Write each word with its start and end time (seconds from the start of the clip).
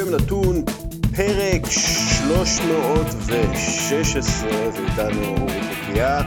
יום 0.00 0.08
נתון, 0.14 0.56
פרק 1.16 1.62
316, 1.66 4.50
ואיתנו 4.72 5.22
אורי 5.40 5.60
קוקייה, 5.68 6.20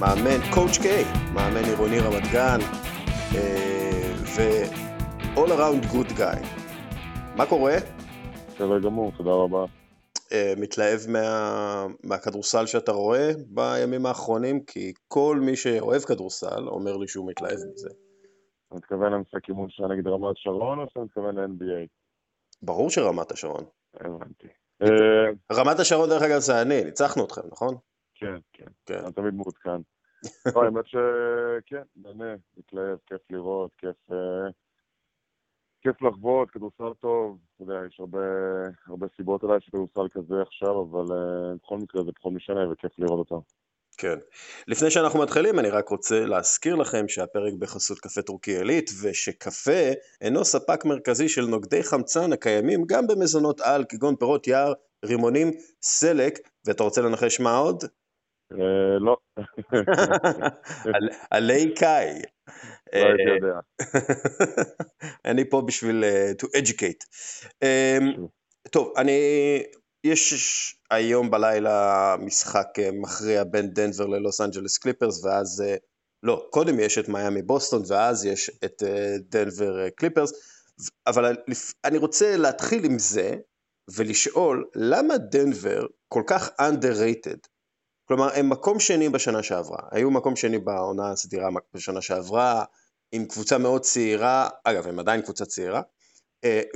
מאמן 0.00 0.40
קואוצ' 0.54 0.78
קיי, 0.78 1.04
מאמן 1.34 1.64
עירוני 1.64 1.98
רמת 1.98 2.22
גן, 2.32 2.58
אה, 3.34 4.12
ו-all 4.36 5.48
around 5.48 5.84
good 5.92 6.10
guy. 6.18 6.40
מה 7.36 7.46
קורה? 7.46 7.74
בסדר 8.48 8.78
גמור, 8.78 9.12
תודה 9.16 9.30
רבה. 9.30 9.64
אה, 10.32 10.54
מתלהב 10.56 11.00
מה, 11.08 11.86
מהכדורסל 12.04 12.66
שאתה 12.66 12.92
רואה 12.92 13.30
בימים 13.46 14.06
האחרונים? 14.06 14.64
כי 14.64 14.92
כל 15.08 15.38
מי 15.42 15.56
שאוהב 15.56 16.02
כדורסל 16.02 16.68
אומר 16.68 16.96
לי 16.96 17.08
שהוא 17.08 17.30
מתלהב 17.30 17.58
מזה. 17.72 17.88
אתה 18.68 18.76
מתכוון 18.76 19.12
למשחק 19.12 19.48
אימון 19.48 19.70
שהיה 19.70 19.88
נגד 19.88 20.06
רמת 20.06 20.36
שרון, 20.36 20.78
או 20.78 20.84
שאתה 20.88 21.00
מתכוון 21.00 21.38
ל-NBA? 21.38 21.97
ברור 22.62 22.90
שרמת 22.90 23.30
השרון. 23.30 23.64
הבנתי. 23.94 24.48
אה, 24.82 24.88
אה, 24.88 25.60
רמת 25.60 25.78
השרון, 25.78 26.08
דרך 26.08 26.22
אגב, 26.22 26.38
זה 26.38 26.62
אני, 26.62 26.84
ניצחנו 26.84 27.24
אתכם, 27.24 27.40
נכון? 27.52 27.74
כן, 28.14 28.36
כן, 28.52 28.66
כן. 28.86 29.04
אני 29.04 29.12
תמיד 29.12 29.34
מעודכן. 29.34 29.80
לא, 30.54 30.62
האמת 30.64 30.86
שכן, 30.86 31.82
נהנה, 31.96 32.34
מתלהב, 32.56 32.98
כיף 33.06 33.20
לראות, 33.30 33.70
כיף... 33.78 33.96
אה, 34.12 34.50
כיף 35.80 36.02
לחוות, 36.02 36.50
כדורסל 36.50 36.94
טוב, 37.00 37.38
אתה 37.54 37.62
יודע, 37.62 37.86
יש 37.86 38.00
הרבה, 38.00 38.18
הרבה 38.86 39.06
סיבות 39.16 39.42
אולי 39.42 39.60
שכדורסל 39.60 40.08
כזה 40.10 40.42
עכשיו, 40.42 40.82
אבל 40.82 41.04
בכל 41.56 41.78
מקרה 41.78 42.04
זה 42.04 42.12
פחות 42.12 42.32
משנה 42.32 42.72
וכיף 42.72 42.98
לראות 42.98 43.30
אותם. 43.30 43.46
כן. 43.98 44.18
לפני 44.68 44.90
שאנחנו 44.90 45.22
מתחילים, 45.22 45.58
אני 45.58 45.70
רק 45.70 45.88
רוצה 45.88 46.20
להזכיר 46.26 46.74
לכם 46.74 47.08
שהפרק 47.08 47.52
בחסות 47.58 47.98
קפה 47.98 48.22
טורקי 48.22 48.56
עילית, 48.56 48.90
ושקפה 49.02 49.90
אינו 50.20 50.44
ספק 50.44 50.84
מרכזי 50.84 51.28
של 51.28 51.46
נוגדי 51.46 51.82
חמצן 51.82 52.32
הקיימים 52.32 52.84
גם 52.86 53.06
במזונות 53.06 53.60
על, 53.60 53.84
כגון 53.88 54.16
פירות 54.16 54.46
יער, 54.46 54.72
רימונים, 55.04 55.50
סלק, 55.82 56.38
ואתה 56.66 56.82
רוצה 56.82 57.02
לנחש 57.02 57.40
מה 57.40 57.56
עוד? 57.56 57.84
אה, 58.52 58.98
לא, 59.00 59.16
על- 60.94 61.08
עלי 61.30 61.74
קאי. 61.74 62.12
לא 62.94 62.98
הייתי 62.98 63.44
יודע. 63.44 63.60
אני 65.30 65.50
פה 65.50 65.62
בשביל 65.66 66.04
אה, 66.04 66.32
to 66.42 66.46
educate. 66.46 67.06
אמ, 67.62 68.26
טוב, 68.70 68.92
אני, 68.96 69.12
יש 70.04 70.76
היום 70.90 71.30
בלילה 71.30 72.16
משחק 72.18 72.68
אה, 72.78 72.90
מכריע 72.92 73.44
בין 73.44 73.70
דנבר 73.70 74.06
ללוס 74.06 74.40
אנג'לס 74.40 74.78
קליפרס, 74.78 75.24
ואז, 75.24 75.60
אה, 75.66 75.76
לא, 76.22 76.46
קודם 76.50 76.80
יש 76.80 76.98
את 76.98 77.08
מיאמי 77.08 77.42
בוסטון, 77.42 77.82
ואז 77.88 78.24
יש 78.24 78.50
את 78.64 78.82
אה, 78.86 79.14
דנבר 79.20 79.88
קליפרס, 79.88 80.32
אבל 81.06 81.36
אני 81.84 81.98
רוצה 81.98 82.36
להתחיל 82.36 82.84
עם 82.84 82.98
זה, 82.98 83.34
ולשאול, 83.94 84.70
למה 84.74 85.18
דנבר 85.18 85.86
כל 86.08 86.22
כך 86.26 86.48
underrated? 86.60 87.48
כלומר, 88.08 88.28
הם 88.34 88.50
מקום 88.50 88.80
שני 88.80 89.08
בשנה 89.08 89.42
שעברה, 89.42 89.78
היו 89.90 90.10
מקום 90.10 90.36
שני 90.36 90.58
בעונה 90.58 91.10
הסדירה 91.10 91.48
בשנה 91.74 92.00
שעברה, 92.00 92.64
עם 93.12 93.24
קבוצה 93.24 93.58
מאוד 93.58 93.82
צעירה, 93.82 94.48
אגב, 94.64 94.86
הם 94.86 94.98
עדיין 94.98 95.22
קבוצה 95.22 95.46
צעירה, 95.46 95.82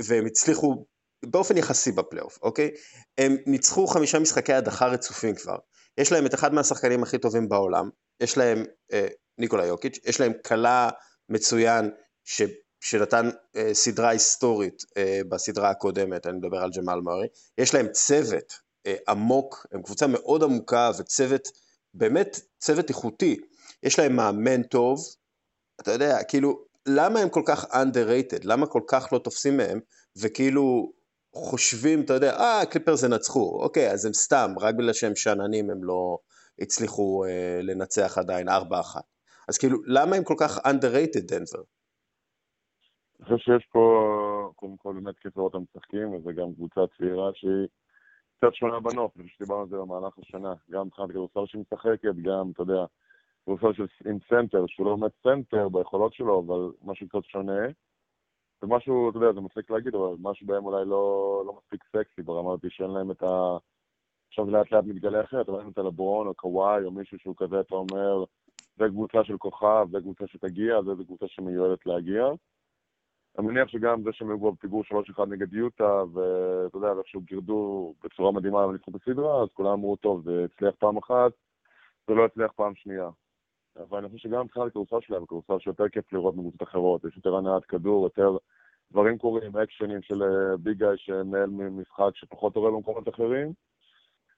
והם 0.07 0.25
הצליחו 0.25 0.85
באופן 1.25 1.57
יחסי 1.57 1.91
בפלייאוף, 1.91 2.39
אוקיי? 2.41 2.71
הם 3.17 3.37
ניצחו 3.45 3.87
חמישה 3.87 4.19
משחקי 4.19 4.53
הדחה 4.53 4.87
רצופים 4.87 5.35
כבר. 5.35 5.57
יש 5.97 6.11
להם 6.11 6.25
את 6.25 6.33
אחד 6.33 6.53
מהשחקנים 6.53 7.03
הכי 7.03 7.17
טובים 7.17 7.49
בעולם, 7.49 7.89
יש 8.19 8.37
להם 8.37 8.65
אה, 8.93 9.07
ניקולה 9.37 9.65
יוקיץ', 9.65 9.99
יש 10.05 10.19
להם 10.19 10.33
כלה 10.45 10.89
מצוין 11.29 11.89
ש, 12.23 12.41
שנתן 12.81 13.29
אה, 13.55 13.73
סדרה 13.73 14.09
היסטורית 14.09 14.83
אה, 14.97 15.21
בסדרה 15.29 15.69
הקודמת, 15.69 16.27
אני 16.27 16.37
מדבר 16.37 16.57
על 16.57 16.69
ג'מאל 16.77 16.99
מארי, 16.99 17.27
יש 17.57 17.73
להם 17.73 17.87
צוות 17.91 18.53
אה, 18.85 18.95
עמוק, 19.07 19.65
הם 19.71 19.81
קבוצה 19.81 20.07
מאוד 20.07 20.43
עמוקה 20.43 20.91
וצוות, 20.99 21.47
באמת 21.93 22.39
צוות 22.59 22.89
איכותי. 22.89 23.39
יש 23.83 23.99
להם 23.99 24.15
מאמן 24.15 24.63
טוב, 24.63 25.05
אתה 25.81 25.91
יודע, 25.91 26.23
כאילו, 26.23 26.65
למה 26.85 27.19
הם 27.19 27.29
כל 27.29 27.41
כך 27.45 27.65
underrated? 27.65 28.39
למה 28.43 28.67
כל 28.67 28.81
כך 28.87 29.13
לא 29.13 29.17
תופסים 29.19 29.57
מהם, 29.57 29.79
וכאילו 30.17 30.91
חושבים, 31.35 32.01
אתה 32.01 32.13
יודע, 32.13 32.31
אה, 32.39 32.65
קליפרס 32.71 33.03
ינצחו, 33.03 33.59
אוקיי, 33.63 33.91
אז 33.91 34.05
הם 34.05 34.13
סתם, 34.13 34.51
רק 34.61 34.75
בגלל 34.75 34.93
שהם 34.93 35.15
שאננים 35.15 35.69
הם 35.69 35.83
לא 35.83 36.17
הצליחו 36.59 37.25
אה, 37.25 37.59
לנצח 37.63 38.17
עדיין 38.17 38.49
4-1. 38.49 38.51
אז 39.49 39.57
כאילו, 39.57 39.77
למה 39.85 40.15
הם 40.15 40.23
כל 40.23 40.35
כך 40.39 40.57
underrated, 40.57 41.25
דנבר? 41.27 41.63
אני 43.19 43.25
חושב 43.25 43.37
שיש 43.37 43.65
פה, 43.71 43.81
קודם 44.55 44.77
כל 44.77 44.93
באמת 44.93 45.19
כיף 45.19 45.37
לראות 45.37 45.53
אותם 45.53 45.65
וזה 46.15 46.33
גם 46.33 46.53
קבוצה 46.53 46.81
צעירה 46.97 47.29
שהיא 47.33 47.67
קצת 48.37 48.53
שונה 48.53 48.79
בנוף, 48.79 49.11
אני 49.15 49.23
חושב 49.23 49.35
שדיברנו 49.35 49.61
על 49.61 49.69
זה 49.69 49.77
במהלך 49.77 50.13
השנה, 50.19 50.53
גם 50.71 50.85
מבחינת 50.87 51.09
כדורסל 51.09 51.45
שהיא 51.45 51.61
משחקת, 51.61 52.15
גם, 52.21 52.51
אתה 52.53 52.61
יודע, 52.61 52.85
כדורסל 53.45 53.83
עם 54.05 54.17
סנטר, 54.29 54.65
שהוא 54.67 54.85
לא 54.85 54.95
באמת 54.95 55.11
סנטר 55.23 55.69
ביכולות 55.69 56.13
שלו, 56.13 56.39
אבל 56.39 56.71
משהו 56.83 57.07
קצת 57.07 57.23
שונה. 57.23 57.61
ומשהו, 58.63 59.09
אתה 59.09 59.17
יודע, 59.17 59.33
זה 59.33 59.41
מצחיק 59.41 59.71
להגיד, 59.71 59.95
אבל 59.95 60.15
משהו 60.19 60.47
בהם 60.47 60.65
אולי 60.65 60.85
לא, 60.85 61.43
לא 61.45 61.53
מספיק 61.57 61.83
סקסי, 61.83 62.21
ברמה 62.21 62.53
הזאת 62.53 62.65
שאין 62.69 62.89
להם 62.89 63.11
את 63.11 63.23
ה... 63.23 63.57
עכשיו 64.27 64.45
זה 64.45 64.51
לאט 64.51 64.71
לאט 64.71 64.83
מתגלה 64.83 65.23
אחרת, 65.23 65.49
אבל 65.49 65.59
אין 65.59 65.69
את 65.69 65.77
הלברון 65.77 66.27
או 66.27 66.33
קוואי 66.33 66.85
או 66.85 66.91
מישהו 66.91 67.19
שהוא 67.19 67.35
כזה, 67.37 67.59
אתה 67.59 67.75
אומר, 67.75 68.23
זה 68.77 68.85
קבוצה 68.87 69.23
של 69.23 69.37
כוכב, 69.37 69.87
זה 69.91 69.99
קבוצה 69.99 70.27
שתגיע, 70.27 70.81
זה 70.81 70.95
זה 70.95 71.03
קבוצה 71.03 71.25
שמיועדת 71.27 71.85
להגיע. 71.85 72.25
אני 73.39 73.47
מניח 73.47 73.67
שגם 73.67 74.03
זה 74.03 74.09
שהם 74.13 74.29
היו 74.29 74.51
בפיגור 74.51 74.83
3-1 75.17 75.25
נגד 75.25 75.53
יוטה, 75.53 76.03
ואתה 76.13 76.77
יודע, 76.77 76.93
איכשהו 76.99 77.21
גירדו 77.21 77.93
בצורה 78.03 78.31
מדהימה 78.31 78.67
וניצחו 78.67 78.91
את 78.91 78.95
הסדרה, 79.01 79.43
אז 79.43 79.49
כולם 79.53 79.69
אמרו, 79.69 79.95
טוב, 79.95 80.23
זה 80.23 80.45
הצליח 80.45 80.75
פעם 80.79 80.97
אחת, 80.97 81.31
זה 82.07 82.13
לא 82.13 82.25
הצליח 82.25 82.51
פעם 82.55 82.75
שנייה. 82.75 83.09
אבל 83.77 83.97
אני 83.97 84.07
חושב 84.07 84.29
שגם 84.29 84.41
מבחינת 84.41 84.67
הכדורסל 84.67 85.01
שלהם, 85.01 85.25
כדורסל 85.25 85.59
שיותר 85.59 85.89
כיף 85.89 86.13
לראות 86.13 86.35
מקבוצות 86.35 86.63
אחרות, 86.63 87.05
יש 87.05 87.17
יותר 87.17 87.35
הנעת 87.35 87.65
כדור, 87.65 88.03
יותר 88.03 88.37
דברים 88.93 89.17
קורים, 89.17 89.57
אקשנים 89.57 90.01
של 90.01 90.23
אה, 90.23 90.57
ביג 90.57 90.77
גאי 90.77 90.97
שמנהל 90.97 91.49
משחק 91.49 92.15
שפחות 92.15 92.53
קורה 92.53 92.71
במקומות 92.71 93.09
אחרים. 93.09 93.53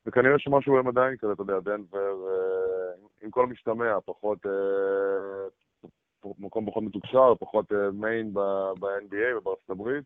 וכנראה 0.06 0.40
שמשהו 0.40 0.78
הם 0.78 0.88
עדיין 0.88 1.18
כזה, 1.18 1.32
אתה 1.34 1.42
יודע, 1.42 1.60
דנבר, 1.60 2.16
אה, 2.28 2.94
עם 3.22 3.32
כל 3.32 3.44
המשתמע, 3.44 3.98
פחות, 4.06 4.46
אה, 4.46 6.32
מקום 6.40 6.70
פחות 6.70 6.84
מתוקשר, 6.84 7.36
פחות 7.40 7.72
מיין 7.94 8.34
ב-NBA 8.34 9.38
ובארצות 9.38 9.70
הברית. 9.70 10.04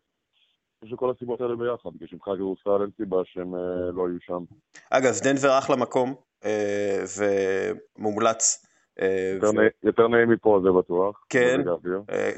אני 0.82 0.86
חושב 0.86 0.96
שכל 0.96 1.12
הסיבות 1.12 1.42
האלה 1.42 1.56
ביחד, 1.56 1.90
כי 2.00 2.08
שמבחינת 2.08 2.38
כדורסל 2.38 2.82
אין 2.82 2.90
סיבה 2.98 3.18
שהם 3.26 3.56
לא 3.94 4.10
יהיו 4.10 4.20
שם. 4.22 4.44
אגב, 4.90 5.14
דנבר 5.24 5.58
אחלה 5.60 5.76
מקום, 5.76 6.16
ומומלץ. 8.00 8.69
אה, 9.02 9.34
יותר 9.84 10.08
נעים- 10.08 10.30
מפה, 10.30 10.60
זה 10.64 10.70
בטוח. 10.80 11.26
כן. 11.30 11.62
אה, 12.10 12.32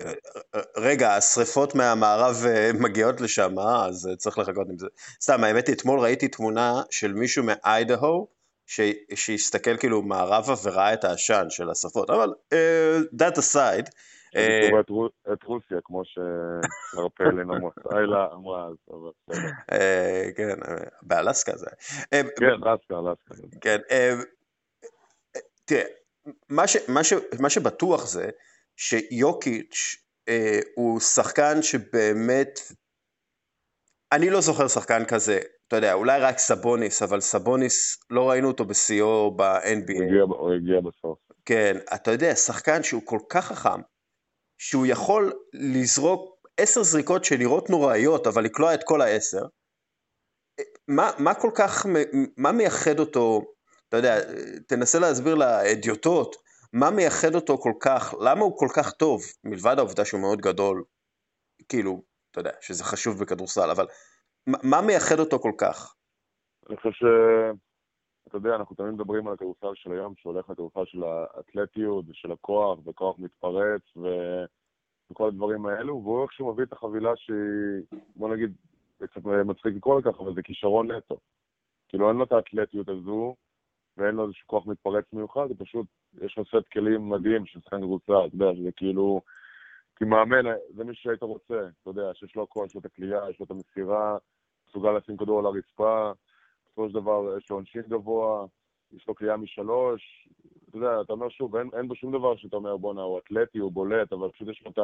אה, 0.55 0.61
רגע, 0.77 1.16
השריפות 1.16 1.75
מהמערב 1.75 2.35
מגיעות 2.79 3.22
לשם? 3.22 3.59
אז 3.59 4.09
צריך 4.17 4.38
לחכות 4.38 4.67
עם 4.69 4.77
זה. 4.77 4.88
סתם, 5.22 5.44
האמת 5.44 5.67
היא, 5.67 5.75
אתמול 5.75 5.99
ראיתי 5.99 6.27
תמונה 6.27 6.81
של 6.91 7.13
מישהו 7.13 7.44
מאיידהו, 7.44 8.27
שהסתכל 9.16 9.77
כאילו 9.77 10.01
מערבה 10.01 10.53
וראה 10.63 10.94
את 10.94 11.03
העשן 11.03 11.45
של 11.49 11.69
השרפות, 11.69 12.09
אבל 12.09 12.29
that 13.22 13.38
aside, 13.38 13.89
את 14.79 14.89
רו- 14.89 15.07
את 15.33 15.43
רוסיה, 15.43 15.78
כמו 15.83 16.01
שהרפלין 16.05 17.39
אמרה 17.51 17.69
אמרה 18.33 18.67
אז, 18.67 18.75
אבל 18.89 19.09
בסדר. 19.29 19.49
כן, 20.38 20.59
באלסקה 21.01 21.57
זה. 21.57 21.66
כן, 22.11 22.45
אלסקה, 22.67 22.95
אלסקה. 22.95 23.57
כן, 23.61 23.78
אה, 23.91 24.13
תראה, 25.66 25.83
מה, 26.50 26.68
ש, 26.68 26.78
מה, 26.88 27.04
ש, 27.04 27.14
מה 27.40 27.50
שבטוח 27.50 28.06
זה 28.08 28.30
שיוקיץ' 28.76 29.96
אה, 30.29 30.59
הוא 30.76 31.00
שחקן 31.00 31.62
שבאמת, 31.62 32.59
אני 34.12 34.29
לא 34.29 34.41
זוכר 34.41 34.68
שחקן 34.68 35.06
כזה, 35.06 35.40
אתה 35.68 35.76
יודע, 35.76 35.94
אולי 35.94 36.20
רק 36.20 36.38
סבוניס, 36.38 37.02
אבל 37.02 37.22
סבוניס, 37.22 37.97
לא 38.09 38.29
ראינו 38.29 38.47
אותו 38.47 38.66
בשיאו 38.66 39.32
ב-NBA. 39.35 40.03
הגיע- 40.03 40.23
הוא 40.23 40.53
הגיע 40.53 40.82
בסוף. 40.82 41.20
כן, 41.46 41.78
אתה 41.96 42.12
יודע, 42.12 42.35
שחקן 42.35 42.84
שהוא 42.84 43.02
כל 43.06 43.20
כך 43.29 43.46
חכם, 43.46 43.82
שהוא 44.58 44.85
יכול 44.85 45.34
לזרוק 45.53 46.47
עשר 46.58 46.84
זריקות 46.84 47.24
שנראות 47.26 47.70
נוראיות, 47.70 48.28
אבל 48.28 48.44
לקלוע 48.44 48.74
את 48.74 48.79
כל 48.84 49.02
העשר. 49.02 49.46
מה, 50.88 51.12
מה 51.20 51.34
כל 51.34 51.52
כך, 51.56 51.85
מה 52.38 52.52
מייחד 52.52 53.00
אותו, 53.00 53.41
אתה 53.91 53.99
יודע, 53.99 54.16
תנסה 54.67 54.99
להסביר 54.99 55.35
לאדיוטות, 55.35 56.35
מה 56.73 56.91
מייחד 56.91 57.35
אותו 57.35 57.58
כל 57.58 57.73
כך, 57.79 58.14
למה 58.22 58.41
הוא 58.41 58.58
כל 58.58 58.67
כך 58.76 58.91
טוב, 58.91 59.22
מלבד 59.43 59.76
העובדה 59.78 60.05
שהוא 60.05 60.22
מאוד 60.22 60.41
גדול, 60.41 60.84
כאילו, 61.70 62.02
אתה 62.32 62.40
יודע, 62.40 62.52
שזה 62.61 62.84
חשוב 62.84 63.20
בכדורסל, 63.22 63.70
אבל 63.72 63.88
מה, 64.47 64.82
מייחד 64.82 65.20
אותו 65.20 65.40
כל 65.40 65.52
כך? 65.58 65.96
אני 66.70 66.78
חושב 66.78 66.91
ש... 66.91 67.03
אתה 68.28 68.38
יודע, 68.38 68.55
אנחנו 68.55 68.76
תמיד 68.76 68.91
מדברים 68.91 69.28
על 69.28 69.34
הכדורסל 69.34 69.72
של 69.73 69.91
היום, 69.91 70.14
שהולך 70.17 70.49
לכדורסל 70.49 70.85
של 70.85 71.03
האתלטיות 71.03 72.05
ושל 72.09 72.32
הכוח, 72.32 72.79
וכוח 72.85 73.20
מתפרץ, 73.20 73.82
ו... 73.97 74.08
וכל 75.11 75.28
הדברים 75.28 75.66
האלו, 75.66 76.02
והוא 76.03 76.23
איכשהו 76.23 76.53
מביא 76.53 76.64
את 76.64 76.73
החבילה 76.73 77.11
שהיא, 77.16 77.99
בוא 78.16 78.35
נגיד, 78.35 78.53
זה 78.99 79.08
קצת 79.08 79.22
מצחיק 79.26 79.76
לקרוא 79.76 79.99
לכך, 80.02 80.20
אבל 80.20 80.35
זה 80.35 80.41
כישרון 80.41 80.91
נטו. 80.91 81.17
כאילו 81.88 82.09
אין 82.09 82.17
לו 82.17 82.23
את 82.23 82.32
האתלטיות 82.32 82.90
הזו, 82.90 83.35
ואין 83.97 84.16
לו 84.16 84.23
איזשהו 84.23 84.47
כוח 84.47 84.67
מתפרץ 84.67 85.05
מיוחד, 85.14 85.47
זה 85.47 85.55
פשוט, 85.55 85.85
יש 86.22 86.38
לו 86.38 86.46
סט 86.46 86.67
כלים 86.73 87.09
מדהים 87.09 87.46
של 87.46 87.59
שחקן 87.59 87.82
קבוצה, 87.82 88.26
אתה 88.26 88.35
יודע, 88.35 88.55
שזה 88.55 88.72
כאילו, 88.72 89.22
כי 89.96 90.05
מאמן, 90.05 90.46
זה 90.76 90.84
מי 90.84 90.96
שהיית 90.96 91.23
רוצה, 91.23 91.59
אתה 91.82 91.90
יודע, 91.90 92.14
שיש 92.14 92.35
לו 92.35 92.43
הכל, 92.43 92.66
יש 92.67 92.76
לו 92.76 92.82
את 92.82 92.85
הכלייה, 92.85 93.29
יש 93.29 93.40
לו 93.40 93.46
את 93.46 93.52
המסירה, 93.52 94.17
מסוגל 94.70 94.91
לשים 94.91 95.17
כדור 95.17 95.40
על 95.40 95.46
הרצפה, 95.46 96.11
בסופו 96.66 96.90
של 96.90 96.93
דבר 96.93 97.38
יש 97.38 97.49
לו 97.49 97.55
עונשין 97.55 97.82
גבוה, 97.82 98.46
יש 98.93 99.08
לו 99.08 99.16
קליעה 99.16 99.38
משלוש, 99.38 100.29
אתה 100.70 100.78
יודע, 100.78 101.02
אתה 101.02 101.14
אומר 101.14 101.29
שוב, 101.29 101.55
אין, 101.55 101.70
אין 101.73 101.88
בו 101.88 101.96
שום 101.96 102.11
דבר 102.11 102.35
שאתה 102.35 102.55
אומר, 102.55 102.78
בואנה, 102.78 103.02
הוא 103.02 103.20
אתלטי, 103.20 103.58
הוא 103.58 103.72
בולט, 103.72 104.14
אבל 104.14 104.29
פשוט 104.29 104.47
יש 104.47 104.64
לו 104.66 104.72
את 104.72 104.79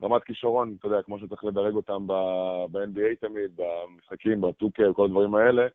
הרמת 0.00 0.24
כישרון, 0.24 0.76
אתה 0.78 0.86
יודע, 0.86 1.02
כמו 1.02 1.18
שצריך 1.18 1.44
לדרג 1.44 1.74
אותם 1.74 2.06
ב-NBA 2.06 3.16
תמיד, 3.20 3.56
במשחקים, 3.56 4.40
בטוקר, 4.40 4.92
כל 4.92 5.04
הדברים 5.04 5.34
האלה. 5.34 5.66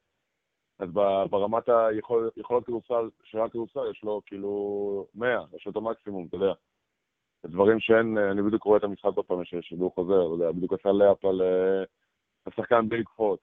אז 0.80 0.90
ברמת 1.30 1.70
היכולות 1.70 2.66
כדורסל, 2.66 3.10
של 3.24 3.40
הכדורסל, 3.40 3.92
יש 3.92 4.04
לו 4.04 4.22
כאילו 4.26 5.06
100, 5.16 5.46
יש 5.56 5.66
לו 5.66 5.72
את 5.72 5.76
המקסימום, 5.76 6.26
אתה 6.28 6.36
יודע. 6.36 6.54
דברים 7.46 7.80
שאין, 7.80 8.18
אני 8.18 8.42
בדיוק 8.42 8.64
רואה 8.64 8.78
את 8.78 8.84
המשחק 8.84 9.10
עוד 9.16 9.26
פעם, 9.26 9.46
ששידור 9.46 9.92
חוזר, 9.96 10.26
אתה 10.26 10.34
יודע, 10.34 10.52
בדיוק 10.52 10.74
עשה 10.74 10.92
לייאפ 10.92 11.26
על 11.26 11.42
אה, 11.42 11.84
השחקן 12.46 12.90
ביג 12.90 13.10
פרוט. 13.16 13.40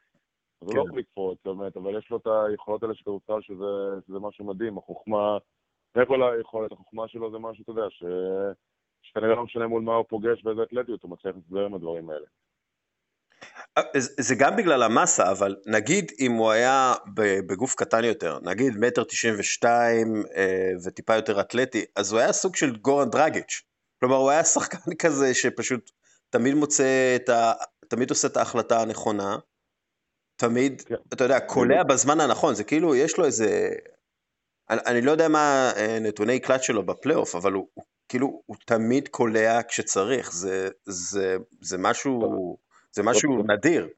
זה 0.61 0.75
לא 0.75 0.85
ביג 0.95 1.05
פרוט, 1.15 1.39
באמת, 1.45 1.77
אבל 1.77 1.99
יש 1.99 2.11
לו 2.11 2.17
את 2.17 2.27
היכולות 2.27 2.83
האלה 2.83 2.95
של 2.95 3.03
כדורסל, 3.03 3.41
שזה, 3.41 4.19
משהו 4.21 4.45
מדהים, 4.45 4.79
החוכמה, 4.79 5.39
מעבר 5.97 6.17
ליכולת, 6.17 6.73
החוכמה 6.73 7.09
שלו 7.09 7.31
זה 7.31 7.39
משהו, 7.39 7.63
אתה 7.63 7.71
יודע. 7.71 7.87
שכנראה 9.03 9.35
לא 9.35 9.45
משנה 9.45 9.67
מול 9.67 9.83
מה 9.83 9.95
הוא 9.95 10.05
פוגש 10.09 10.45
ואיזה 10.45 10.63
אתלטיות, 10.63 11.03
הוא 11.03 11.11
מצליח 11.11 11.37
להסתדר 11.37 11.65
עם 11.65 11.75
הדברים 11.75 12.11
האלה. 12.11 12.27
אה, 13.79 13.83
זה 14.21 14.35
גם 14.35 14.57
בגלל 14.57 14.83
המסה, 14.83 15.31
אבל 15.31 15.57
נגיד 15.67 16.13
אם 16.19 16.33
הוא 16.33 16.51
היה 16.51 16.95
בגוף 17.47 17.75
קטן 17.75 18.05
יותר, 18.05 18.39
נגיד 18.43 18.77
מטר 18.77 19.05
תשעים 19.05 19.35
ושתיים 19.39 20.23
אה, 20.37 20.71
וטיפה 20.85 21.15
יותר 21.15 21.41
אתלטי, 21.41 21.85
אז 21.97 22.13
הוא 22.13 22.21
היה 22.21 22.33
סוג 22.33 22.57
של 22.57 22.77
גורן 22.77 23.11
דרגיץ'. 23.11 23.63
כלומר, 24.01 24.17
הוא 24.17 24.31
היה 24.31 24.45
שחקן 24.45 24.95
כזה 25.03 25.35
שפשוט 25.35 25.91
תמיד 26.31 26.55
מוצא 26.55 27.17
את 27.17 27.29
ה... 27.29 27.53
תמיד 27.89 28.11
עושה 28.11 28.29
את 28.29 28.37
ההחלטה 28.37 28.83
הנכונה, 28.83 29.37
תמיד, 30.37 30.83
כן. 30.83 30.95
אתה 31.15 31.25
יודע, 31.25 31.41
קולע 31.41 31.83
בזמן 31.83 32.21
הנכון, 32.21 32.55
זה 32.55 32.65
כאילו, 32.65 32.95
יש 32.95 33.19
לו 33.19 33.25
איזה... 33.25 33.69
אני, 34.71 34.81
אני 34.87 35.01
לא 35.01 35.11
יודע 35.11 35.29
מה 35.29 35.73
אה, 35.77 35.99
נתוני 36.01 36.41
קלט 36.41 36.63
שלו 36.63 36.87
בפלייאוף, 36.87 37.35
אבל 37.35 37.53
הוא, 37.53 37.69
הוא 37.75 37.85
כאילו, 38.09 38.43
הוא 38.47 38.57
תמיד 38.67 39.09
קולע 39.09 39.61
כשצריך, 39.69 40.33
זה, 40.33 40.69
זה, 40.85 41.37
זה 41.61 41.79
משהו... 41.79 42.57
זה 42.97 43.03
משהו 43.03 43.43
נדיר. 43.43 43.89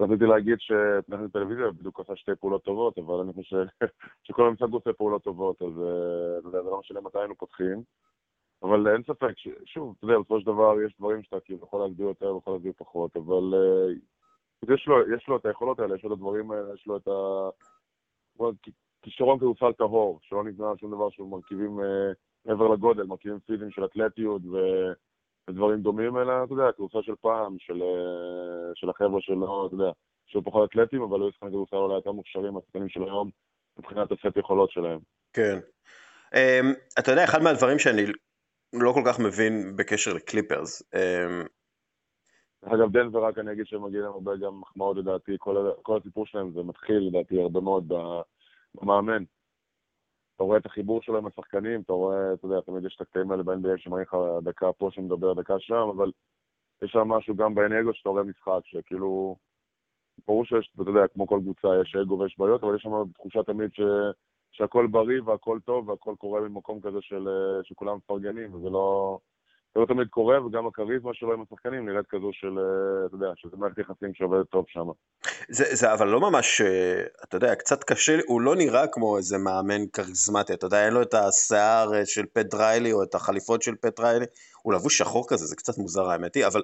רציתי 0.00 0.24
להגיד 0.24 0.56
שתכנית 0.58 1.32
טלוויזיה 1.32 1.70
בדיוק 1.70 1.98
עושה 1.98 2.16
שתי 2.16 2.32
פעולות 2.40 2.64
טובות, 2.64 2.98
אבל 2.98 3.14
אני 3.14 3.32
חושב 3.32 3.64
שכל 4.24 4.46
המשחק 4.46 4.68
עושה 4.72 4.92
פעולות 4.92 5.24
טובות, 5.24 5.62
אז 5.62 5.68
אה, 5.68 6.50
זה 6.50 6.56
לא 6.56 6.80
משנה 6.80 7.00
מתי 7.00 7.18
היינו 7.18 7.34
פותחים. 7.36 7.82
אבל 8.62 8.88
אין 8.88 9.02
ספק, 9.02 9.32
שוב, 9.64 9.94
אתה 9.98 10.04
יודע, 10.04 10.18
בסופו 10.18 10.40
של 10.40 10.46
דבר 10.46 10.82
יש 10.86 10.94
דברים 10.98 11.22
שאתה 11.22 11.40
כאילו 11.40 11.60
יכול 11.62 11.80
להגדיר 11.80 12.06
יותר 12.06 12.34
ויכול 12.34 12.52
להגדיר 12.52 12.72
פחות, 12.76 13.16
אבל 13.16 13.54
אה, 13.54 14.74
יש 14.74 14.86
לו, 14.86 15.14
יש 15.16 15.28
לו 15.28 15.36
את 15.36 15.46
היכולות 15.46 15.80
האלה, 15.80 15.94
יש 15.94 16.04
לו 16.04 16.12
את 16.12 16.18
הדברים 16.18 16.50
האלה, 16.50 16.74
יש 16.74 16.86
לו 16.86 16.96
את 16.96 17.08
ה... 17.08 17.48
כישרון 19.02 19.38
כדורסל 19.38 19.72
טהור, 19.72 20.18
שלא 20.22 20.44
נבנה 20.44 20.70
על 20.70 20.76
שום 20.76 20.90
דבר 20.90 21.10
שהוא 21.10 21.30
מרכיבים 21.30 21.80
אה, 21.80 22.12
מעבר 22.46 22.68
לגודל, 22.68 23.02
מרכיבים 23.02 23.40
פיזיים 23.40 23.70
של 23.70 23.84
אתלטיות 23.84 24.42
ו... 24.44 24.56
ודברים 25.50 25.80
דומים, 25.80 26.16
אלא, 26.16 26.32
אתה 26.44 26.52
יודע, 26.52 26.72
כדורסל 26.72 27.02
של 27.02 27.14
פעם, 27.20 27.56
של, 27.58 27.82
אה, 27.82 28.72
של 28.74 28.90
החבר'ה 28.90 29.20
שלו, 29.20 29.66
אתה 29.66 29.74
יודע, 29.74 29.90
שהיו 30.26 30.44
פחות 30.44 30.70
אתלטים, 30.70 31.02
אבל 31.02 31.22
היו 31.22 31.32
שחקנים 31.32 31.52
כדורסל 31.52 31.76
אולי 31.76 31.94
יותר 31.94 32.12
מוכשרים 32.12 32.54
מהשחקנים 32.54 32.88
של 32.88 33.02
היום, 33.02 33.30
מבחינת 33.78 34.12
הסט 34.12 34.36
יכולות 34.36 34.70
שלהם. 34.70 34.98
כן. 35.32 35.58
Um, 36.34 36.66
אתה 36.98 37.10
יודע, 37.10 37.24
אחד 37.24 37.42
מהדברים 37.42 37.78
שאני 37.78 38.02
לא 38.72 38.92
כל 38.92 39.02
כך 39.06 39.18
מבין 39.18 39.76
בקשר 39.76 40.12
לקליפרס, 40.12 40.82
um... 40.82 41.48
אגב, 42.62 42.92
דנבר, 42.92 43.24
רק 43.24 43.38
אני 43.38 43.52
אגיד 43.52 43.66
שהם 43.66 43.84
מגיעים 43.84 44.04
להם 44.04 44.12
הרבה 44.12 44.36
גם 44.36 44.60
מחמאות 44.60 44.96
לדעתי, 44.96 45.36
כל, 45.38 45.70
כל 45.82 45.98
הסיפור 45.98 46.26
שלהם 46.26 46.52
זה 46.52 46.62
מתחיל 46.62 47.08
לדעתי 47.08 47.42
הרבה 47.42 47.60
מאוד 47.60 47.92
במאמן. 48.74 49.24
אתה 50.40 50.46
רואה 50.46 50.58
את 50.58 50.66
החיבור 50.66 51.02
שלו 51.02 51.18
עם 51.18 51.26
השחקנים, 51.26 51.80
אתה 51.80 51.92
רואה, 51.92 52.32
אתה 52.32 52.46
יודע, 52.46 52.60
תמיד 52.60 52.84
יש 52.84 52.96
את 52.96 53.00
הקטעים 53.00 53.30
האלה 53.30 53.42
ב-NBA 53.42 53.76
שמראים 53.76 54.04
לך 54.08 54.16
דקה 54.42 54.72
פה 54.72 54.88
שמדבר, 54.90 55.32
דקה 55.32 55.54
שם, 55.58 55.88
אבל 55.96 56.12
יש 56.82 56.90
שם 56.90 57.08
משהו 57.08 57.36
גם 57.36 57.58
אגו 57.58 57.94
שאתה 57.94 58.08
רואה 58.08 58.22
משחק, 58.22 58.60
שכאילו, 58.64 59.36
ברור 60.26 60.44
שיש, 60.44 60.72
אתה 60.74 60.90
יודע, 60.90 61.08
כמו 61.08 61.26
כל 61.26 61.40
קבוצה 61.42 61.68
יש 61.82 61.96
אגו 61.96 62.18
ויש 62.18 62.38
בעיות, 62.38 62.64
אבל 62.64 62.76
יש 62.76 62.82
שם 62.82 62.90
תחושה 63.14 63.42
תמיד 63.42 63.70
ש... 63.72 63.80
שהכל 64.50 64.86
בריא 64.86 65.22
והכל 65.24 65.58
טוב 65.64 65.88
והכל 65.88 66.14
קורה 66.18 66.40
ממקום 66.40 66.80
כזה 66.80 66.98
של, 67.00 67.28
שכולם 67.62 67.96
מפרגנים, 67.96 68.54
וזה 68.54 68.70
לא... 68.70 69.18
זה 69.74 69.80
לא 69.80 69.86
תמיד 69.86 70.08
קורה, 70.08 70.46
וגם 70.46 70.66
הכריזמה 70.66 71.14
שלו 71.14 71.32
עם 71.32 71.42
השחקנים 71.42 71.88
נראית 71.88 72.06
כזו 72.08 72.30
של, 72.32 72.58
אה, 72.58 73.06
אתה 73.06 73.14
יודע, 73.14 73.32
שזה 73.36 73.56
מערכת 73.56 73.78
יחסים 73.78 74.14
שעובדת 74.14 74.46
טוב 74.46 74.64
שם. 74.68 74.86
זה, 75.48 75.64
זה 75.76 75.92
אבל 75.92 76.08
לא 76.08 76.20
ממש, 76.20 76.60
אה, 76.60 77.02
אתה 77.24 77.36
יודע, 77.36 77.54
קצת 77.54 77.84
קשה, 77.84 78.18
הוא 78.26 78.40
לא 78.40 78.56
נראה 78.56 78.86
כמו 78.92 79.16
איזה 79.16 79.38
מאמן 79.38 79.86
כריזמטי, 79.92 80.54
אתה 80.54 80.66
יודע, 80.66 80.84
אין 80.84 80.94
לו 80.94 81.02
את 81.02 81.14
השיער 81.14 81.94
אה, 81.94 82.06
של 82.06 82.26
פט 82.26 82.54
ריילי 82.54 82.92
או 82.92 83.02
את 83.02 83.14
החליפות 83.14 83.62
של 83.62 83.74
פט 83.74 84.00
ריילי, 84.00 84.26
הוא 84.62 84.74
לבוש 84.74 84.98
שחור 84.98 85.28
כזה, 85.28 85.46
זה 85.46 85.56
קצת 85.56 85.78
מוזר 85.78 86.10
האמת 86.10 86.34
היא, 86.34 86.46
אבל 86.46 86.62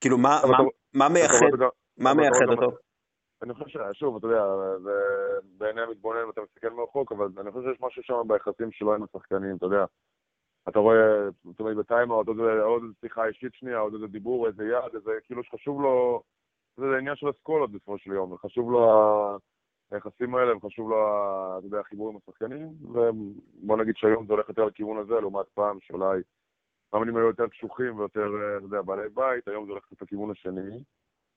כאילו, 0.00 0.18
מה, 0.18 0.40
מה, 0.50 0.58
מה 0.94 1.08
מייחד, 1.08 1.46
מה 1.98 2.14
מייחד 2.14 2.48
אותו? 2.48 2.76
אני 3.42 3.54
חושב 3.54 3.66
ששוב, 3.92 4.16
אתה 4.16 4.26
יודע, 4.26 4.44
בעיני 5.58 5.80
המתבונן 5.80 6.30
אתה 6.32 6.40
מסתכל 6.40 6.68
מרחוק, 6.68 7.12
אבל 7.12 7.28
אני 7.38 7.50
חושב 7.50 7.68
שיש 7.68 7.80
משהו 7.80 8.02
שם 8.02 8.14
ביחסים 8.26 8.72
שלו 8.72 8.94
עם 8.94 9.02
השחקנים, 9.02 9.56
אתה 9.56 9.66
יודע. 9.66 9.84
אתה 10.68 10.78
רואה, 10.78 11.28
זאת 11.44 11.60
אומרת, 11.60 11.76
בטיימאוט, 11.76 12.28
עוד, 12.28 12.38
איזה 12.82 12.94
שיחה 13.00 13.26
אישית 13.26 13.54
שנייה, 13.54 13.78
עוד 13.78 13.94
איזה 13.94 14.06
דיבור, 14.06 14.46
איזה 14.46 14.64
יד, 14.64 14.94
איזה, 14.94 15.10
כאילו 15.24 15.44
שחשוב 15.44 15.82
לו, 15.82 16.22
זה 16.76 16.84
עניין 16.98 17.16
של 17.16 17.30
אסכולות 17.30 17.72
בסופו 17.72 17.98
של 17.98 18.12
יום, 18.12 18.32
וחשוב 18.32 18.70
לו 18.72 19.38
היחסים 19.90 20.34
האלה, 20.34 20.56
וחשוב 20.56 20.90
לו, 20.90 20.96
אתה 21.58 21.66
יודע, 21.66 21.80
החיבור 21.80 22.10
עם 22.10 22.16
השחקנים, 22.16 22.68
ובוא 22.80 23.76
נגיד 23.76 23.96
שהיום 23.96 24.26
זה 24.26 24.32
הולך 24.32 24.48
יותר 24.48 24.64
לכיוון 24.64 24.98
הזה, 24.98 25.14
לעומת 25.14 25.46
פעם 25.54 25.78
שאולי 25.80 26.20
מאמנים 26.92 27.16
היו 27.16 27.26
יותר 27.26 27.48
קשוחים 27.48 27.98
ויותר, 27.98 28.26
אתה 28.56 28.66
יודע, 28.66 28.82
בעלי 28.82 29.08
בית, 29.14 29.48
היום 29.48 29.66
זה 29.66 29.72
הולך 29.72 29.84
לכיוון 30.02 30.30
השני, 30.30 30.82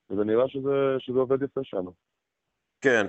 וזה 0.09 0.23
נראה 0.23 0.47
שזה, 0.47 0.95
שזה 0.99 1.19
עובד 1.19 1.41
יפה 1.43 1.63
שם. 1.63 1.85
כן, 2.81 3.07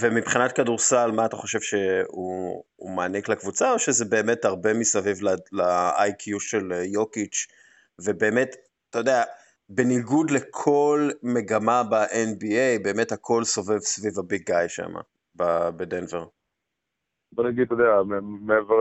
ומבחינת 0.00 0.52
כדורסל, 0.52 1.10
מה 1.10 1.26
אתה 1.26 1.36
חושב 1.36 1.60
שהוא 1.60 2.94
מעניק 2.96 3.28
לקבוצה, 3.28 3.72
או 3.72 3.78
שזה 3.78 4.04
באמת 4.04 4.44
הרבה 4.44 4.74
מסביב 4.74 5.22
ל-IQ 5.52 6.40
של 6.40 6.72
יוקיץ', 6.84 7.46
ובאמת, 7.98 8.56
אתה 8.90 8.98
יודע, 8.98 9.22
בניגוד 9.68 10.30
לכל 10.30 11.08
מגמה 11.22 11.82
ב-NBA, 11.90 12.82
באמת 12.82 13.12
הכל 13.12 13.44
סובב 13.44 13.78
סביב 13.78 14.18
הביג 14.18 14.42
גאי 14.42 14.68
שם, 14.68 14.92
בדנבר. 15.76 16.26
בוא 17.32 17.44
נגיד, 17.44 17.62
אתה 17.66 17.74
יודע, 17.74 18.16
מעבר 18.22 18.80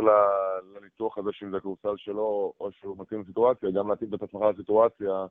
לניתוח 0.75 1.17
הזה 1.17 1.29
שאם 1.31 1.51
זה 1.51 1.57
הכדורסל 1.57 1.93
שלו, 1.97 2.53
או 2.59 2.69
שהוא 2.71 2.97
מתאים 2.99 3.21
לסיטואציה, 3.21 3.69
גם 3.71 3.89
להתאים 3.89 4.13
את 4.13 4.21
עצמך 4.23 4.41
לסיטואציה, 4.53 5.25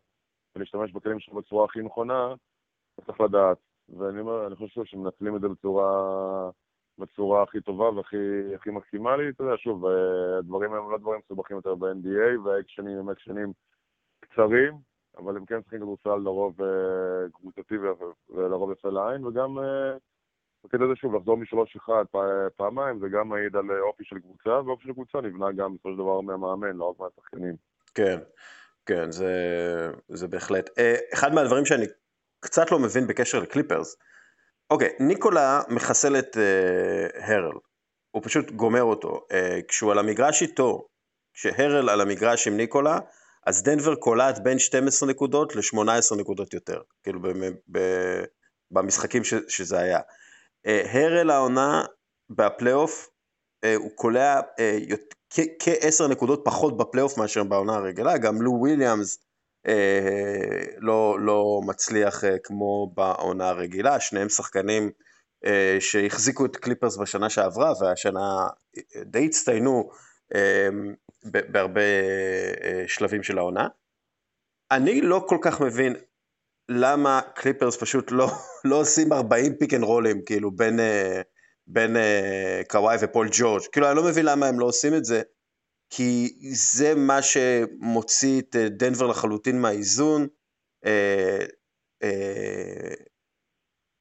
ולהשתמש 0.56 0.92
בכלים 0.92 1.20
שלו 1.20 1.34
בצורה 1.34 1.64
הכי 1.64 1.78
נכונה, 1.82 2.34
צריך 3.06 3.20
לדעת. 3.20 3.58
ואני 3.88 4.20
אומר, 4.20 4.46
אני 4.46 4.56
חושב 4.56 4.84
שמנצלים 4.84 5.36
את 5.36 5.40
זה 5.40 5.48
בצורה, 5.48 6.50
בצורה 6.98 7.42
הכי 7.42 7.60
טובה 7.60 7.90
והכי 7.90 8.70
מקסימלית. 8.70 9.34
אתה 9.34 9.44
יודע, 9.44 9.56
שוב, 9.56 9.86
הדברים 10.38 10.72
האלה 10.72 10.84
לא 10.90 10.98
דברים 10.98 11.20
מסובכים 11.24 11.56
יותר 11.56 11.74
ב-NBA, 11.74 12.40
והאקשנים 12.44 12.98
הם 12.98 13.10
אקשנים 13.10 13.52
קצרים, 14.20 14.74
אבל 15.16 15.36
הם 15.36 15.44
כן 15.46 15.62
צריכים 15.62 15.80
כדורסל 15.80 16.16
לרוב 16.24 16.62
אה, 16.62 17.28
קבוצתי 17.32 17.74
ולרוב 18.28 18.72
יפה 18.72 18.88
לעין, 18.88 19.24
וגם 19.24 19.58
אה, 19.58 19.96
בקטע 20.64 20.84
הזה 20.84 20.96
שוב, 20.96 21.14
לחזור 21.14 21.36
משלוש 21.36 21.76
אחד 21.76 22.04
פעמיים, 22.56 22.98
זה 23.00 23.08
גם 23.08 23.28
מעיד 23.28 23.56
על 23.56 23.64
אופי 23.80 24.04
של 24.04 24.18
קבוצה, 24.18 24.60
ואופי 24.64 24.84
של 24.84 24.92
קבוצה 24.92 25.20
נבנה 25.20 25.52
גם 25.52 25.74
בסופו 25.74 25.90
של 25.90 25.96
דבר 25.96 26.20
מהמאמן, 26.20 26.76
לא 26.76 26.84
רק 26.84 27.00
מהשחקנים. 27.00 27.56
כן, 27.94 28.18
כן, 28.86 29.10
זה, 29.10 29.32
זה 30.08 30.28
בהחלט. 30.28 30.70
אה, 30.78 30.94
אחד 31.14 31.34
מהדברים 31.34 31.64
שאני 31.64 31.86
קצת 32.44 32.70
לא 32.70 32.78
מבין 32.78 33.06
בקשר 33.06 33.38
לקליפרס. 33.38 33.96
אוקיי, 34.70 34.88
ניקולה 35.00 35.60
מחסל 35.68 36.18
את 36.18 36.36
אה, 36.36 37.24
הרל, 37.24 37.58
הוא 38.10 38.22
פשוט 38.24 38.50
גומר 38.50 38.82
אותו. 38.82 39.26
אה, 39.30 39.62
כשהוא 39.68 39.92
על 39.92 39.98
המגרש 39.98 40.42
איתו, 40.42 40.86
כשהרל 41.34 41.88
על 41.88 42.00
המגרש 42.00 42.48
עם 42.48 42.56
ניקולה, 42.56 42.98
אז 43.46 43.62
דנבר 43.62 43.94
קולט 43.94 44.38
בין 44.38 44.58
12 44.58 45.08
נקודות 45.08 45.56
ל-18 45.56 46.16
נקודות 46.16 46.54
יותר, 46.54 46.80
כאילו 47.02 47.22
ב- 47.22 47.28
ב- 47.72 48.24
במשחקים 48.70 49.24
ש- 49.24 49.34
שזה 49.48 49.78
היה. 49.78 49.98
אה, 50.66 50.88
הרל 50.88 51.30
העונה 51.30 51.84
בפלייאוף, 52.30 53.08
אה, 53.64 53.68
הוא 53.76 53.90
קולע 53.94 54.40
אה, 54.40 54.94
כ-10 55.30 56.08
נקודות 56.10 56.42
פחות 56.44 56.76
בפלייאוף 56.76 57.18
מאשר 57.18 57.44
בעונה 57.44 57.74
הרגילה, 57.74 58.18
גם 58.18 58.42
לו 58.42 58.52
וויליאמס 58.52 59.18
אה, 59.18 59.23
לא, 60.78 61.20
לא 61.20 61.60
מצליח 61.66 62.24
אה, 62.24 62.38
כמו 62.44 62.92
בעונה 62.94 63.48
הרגילה, 63.48 64.00
שניהם 64.00 64.28
שחקנים 64.28 64.90
אה, 65.46 65.76
שהחזיקו 65.80 66.46
את 66.46 66.56
קליפרס 66.56 66.96
בשנה 66.96 67.30
שעברה, 67.30 67.72
והשנה 67.80 68.46
די 69.04 69.26
הצטיינו 69.26 69.90
בהרבה 71.24 71.80
שלבים 72.86 73.22
של 73.22 73.38
העונה. 73.38 73.68
אני 74.70 75.00
לא 75.00 75.24
כל 75.28 75.38
כך 75.42 75.60
מבין 75.60 75.96
למה 76.68 77.20
קליפרס 77.34 77.76
פשוט 77.76 78.12
לא, 78.12 78.30
לא 78.70 78.76
עושים 78.76 79.12
40 79.12 79.54
פיק 79.54 79.74
אנד 79.74 79.84
רולים, 79.84 80.22
כאילו, 80.26 80.50
בין, 80.50 80.80
בין 81.66 81.96
קוואי 82.68 82.96
ופול 83.00 83.28
ג'ורג'. 83.32 83.62
כאילו, 83.72 83.88
אני 83.88 83.96
לא 83.96 84.04
מבין 84.04 84.26
למה 84.26 84.46
הם 84.46 84.60
לא 84.60 84.66
עושים 84.66 84.94
את 84.94 85.04
זה, 85.04 85.22
כי 85.90 86.38
זה 86.54 86.94
מה 86.94 87.22
שמוציא 87.22 88.40
את 88.40 88.56
דנבר 88.56 89.06
לחלוטין 89.06 89.60
מהאיזון. 89.60 90.26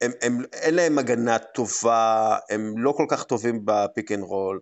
הם, 0.00 0.10
הם, 0.22 0.38
אין 0.52 0.74
להם 0.74 0.98
הגנה 0.98 1.38
טובה, 1.38 2.36
הם 2.50 2.78
לא 2.78 2.92
כל 2.96 3.06
כך 3.08 3.24
טובים 3.24 3.60
בפיק 3.64 4.12
אנד 4.12 4.22
רול. 4.22 4.60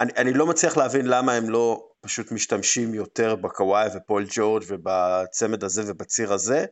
אני, 0.00 0.12
אני 0.16 0.32
לא 0.32 0.46
מצליח 0.46 0.76
להבין 0.76 1.06
למה 1.06 1.32
הם 1.32 1.50
לא 1.50 1.90
פשוט 2.00 2.32
משתמשים 2.32 2.94
יותר 2.94 3.36
בקוואי 3.36 3.88
ופול 3.96 4.26
ג'ורג' 4.30 4.64
ובצמד 4.68 5.64
הזה 5.64 5.82
ובציר 5.86 6.32
הזה, 6.32 6.66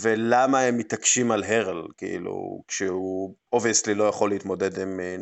ולמה 0.00 0.60
הם 0.60 0.76
מתעקשים 0.76 1.30
על 1.30 1.44
הרל, 1.44 1.86
כאילו, 1.96 2.62
כשהוא 2.68 3.36
obviously 3.52 3.94
לא 3.94 4.04
יכול 4.04 4.30
להתמודד 4.30 4.78
עם 4.78 5.00
אה, 5.00 5.16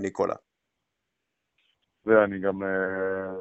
ואני 2.06 2.38
גם, 2.38 2.62
אה, 2.62 3.32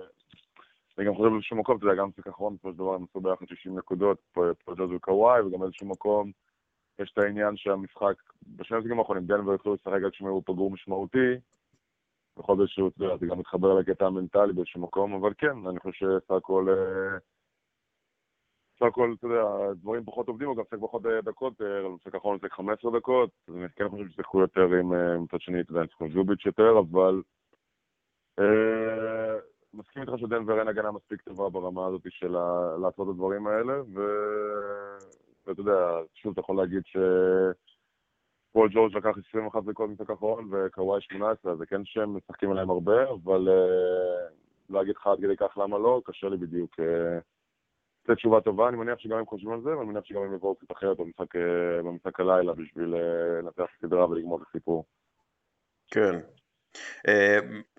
אני 0.98 1.06
גם 1.06 1.16
חושב 1.16 1.30
באיזשהו 1.30 1.58
מקום, 1.58 1.78
אתה 1.78 1.86
יודע, 1.86 2.02
גם 2.02 2.12
צריך 2.12 2.28
אחרון, 2.28 2.54
בסופו 2.56 2.72
של 2.72 2.78
דבר 2.78 2.94
הם 2.94 3.04
עשו 3.10 3.22
ביחד 3.22 3.46
60 3.48 3.78
נקודות, 3.78 4.18
פה 4.32 4.76
ג'וז 4.78 4.92
וקוואי, 4.92 5.42
וגם 5.42 5.60
באיזשהו 5.60 5.88
מקום 5.88 6.32
יש 7.00 7.12
את 7.14 7.18
העניין 7.18 7.58
שהמשחק, 7.58 8.16
בשני 8.58 8.78
המשחקים 8.78 9.00
האחרונים, 9.00 9.26
דנבר 9.26 9.54
התחילו 9.54 9.76
לשחק 9.76 10.04
עד 10.06 10.14
שהוא 10.14 10.44
פגור 10.46 10.72
משמעותי, 10.72 11.36
בכל 12.38 12.68
שהוא, 12.68 12.90
אתה 12.90 13.04
יודע, 13.04 13.18
זה 13.18 13.26
גם 13.26 13.40
מתחבר 13.40 13.74
לקטע 13.74 14.06
המנטלי 14.06 14.54
באיזשהו 14.54 14.82
מקום, 14.82 15.14
אבל 15.14 15.34
כן, 15.38 15.68
אני 15.70 15.80
חושב 15.80 16.20
שסך 16.22 16.32
הכל, 16.32 16.68
אה, 16.70 17.18
סך 18.80 18.86
הכל, 18.86 19.14
אתה 19.18 19.28
יודע, 19.28 19.74
דברים 19.74 20.06
פחות 20.06 20.28
עובדים, 20.28 20.48
הוא 20.48 20.56
גם 20.56 20.64
משחק 20.64 20.80
פחות 20.82 21.02
דקות, 21.24 21.54
במשחק 21.62 22.16
האחרון 22.16 22.36
משחק 22.36 22.54
15 22.54 22.92
דקות, 23.00 23.30
אז 23.48 23.56
אני 23.56 23.70
כן 23.76 23.90
חושב 23.90 24.10
ששיחקו 24.10 24.40
יותר 24.40 24.62
עם, 24.62 24.92
מצד 25.24 25.42
שני, 25.42 25.62
אתה 25.62 25.72
יודע, 25.72 26.14
זוביץ' 26.14 26.46
יותר, 26.46 26.80
אבל... 26.80 27.22
אה, 28.40 29.40
מסכים 29.74 30.02
איתך 30.02 30.14
שדנבר 30.18 30.60
אין 30.60 30.68
הגנה 30.68 30.92
מספיק 30.92 31.22
טובה 31.22 31.50
ברמה 31.50 31.88
הזאת 31.88 32.02
של 32.10 32.32
לעשות 32.82 33.08
את 33.08 33.14
הדברים 33.14 33.48
האלה, 33.48 33.74
ואתה 33.94 35.62
יודע, 35.62 36.00
שוב, 36.14 36.32
אתה 36.32 36.40
יכול 36.40 36.58
להגיד 36.58 36.82
ש... 36.86 36.98
פול 38.52 38.70
ג'ורג' 38.74 38.98
לקח 38.98 39.10
21 39.30 39.64
דקות 39.64 39.90
משחק 39.90 40.10
האחרון 40.10 40.50
וקוואי 40.52 41.02
18, 41.02 41.56
זה 41.56 41.66
כן 41.66 41.86
שהם 41.86 42.18
משחקים 42.18 42.52
עליהם 42.52 42.70
הרבה, 42.70 43.10
אבל 43.10 43.48
uh, 43.48 44.34
להגיד 44.70 44.96
לך 44.96 45.08
עד 45.08 45.18
כדי 45.18 45.38
כך 45.38 45.58
למה 45.58 45.78
לא, 45.78 46.02
קשה 46.06 46.30
לי 46.30 46.38
בדיוק. 46.38 46.80
לתת 46.80 48.10
uh, 48.10 48.16
תשובה 48.16 48.42
טובה, 48.42 48.70
אני 48.70 48.78
מניח 48.78 49.00
שגם 49.00 49.18
הם 49.18 49.26
חושבים 49.26 49.54
על 49.54 49.62
זה, 49.62 49.78
ואני 49.78 49.90
מניח 49.90 50.04
שגם 50.04 50.22
הם 50.22 50.34
יבואו 50.34 50.56
קצת 50.56 50.72
אחרת 50.72 50.98
במשחק, 50.98 51.36
במשחק 51.84 52.20
הלילה 52.20 52.54
בשביל 52.54 52.96
לנצח 52.96 53.66
סדרה 53.82 54.10
ולגמור 54.10 54.42
את 54.42 54.48
הסיפור. 54.50 54.86
כן. 55.92 56.20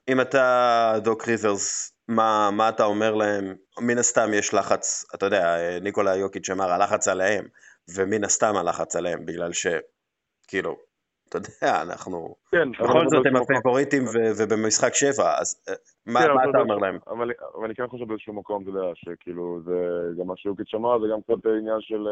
אם 0.09 0.21
אתה 0.21 0.95
דוק 1.05 1.29
ריברס, 1.29 1.93
מה, 2.09 2.51
מה 2.53 2.69
אתה 2.69 2.85
אומר 2.85 3.15
להם? 3.15 3.55
מן 3.81 3.99
הסתם 3.99 4.35
יש 4.35 4.55
לחץ, 4.55 5.05
אתה 5.15 5.27
יודע, 5.27 5.57
ניקולה 5.81 6.17
יוקיץ' 6.17 6.51
אמר, 6.51 6.71
הלחץ 6.71 7.09
עליהם, 7.09 7.45
ומן 7.97 8.25
הסתם 8.25 8.57
הלחץ 8.57 8.97
עליהם, 8.97 9.27
בגלל 9.27 9.53
ש... 9.53 9.67
כאילו, 10.49 10.77
אתה 11.29 11.39
יודע, 11.39 11.83
אנחנו... 11.83 12.35
כן. 12.51 12.71
בכל 12.73 13.09
זאת 13.09 13.27
הם 13.27 13.37
הפייבוריטים 13.37 14.05
ובמשחק 14.39 14.95
שבע, 14.95 15.39
אז 15.41 15.63
אה, 15.69 15.75
מה 16.07 16.21
כן, 16.21 16.51
אתה 16.51 16.59
אומר 16.59 16.77
להם? 16.77 16.99
אבל 17.07 17.29
אני 17.65 17.75
כן 17.75 17.87
חושב 17.89 18.05
באיזשהו 18.09 18.35
מקום, 18.35 18.63
אתה 18.63 18.71
יודע, 18.71 18.91
שכאילו, 18.95 19.61
זה 19.65 19.77
גם 20.19 20.27
מה 20.27 20.37
שיוקיץ' 20.37 20.75
אמר, 20.75 21.01
זה 21.01 21.07
גם 21.13 21.21
קצת 21.23 21.47
עניין 21.47 21.81
של... 21.81 22.07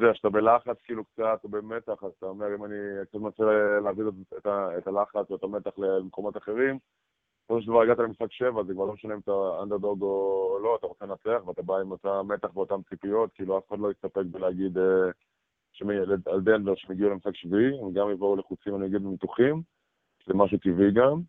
אה, 0.00 0.04
יודע, 0.04 0.14
שאתה 0.14 0.30
בלחץ 0.30 0.76
כאילו 0.84 1.04
קצת, 1.04 1.40
או 1.44 1.48
במתח, 1.48 2.04
אז 2.04 2.12
אתה 2.18 2.26
אומר, 2.26 2.54
אם 2.54 2.64
אני 2.64 2.74
קצת 3.04 3.14
מנסה 3.14 3.44
להביא 3.84 4.04
את 4.78 4.86
הלחץ 4.86 5.30
ואת 5.30 5.42
המתח 5.42 5.78
למקומות 5.78 6.36
אחרים, 6.36 6.78
בסופו 7.44 7.62
של 7.62 7.66
דבר 7.66 7.82
הגעת 7.82 7.98
למשחק 7.98 8.32
שבע, 8.32 8.62
זה 8.64 8.74
כבר 8.74 8.84
לא 8.84 8.92
משנה 8.92 9.14
אם 9.14 9.18
אתה 9.18 9.32
אנדרדוג 9.62 10.02
או 10.02 10.58
לא, 10.62 10.76
אתה 10.78 10.86
רוצה 10.86 11.06
לנצח, 11.06 11.46
ואתה 11.46 11.62
בא 11.62 11.76
עם 11.76 11.90
אותה 11.90 12.22
מתח 12.22 12.56
ואותן 12.56 12.82
ציפיות, 12.88 13.30
כאילו 13.34 13.58
אף 13.58 13.68
אחד 13.68 13.78
לא 13.78 13.90
יסתפק 13.90 14.22
בלהגיד 14.30 14.78
אה, 14.78 15.10
על 16.26 16.40
דנבר 16.40 16.74
שהם 16.74 16.90
הגיעו 16.92 17.10
למשחק 17.10 17.36
שביעי, 17.36 17.80
הם 17.82 17.92
גם 17.92 18.10
יבואו 18.10 18.36
לחוצים, 18.36 18.76
אני 18.76 18.86
אגיד, 18.86 19.02
במתוחים, 19.02 19.62
זה 20.26 20.34
משהו 20.34 20.58
טבעי 20.58 20.92
גם. 20.92 21.20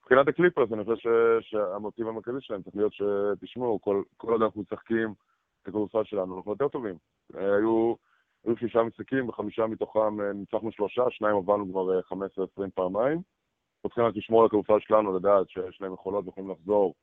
מבחינת 0.00 0.28
הקליפרס, 0.28 0.72
אני 0.72 0.84
חושב 0.84 1.38
שהמוטיב 1.40 2.08
המרכזי 2.08 2.40
שלהם 2.40 2.62
צריך 2.62 2.76
להיות 2.76 2.92
שתשמעו, 2.92 3.80
כל, 3.80 4.02
עוד 4.16 4.42
אנחנו 4.42 4.62
משחקים 4.62 5.14
את 5.62 5.68
הכדורסל 5.68 6.04
שלנו, 6.04 6.36
אנחנו 6.36 6.52
יותר 6.52 6.68
טובים. 6.68 6.94
היו, 7.34 7.94
היו 8.44 8.56
שישה 8.56 8.82
משחקים, 8.82 9.28
וחמישה 9.28 9.66
מתוכם 9.66 10.20
אה, 10.20 10.32
ניצחנו 10.32 10.72
שלושה, 10.72 11.02
שניים 11.10 11.36
עברנו 11.36 11.68
כבר 11.70 12.00
15-20 12.00 12.12
אה, 12.60 12.66
פעמיים. 12.74 13.18
אנחנו 13.18 13.88
צריכים 13.88 14.04
רק 14.04 14.16
לשמור 14.16 14.40
על 14.40 14.46
הכדורסל 14.46 14.80
שלנו, 14.80 15.16
לדעת 15.16 15.50
שיש 15.50 15.80
להם 15.80 15.94
יכולות 15.94 16.24
ויכולים 16.26 16.50
לחזור 16.50 16.94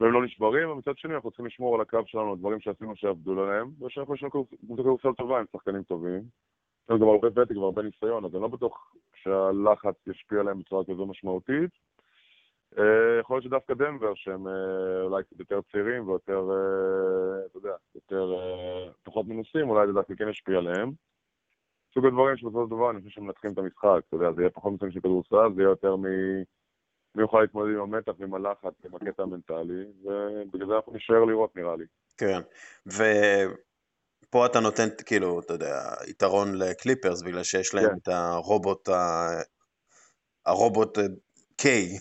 והם 0.00 0.12
לא 0.12 0.24
נשברים, 0.24 0.70
ומצד 0.70 0.98
שני 0.98 1.14
אנחנו 1.14 1.30
צריכים 1.30 1.46
לשמור 1.46 1.74
על 1.74 1.80
הקו 1.80 1.98
שלנו, 2.06 2.32
הדברים 2.32 2.60
שעשינו 2.60 2.96
שעבדו 2.96 3.34
להם, 3.34 3.70
ושאנחנו 3.80 4.14
יש 4.14 4.22
לנו 4.22 4.46
כדורסל 4.76 5.12
טובה 5.12 5.38
עם 5.38 5.44
שחקנים 5.52 5.82
טובים. 5.82 6.22
יש 6.90 7.00
גם 7.00 7.08
הרבה 7.08 7.28
ותק 7.28 7.56
והרבה 7.56 7.82
ניסיון, 7.82 8.24
אז 8.24 8.34
אני 8.34 8.42
לא 8.42 8.48
בטוח 8.48 8.94
שהלחץ 9.14 9.94
ישפיע 10.06 10.40
עליהם 10.40 10.58
בצורה 10.58 10.84
כזו 10.84 11.06
משמעותית. 11.06 11.70
אה, 12.78 13.20
יכול 13.20 13.36
להיות 13.36 13.44
שדווקא 13.44 13.74
דנבר, 13.74 14.14
שהם 14.14 14.48
אה, 14.48 15.02
אולי 15.02 15.24
קצת 15.24 15.40
יותר 15.40 15.60
צעירים 15.72 16.08
ויותר, 16.08 16.48
אה, 16.50 17.46
אתה 17.46 17.58
יודע, 17.58 17.74
יותר 17.94 18.34
פחות 19.02 19.26
מנוסים, 19.26 19.70
אולי 19.70 19.86
זה 19.86 19.92
דווקא 19.92 20.14
כן 20.14 20.28
ישפיע 20.28 20.58
עליהם. 20.58 20.92
סוג 21.94 22.06
הדברים 22.06 22.36
שבסופו 22.36 22.64
של 22.64 22.70
דבר 22.70 22.90
אני 22.90 22.98
חושב 22.98 23.10
שמנתחים 23.10 23.52
את 23.52 23.58
המשחק, 23.58 24.00
אתה 24.08 24.16
יודע, 24.16 24.32
זה 24.32 24.42
יהיה 24.42 24.50
פחות 24.50 24.72
משחק 24.72 24.90
של 24.90 25.00
כדורסל, 25.00 25.54
זה 25.54 25.62
יהיה 25.62 25.70
יותר 25.70 25.96
מ... 25.96 26.04
מי 27.14 27.22
יוכל 27.22 27.40
להתמודד 27.40 27.74
עם 27.74 27.80
המתח 27.80 28.12
ועם 28.18 28.34
הלחץ, 28.34 28.74
עם 28.84 28.94
הקטע 28.94 29.22
המנטלי, 29.22 29.84
ובגלל 30.04 30.66
זה 30.68 30.76
אנחנו 30.76 30.92
נשאר 30.92 31.24
לראות 31.24 31.56
נראה 31.56 31.76
לי. 31.76 31.84
כן, 32.18 32.40
ופה 32.86 34.46
אתה 34.46 34.60
נותן, 34.60 34.88
כאילו, 35.06 35.40
אתה 35.40 35.52
יודע, 35.52 35.80
יתרון 36.08 36.54
לקליפרס, 36.54 37.22
בגלל 37.22 37.42
שיש 37.42 37.74
להם 37.74 37.88
כן. 37.88 37.96
את 38.02 38.08
הרובוט, 38.08 38.88
ה... 38.88 39.28
הרובוט 40.46 40.98
קיי. 41.56 41.98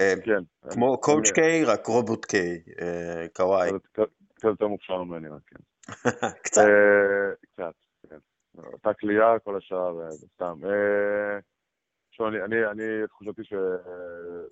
אה, 0.00 0.14
כן. 0.24 0.70
כמו 0.70 1.00
קואוצ' 1.00 1.30
קיי, 1.30 1.64
רק 1.64 1.86
רובוט 1.86 2.24
קיי, 2.24 2.62
אה, 2.80 3.26
קוואי. 3.36 3.70
קצת 4.34 4.44
יותר 4.44 4.66
מוכשר 4.66 5.02
ממני, 5.02 5.28
רק 5.28 5.42
כן. 5.46 5.58
קצת. 6.44 6.62
אה, 6.62 7.34
קצת, 7.40 7.74
כן. 8.10 8.18
אותה 8.72 8.94
כליאה, 8.94 9.38
כל 9.38 9.56
השאר, 9.56 10.10
סתם. 10.34 10.60
עכשיו, 12.08 12.28
אני, 12.28 12.44
אני, 12.44 12.66
אני 12.70 13.06
תחושתי 13.06 13.44
ש, 13.44 13.52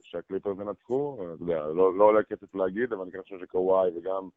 שהקליפרס 0.02 0.58
ינצחו, 0.58 1.18
אתה 1.34 1.42
יודע, 1.42 1.66
לא, 1.66 1.98
לא 1.98 2.04
עולה 2.04 2.22
כסף 2.22 2.54
להגיד, 2.54 2.92
אבל 2.92 3.02
אני 3.02 3.12
כן 3.12 3.22
חושב 3.22 3.38
שקוואי 3.40 3.90
וגם 3.96 4.28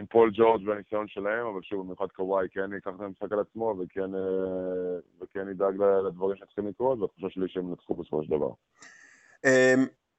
עם 0.00 0.06
פול 0.06 0.30
ג'ורג' 0.34 0.68
והניסיון 0.68 1.08
שלהם, 1.08 1.46
אבל 1.46 1.62
שוב, 1.62 1.84
במיוחד 1.84 2.06
קוואי 2.06 2.48
כן 2.50 2.72
ייקח 2.74 2.90
את 2.96 3.00
המשחק 3.00 3.32
על 3.32 3.40
עצמו 3.40 3.74
וכן, 3.78 4.14
אה, 4.14 4.98
וכן 5.20 5.50
ידאג 5.50 5.74
לדברים 6.06 6.36
שצריכים 6.36 6.66
לקרות, 6.66 6.98
והתחושה 6.98 7.26
שלי 7.30 7.48
שהם 7.48 7.68
ינצחו 7.68 7.94
בסופו 7.94 8.22
של 8.22 8.30
דבר. 8.30 8.50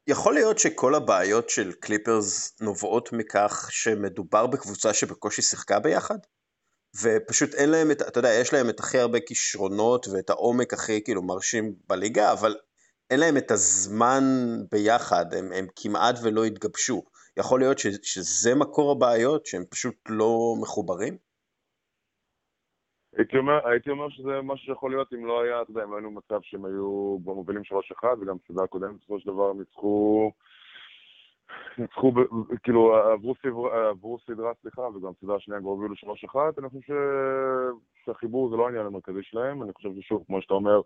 יכול 0.07 0.33
להיות 0.33 0.59
שכל 0.59 0.95
הבעיות 0.95 1.49
של 1.49 1.71
קליפרס 1.71 2.55
נובעות 2.61 3.13
מכך 3.13 3.67
שמדובר 3.71 4.47
בקבוצה 4.47 4.93
שבקושי 4.93 5.41
שיחקה 5.41 5.79
ביחד? 5.79 6.17
ופשוט 7.01 7.53
אין 7.53 7.69
להם 7.69 7.91
את, 7.91 8.01
אתה 8.01 8.19
יודע, 8.19 8.33
יש 8.33 8.53
להם 8.53 8.69
את 8.69 8.79
הכי 8.79 8.99
הרבה 8.99 9.19
כישרונות 9.19 10.07
ואת 10.07 10.29
העומק 10.29 10.73
הכי 10.73 11.03
כאילו 11.03 11.21
מרשים 11.23 11.75
בליגה, 11.87 12.31
אבל 12.31 12.55
אין 13.09 13.19
להם 13.19 13.37
את 13.37 13.51
הזמן 13.51 14.23
ביחד, 14.71 15.33
הם, 15.33 15.51
הם 15.51 15.67
כמעט 15.75 16.15
ולא 16.23 16.45
התגבשו. 16.45 17.03
יכול 17.37 17.59
להיות 17.59 17.79
ש, 17.79 17.87
שזה 18.03 18.55
מקור 18.55 18.91
הבעיות, 18.91 19.45
שהם 19.45 19.63
פשוט 19.69 19.95
לא 20.09 20.55
מחוברים? 20.61 21.17
הייתי 23.17 23.38
אומר, 23.38 23.67
הייתי 23.67 23.89
אומר 23.89 24.09
שזה 24.09 24.41
משהו 24.43 24.65
שיכול 24.65 24.91
להיות 24.91 25.13
אם 25.13 25.25
לא 25.25 25.41
היה, 25.41 25.62
אתה 25.62 25.71
יודע, 25.71 25.83
אם 25.83 25.91
לא 25.91 25.95
היינו 25.95 26.12
במצב 26.12 26.39
שהם 26.41 26.65
היו 26.65 27.17
כבר 27.24 27.33
מובילים 27.33 27.62
3-1, 28.01 28.05
וגם 28.21 28.36
בסדרה 28.43 28.63
הקודמת 28.63 28.95
בסופו 28.97 29.19
של 29.19 29.31
דבר 29.31 29.50
הם 29.50 29.59
ניצחו 29.59 30.31
ניצחו, 31.77 32.13
כאילו, 32.63 32.95
עברו, 32.95 33.36
סדרה, 33.36 33.89
עברו 33.89 34.19
סדרה, 34.27 34.51
סליחה, 34.62 34.81
וגם 34.81 35.12
סדרה 35.21 35.39
שנייה 35.39 35.62
כבר 35.62 35.69
הובילו 35.69 35.93
3-1, 35.93 36.36
אני 36.57 36.69
חושב 36.69 36.81
ש... 36.81 36.91
שהחיבור 38.05 38.50
זה 38.50 38.55
לא 38.55 38.65
העניין 38.65 38.86
המרכזי 38.86 39.24
שלהם, 39.24 39.63
אני 39.63 39.74
חושב 39.74 39.89
ששוב, 40.00 40.24
כמו 40.27 40.41
שאתה 40.41 40.53
אומר, 40.53 40.81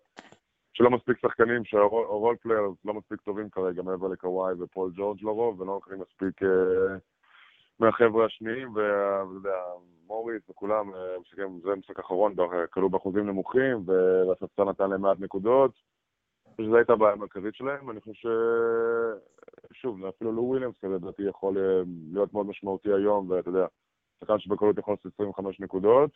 שלא 0.73 0.89
מספיק 0.89 1.17
שחקנים, 1.21 1.65
שה 1.65 1.95
role 1.95 2.35
players 2.41 2.61
לא 2.85 2.93
מספיק 2.93 3.21
טובים 3.21 3.49
כרגע, 3.49 3.81
מעבר 3.81 4.07
לקוואי 4.07 4.53
ופול 4.59 4.91
ג'ורג' 4.95 5.23
לרוב, 5.23 5.61
ולא 5.61 5.79
יכולים 5.81 6.01
מספיק, 6.01 6.43
אה, 6.43 6.97
מהחבר'ה 7.81 8.25
השניים, 8.25 8.75
ואתה 8.75 9.33
יודע, 9.33 9.57
מוריס 10.07 10.49
וכולם, 10.49 10.91
זה 11.63 11.75
משחק 11.75 11.99
אחרון, 11.99 12.35
כלו 12.69 12.89
באחוזים 12.89 13.27
נמוכים, 13.27 13.83
והספסל 13.85 14.63
נתן 14.63 14.89
להם 14.89 15.01
מעט 15.01 15.19
נקודות. 15.19 15.71
אני 16.45 16.55
חושב 16.55 16.67
שזו 16.67 16.75
הייתה 16.75 16.93
הבעיה 16.93 17.13
המרכזית 17.13 17.55
שלהם, 17.55 17.89
אני 17.89 18.01
חושב 18.01 18.13
ש... 18.13 18.25
שוב, 19.73 20.05
אפילו 20.05 20.31
לו 20.31 20.43
וויליאמס 20.43 20.75
כזה, 20.81 20.95
לדעתי, 20.95 21.23
יכול 21.23 21.57
להיות 22.13 22.33
מאוד 22.33 22.45
משמעותי 22.45 22.93
היום, 22.93 23.29
ואתה 23.29 23.49
יודע, 23.49 23.65
שחקן 24.19 24.39
שבקלות 24.39 24.77
יכול 24.77 24.93
לעשות 24.93 25.13
25 25.13 25.59
נקודות. 25.59 26.11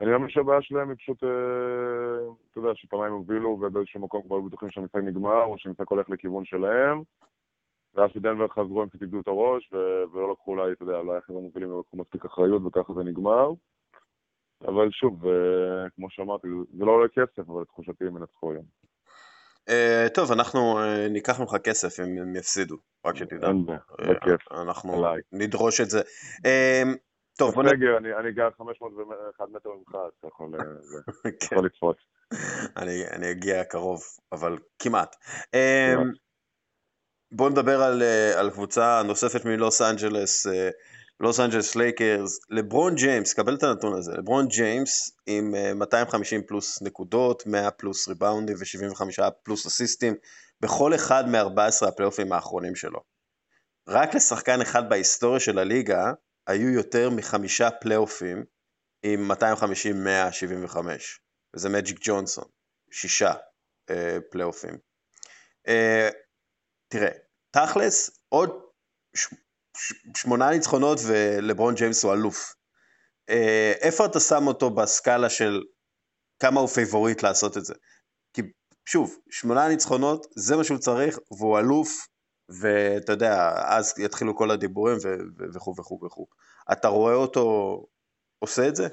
אני 0.00 0.10
מאמין 0.10 0.28
שהבעיה 0.28 0.62
שלהם 0.62 0.88
היא 0.88 0.96
פשוט, 0.96 1.18
אתה 1.18 2.58
יודע, 2.58 2.74
שפעמיים 2.74 3.12
הובילו 3.12 3.48
ובאיזשהו 3.48 4.00
מקום 4.00 4.22
כבר 4.22 4.40
בטוחים 4.40 4.70
שהמשחק 4.70 5.00
נגמר, 5.02 5.44
או 5.44 5.58
שהמשחק 5.58 5.88
הולך 5.88 6.10
לכיוון 6.10 6.44
שלהם. 6.44 7.02
ואז 7.94 8.10
שדנבר 8.14 8.48
חזרו 8.48 8.82
הם 8.82 8.88
קצת 8.88 9.02
איבדו 9.02 9.20
את 9.20 9.28
הראש, 9.28 9.72
ולא 10.12 10.32
לקחו 10.32 10.50
אולי, 10.50 10.72
אתה 10.72 10.82
יודע, 10.82 10.98
אולי 10.98 11.18
אחרים 11.18 11.38
מובילים 11.38 11.70
לא 11.70 11.80
לקחו 11.80 11.96
מספיק 11.96 12.24
אחריות, 12.24 12.62
וככה 12.66 12.92
זה 12.94 13.00
נגמר. 13.04 13.50
אבל 14.68 14.90
שוב, 14.90 15.24
כמו 15.96 16.10
שאמרתי, 16.10 16.48
זה 16.78 16.84
לא 16.84 16.90
עולה 16.90 17.08
כסף, 17.08 17.38
אבל 17.38 17.64
תחושתי 17.64 18.04
הם 18.04 18.16
ינצחו 18.16 18.52
היום. 18.52 18.64
טוב, 20.14 20.32
אנחנו 20.32 20.78
ניקח 21.10 21.40
ממך 21.40 21.56
כסף 21.64 22.00
אם 22.00 22.18
הם 22.18 22.36
יפסידו, 22.36 22.76
רק 23.04 23.16
שתדע. 23.16 23.48
אין 23.48 23.66
בעיה, 23.66 23.78
בכיף. 23.98 24.52
אנחנו 24.52 25.04
נדרוש 25.32 25.80
את 25.80 25.90
זה. 25.90 26.00
טוב, 27.38 27.54
בוא 27.54 27.62
נ... 27.62 27.66
בסגר, 27.66 27.96
אני 27.96 28.32
גר 28.32 28.50
501 28.58 29.48
מטר 29.48 29.70
ממך, 29.70 29.94
אז 29.94 30.12
אתה 30.20 30.28
יכול 30.28 30.52
כן. 31.50 31.64
לצפות. 31.64 31.96
אני 33.12 33.30
אגיע 33.30 33.64
קרוב, 33.64 34.00
אבל 34.32 34.58
כמעט. 34.78 35.16
בואו 37.36 37.48
נדבר 37.48 37.82
על, 37.82 38.02
על 38.36 38.50
קבוצה 38.50 39.02
נוספת 39.04 39.44
מלוס 39.44 39.82
אנג'לס, 39.82 40.46
לוס 41.20 41.40
אנג'לס 41.40 41.76
לייקרס, 41.76 42.38
לברון 42.50 42.94
ג'יימס, 42.94 43.32
קבל 43.32 43.54
את 43.54 43.62
הנתון 43.62 43.98
הזה, 43.98 44.12
לברון 44.12 44.48
ג'יימס 44.48 45.16
עם 45.26 45.54
250 45.74 46.42
פלוס 46.42 46.82
נקודות, 46.82 47.46
100 47.46 47.70
פלוס 47.70 48.08
ריבאונדים 48.08 48.56
ו-75 48.56 49.30
פלוס 49.42 49.66
אסיסטים, 49.66 50.14
בכל 50.60 50.94
אחד 50.94 51.28
מ-14 51.28 51.88
הפלייאופים 51.88 52.32
האחרונים 52.32 52.74
שלו. 52.74 53.00
רק 53.88 54.14
לשחקן 54.14 54.60
אחד 54.60 54.88
בהיסטוריה 54.88 55.40
של 55.40 55.58
הליגה 55.58 56.12
היו 56.46 56.68
יותר 56.68 57.10
מחמישה 57.10 57.70
פלייאופים 57.70 58.44
עם 59.02 59.30
250-175, 59.30 60.76
וזה 61.54 61.68
מג'יק 61.68 61.98
ג'ונסון, 62.00 62.44
שישה 62.90 63.34
אה, 63.90 64.18
פלייאופים. 64.30 64.78
אה, 65.68 66.08
תראה, 66.88 67.23
תכלס, 67.54 68.10
עוד 68.28 68.50
ש, 69.16 69.34
ש, 69.76 69.92
שמונה 70.16 70.50
ניצחונות 70.50 70.98
ולברון 71.06 71.74
ג'יימס 71.74 72.04
הוא 72.04 72.12
אלוף. 72.12 72.54
אה, 73.30 73.72
איפה 73.80 74.06
אתה 74.06 74.20
שם 74.20 74.46
אותו 74.46 74.70
בסקאלה 74.70 75.30
של 75.30 75.62
כמה 76.42 76.60
הוא 76.60 76.68
פייבוריט 76.68 77.22
לעשות 77.22 77.56
את 77.56 77.64
זה? 77.64 77.74
כי 78.32 78.42
שוב, 78.84 79.16
שמונה 79.30 79.68
ניצחונות, 79.68 80.26
זה 80.36 80.56
מה 80.56 80.64
שהוא 80.64 80.78
צריך, 80.78 81.18
והוא 81.38 81.58
אלוף, 81.58 82.06
ואתה 82.60 83.12
יודע, 83.12 83.52
אז 83.66 83.94
יתחילו 83.98 84.36
כל 84.36 84.50
הדיבורים 84.50 84.96
וכו' 85.54 85.74
וכו' 85.78 86.00
וכו'. 86.06 86.26
אתה 86.72 86.88
רואה 86.88 87.14
אותו 87.14 87.46
עושה 88.38 88.68
את 88.68 88.76
זה? 88.76 88.88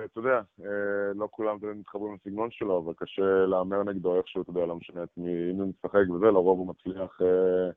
אה, 0.00 0.04
אתה 0.04 0.18
יודע, 0.18 0.40
אה, 0.60 1.12
לא 1.14 1.28
כולם 1.30 1.56
מתחברים 1.74 2.14
לסגנון 2.14 2.50
שלו, 2.50 2.78
אבל 2.78 2.92
קשה 2.96 3.46
להמר 3.46 3.82
נגדו 3.82 4.16
איכשהו, 4.16 4.42
אתה 4.42 4.50
יודע, 4.50 4.66
לא 4.66 4.76
משנה 4.76 5.02
את 5.02 5.08
מי 5.16 5.50
הוא 5.50 5.68
משחק 5.68 6.10
וזה, 6.10 6.26
לרוב 6.26 6.58
הוא 6.58 6.66
מצליח, 6.66 7.20
אה, 7.22 7.70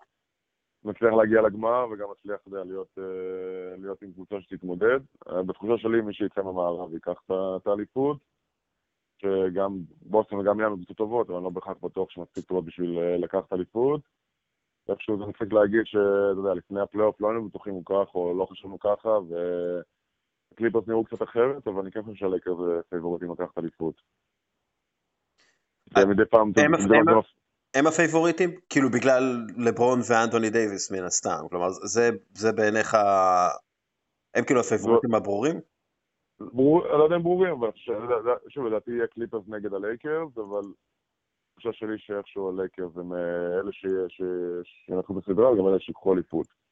מצליח 0.84 1.14
להגיע 1.14 1.42
לגמר, 1.42 1.88
וגם 1.92 2.08
מצליח, 2.12 2.40
אתה 2.42 2.50
יודע, 2.50 2.64
להיות, 2.64 2.98
להיות 3.78 4.02
עם 4.02 4.12
קבוצה 4.12 4.36
שתתמודד. 4.42 5.00
בתחושה 5.48 5.78
שלי, 5.78 6.02
מי 6.02 6.14
שיצא 6.14 6.42
מהמערב 6.42 6.94
ייקח 6.94 7.22
את 7.58 7.68
האליפות, 7.68 8.18
שגם 9.22 9.80
בוסטון 10.02 10.40
וגם 10.40 10.60
מיאמי 10.60 10.76
קבוצות 10.76 10.98
טובות, 10.98 11.28
אבל 11.28 11.36
אני 11.36 11.44
לא 11.44 11.50
בהכרח 11.50 11.78
בטוח 11.84 12.10
שמספיק 12.10 12.46
טובות 12.46 12.66
בשביל 12.66 13.00
לקחת 13.00 13.54
אליפות. 13.54 14.02
איפשהו 14.90 15.18
זה 15.18 15.26
מצחיק 15.26 15.54
להגיד 15.54 15.82
שאתה 15.86 16.40
יודע, 16.40 16.54
לפני 16.54 16.82
הפלייאוף 16.82 17.22
לא 17.22 17.28
היינו 17.28 17.48
בטוחים 17.50 17.74
הוא 17.74 17.86
ככה, 17.86 18.12
או 18.20 18.38
לא 18.38 18.46
חשבנו 18.46 18.80
ככה, 18.80 19.10
והקליפרס 20.54 20.88
נראו 20.88 21.04
קצת 21.04 21.24
אחרת, 21.24 21.68
אבל 21.68 21.82
אני 21.82 21.92
כן 21.92 22.02
חושב 22.04 22.16
שהלייקרס 22.16 22.56
זה 22.56 22.82
פייבוריטים 22.90 23.32
לקחת 23.32 23.58
אליפות. 23.58 24.02
מדי 25.98 26.26
פעם... 26.30 26.52
הם 27.76 27.88
הפייבוריטים? 27.88 28.50
כאילו 28.70 28.90
בגלל 28.90 29.46
לברון 29.58 30.00
ואנטוני 30.10 30.50
דייוויס 30.50 30.92
מן 30.92 31.04
הסתם, 31.04 31.48
כלומר 31.50 31.70
זה 32.34 32.52
בעיניך, 32.52 32.98
הם 34.36 34.44
כאילו 34.46 34.60
הפייבוריטים 34.60 35.16
הברורים? 35.16 35.60
אני 36.42 37.00
לא 37.00 37.04
יודע 37.04 37.16
אם 37.16 37.24
ברורים, 37.24 37.52
אבל 37.52 37.70
שוב, 38.50 38.66
לדעתי 38.66 38.92
יהיה 38.92 39.08
קליפרס 39.08 39.44
נגד 39.48 39.74
הלייקרס, 39.74 40.38
אבל 40.38 40.62
התחושה 41.50 41.74
שלי 41.74 41.98
שאיכשהו 41.98 42.50
הלייקרס 42.50 42.98
הם 42.98 43.14
אה, 43.14 43.60
אלה 43.60 43.72
שינצחו 44.64 45.14
בסדרה, 45.14 45.52
וגם 45.52 45.68
אלה 45.68 45.80
שיקחו 45.80 46.14
אליפות. 46.14 46.63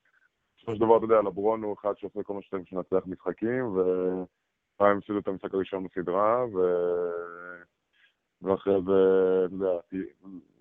בסופו 0.62 0.76
של 0.76 0.82
דבר, 0.82 0.97
אתה 0.97 1.06
יודע, 1.06 1.21
לברון 1.21 1.63
הוא 1.63 1.76
אחד 1.82 1.93
שעושה 1.97 2.24
כל 2.24 2.34
מה 2.34 2.41
שצריך 2.41 2.63
בשביל 2.63 3.02
משחקים, 3.08 3.65
ופעם 3.65 4.97
הפסידו 4.97 5.19
את 5.19 5.28
המשחק 5.28 5.54
הראשון 5.54 5.84
בסדרה, 5.84 6.45
ו... 6.54 6.60
ואחרי 8.41 8.82
זה, 8.86 8.91
אתה 9.45 9.56
יודע, 9.56 9.80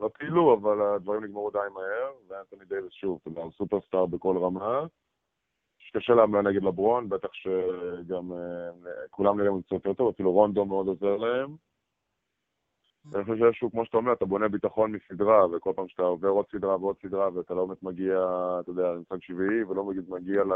לא 0.01 0.09
טיילו, 0.19 0.55
אבל 0.55 0.83
הדברים 0.83 1.25
נגמרו 1.25 1.51
די 1.51 1.59
מהר, 1.75 2.13
ואנתוני 2.29 2.65
דייוויס 2.65 2.93
שוב, 2.93 3.19
אתה 3.23 3.29
יודע, 3.29 3.43
הוא 3.43 3.53
סופרסטאר 3.53 4.07
בכל 4.07 4.37
רמה. 4.39 4.87
שקשה 5.79 6.15
להם 6.15 6.37
נגד 6.37 6.63
לברון, 6.63 7.09
בטח 7.09 7.29
שגם 7.33 8.33
אה, 8.33 8.71
כולם 9.11 9.41
נראים 9.41 9.63
קצת 9.63 9.73
יותר 9.73 9.93
טוב, 9.93 10.09
אפילו 10.09 10.33
רונדו 10.33 10.65
מאוד 10.65 10.87
עוזר 10.87 11.17
להם. 11.17 11.57
אני 13.15 13.25
חושב 13.25 13.39
שאיזשהו, 13.39 13.71
כמו 13.71 13.85
שאתה 13.85 13.97
אומר, 13.97 14.13
אתה 14.13 14.25
בונה 14.25 14.49
ביטחון 14.49 14.93
מסדרה, 14.93 15.47
וכל 15.47 15.73
פעם 15.77 15.89
שאתה 15.89 16.03
עובר 16.03 16.29
עוד 16.29 16.45
סדרה 16.53 16.77
ועוד 16.77 16.97
סדרה, 17.03 17.29
ואתה 17.35 17.55
לא 17.55 17.67
באמת 17.67 17.83
מגיע, 17.83 18.15
אתה 18.61 18.71
יודע, 18.71 18.93
למשחק 18.93 19.23
שביעי, 19.23 19.63
ולא 19.65 19.85
מגיע 20.09 20.45
ל... 20.45 20.53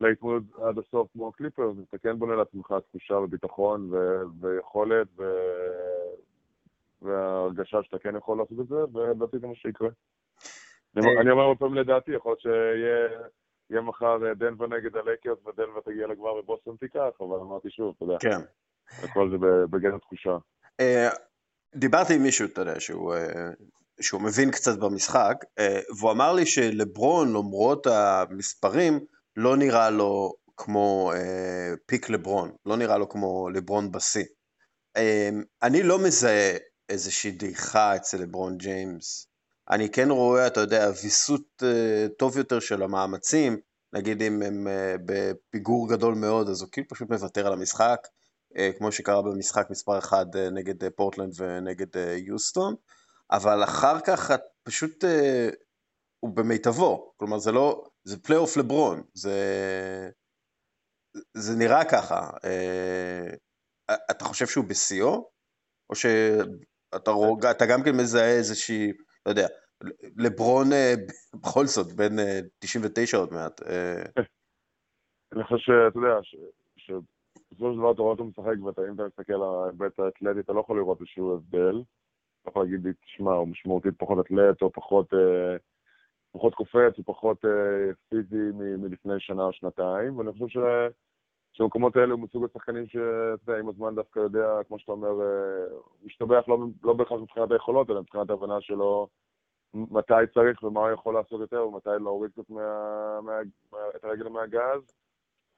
להתמודד 0.00 0.46
עד 0.62 0.78
הסוף 0.78 1.12
כמו 1.12 1.28
הקליפרס, 1.28 1.76
אתה 1.88 1.98
כן 1.98 2.18
בונה 2.18 2.34
לעצמך 2.34 2.74
תחושה 2.88 3.14
וביטחון 3.14 3.88
ו... 3.92 4.20
ויכולת 4.40 5.06
ו... 5.18 5.22
והרגשה 7.02 7.82
שאתה 7.82 7.98
כן 7.98 8.16
יכול 8.16 8.38
לעשות 8.38 8.60
את 8.60 8.68
זה, 8.68 8.76
ולדעתי 8.92 9.38
זה 9.38 9.46
מה 9.46 9.54
שיקרה. 9.54 9.88
אני 10.96 11.30
אומר 11.30 11.42
עוד 11.44 11.58
פעם 11.58 11.74
לדעתי, 11.74 12.12
יכול 12.12 12.30
להיות 12.30 12.40
שיהיה 12.40 13.80
מחר 13.82 14.18
דנבר 14.34 14.66
נגד 14.66 14.96
הלייקרס 14.96 15.38
ודנבר 15.46 15.80
תגיע 15.80 16.06
לגמר 16.06 16.34
ובוסטון 16.34 16.76
תיקח, 16.76 17.10
אבל 17.20 17.36
אמרתי 17.36 17.70
שוב, 17.70 17.94
אתה 17.96 18.04
יודע. 18.04 18.16
כן. 18.20 18.40
הכל 19.04 19.30
זה 19.30 19.36
בגדר 19.70 19.98
תחושה. 19.98 20.36
אה, 20.80 21.08
דיברתי 21.76 22.14
עם 22.14 22.22
מישהו, 22.22 22.46
אתה 22.46 22.60
יודע, 22.60 22.80
שהוא, 22.80 23.14
אה, 23.14 23.50
שהוא 24.00 24.20
מבין 24.20 24.50
קצת 24.50 24.78
במשחק, 24.78 25.34
אה, 25.58 25.80
והוא 25.98 26.10
אמר 26.10 26.32
לי 26.32 26.46
שלברון, 26.46 27.28
למרות 27.28 27.86
המספרים, 27.86 29.00
לא 29.36 29.56
נראה 29.56 29.90
לו 29.90 30.34
כמו 30.56 31.12
פיק 31.86 32.08
לברון, 32.08 32.52
לא 32.66 32.76
נראה 32.76 32.98
לו 32.98 33.08
כמו 33.08 33.48
לברון 33.50 33.92
בשיא. 33.92 34.24
אני 35.62 35.82
לא 35.82 35.98
מזהה 35.98 36.56
איזושהי 36.88 37.30
דעיכה 37.30 37.96
אצל 37.96 38.18
לברון 38.18 38.56
ג'יימס. 38.56 39.26
אני 39.70 39.90
כן 39.90 40.10
רואה, 40.10 40.46
אתה 40.46 40.60
יודע, 40.60 40.90
ויסות 41.02 41.62
טוב 42.18 42.38
יותר 42.38 42.60
של 42.60 42.82
המאמצים, 42.82 43.58
נגיד 43.92 44.22
אם 44.22 44.42
הם 44.42 44.66
בפיגור 45.06 45.88
גדול 45.88 46.14
מאוד, 46.14 46.48
אז 46.48 46.62
הוא 46.62 46.68
כאילו 46.72 46.88
פשוט 46.88 47.10
מוותר 47.10 47.46
על 47.46 47.52
המשחק. 47.52 48.06
אה, 48.58 48.70
כמו 48.78 48.92
שקרה 48.92 49.22
במשחק 49.22 49.66
מספר 49.70 49.98
1 49.98 50.36
אה, 50.36 50.50
נגד 50.50 50.84
אה, 50.84 50.90
פורטלנד 50.90 51.32
ונגד 51.38 51.96
יוסטון, 52.26 52.74
אבל 53.32 53.64
אחר 53.64 54.00
כך 54.06 54.30
את 54.30 54.40
פשוט, 54.62 55.04
הוא 56.20 56.36
במיטבו, 56.36 57.12
כלומר 57.16 57.38
זה 57.38 57.52
לא, 57.52 57.84
זה 58.04 58.22
פלייאוף 58.22 58.56
לברון, 58.56 59.02
זה, 59.14 59.38
זה 61.34 61.58
נראה 61.58 61.84
ככה. 61.84 62.30
אתה 64.10 64.24
חושב 64.24 64.46
שהוא 64.46 64.64
בשיאו? 64.64 65.30
או 65.90 65.94
שאתה 65.94 67.10
רוג... 67.10 67.46
אתה 67.46 67.64
גם 67.66 67.82
כן 67.84 67.96
מזהה 67.96 68.36
איזושהי, 68.36 68.92
לא 69.26 69.30
יודע, 69.30 69.46
לברון 70.16 70.66
בכל 71.34 71.66
זאת, 71.66 71.92
בין 71.92 72.18
99 72.58 73.16
עוד 73.16 73.32
מעט. 73.32 73.62
אני 75.32 75.44
חושב 75.44 75.56
שאתה 75.58 75.98
יודע, 75.98 76.20
בסופו 77.50 77.72
של 77.72 77.78
דבר 77.78 77.92
אתה 77.92 78.02
רואה 78.02 78.12
אותו 78.12 78.24
משחק, 78.24 78.54
ואם 78.62 78.68
אתה 78.94 79.06
מסתכל 79.06 79.32
על 79.32 79.42
ההיבט 79.42 79.98
האתלטי, 79.98 80.40
אתה 80.40 80.52
לא 80.52 80.60
יכול 80.60 80.78
לראות 80.78 81.00
איזשהו 81.00 81.34
הבדל. 81.34 81.82
אתה 82.42 82.50
יכול 82.50 82.62
להגיד 82.62 82.84
לי, 82.86 82.92
תשמע, 82.92 83.32
הוא 83.32 83.48
משמעותית 83.48 83.94
פחות 83.98 84.26
אתלט, 84.26 84.62
או 84.62 84.72
פחות, 84.72 85.14
אה, 85.14 85.56
פחות 86.32 86.54
קופץ, 86.54 86.96
הוא 86.96 87.04
פחות 87.06 87.44
אה, 87.44 87.92
פיזי 88.08 88.50
מלפני 88.54 89.20
שנה 89.20 89.44
או 89.44 89.52
שנתיים, 89.52 90.18
ואני 90.18 90.32
חושב 90.32 90.48
ש... 90.48 90.56
שהמקומות 91.52 91.96
האלה 91.96 92.12
הוא 92.12 92.20
מסוג 92.20 92.44
השחקנים 92.44 92.86
שאתה 92.86 93.50
יודע, 93.50 93.60
עם 93.60 93.68
הזמן 93.68 93.94
דווקא 93.94 94.18
יודע, 94.18 94.46
כמו 94.68 94.78
שאתה 94.78 94.92
אומר, 94.92 95.20
אה, 95.20 95.76
משתבח 96.04 96.48
לא, 96.48 96.58
לא 96.82 96.92
בהכרח 96.92 97.20
מבחינת 97.20 97.50
היכולות, 97.50 97.90
אלא 97.90 98.00
מבחינת 98.00 98.30
ההבנה 98.30 98.60
שלו 98.60 99.08
מתי 99.74 100.14
צריך 100.34 100.62
ומה 100.62 100.80
הוא 100.80 100.90
יכול 100.90 101.14
לעשות 101.14 101.40
יותר, 101.40 101.68
ומתי 101.68 101.88
להוריד 102.00 102.30
קצת 102.32 102.50
מה, 102.50 103.20
מה, 103.22 103.32
את 103.96 104.04
הרגל 104.04 104.28
מהגז, 104.28 104.82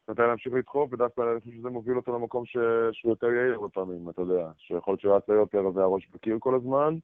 מתי 0.08 0.22
להמשיך 0.22 0.52
לדחוף, 0.52 0.92
ודווקא 0.92 1.20
אני 1.32 1.40
חושב 1.40 1.52
שזה 1.52 1.68
מוביל 1.68 1.96
אותו 1.96 2.14
למקום 2.14 2.46
ש, 2.46 2.56
שהוא 2.92 3.12
יותר 3.12 3.26
יעיל 3.26 3.52
הרבה 3.52 3.68
פעמים, 3.68 4.10
אתה 4.10 4.22
יודע, 4.22 4.50
שיכול 4.56 4.92
להיות 4.92 5.00
שהוא 5.00 5.14
יותר 5.30 5.70
והראש 5.74 6.08
בקיר 6.08 6.36
כל 6.40 6.54
הזמן, 6.54 6.94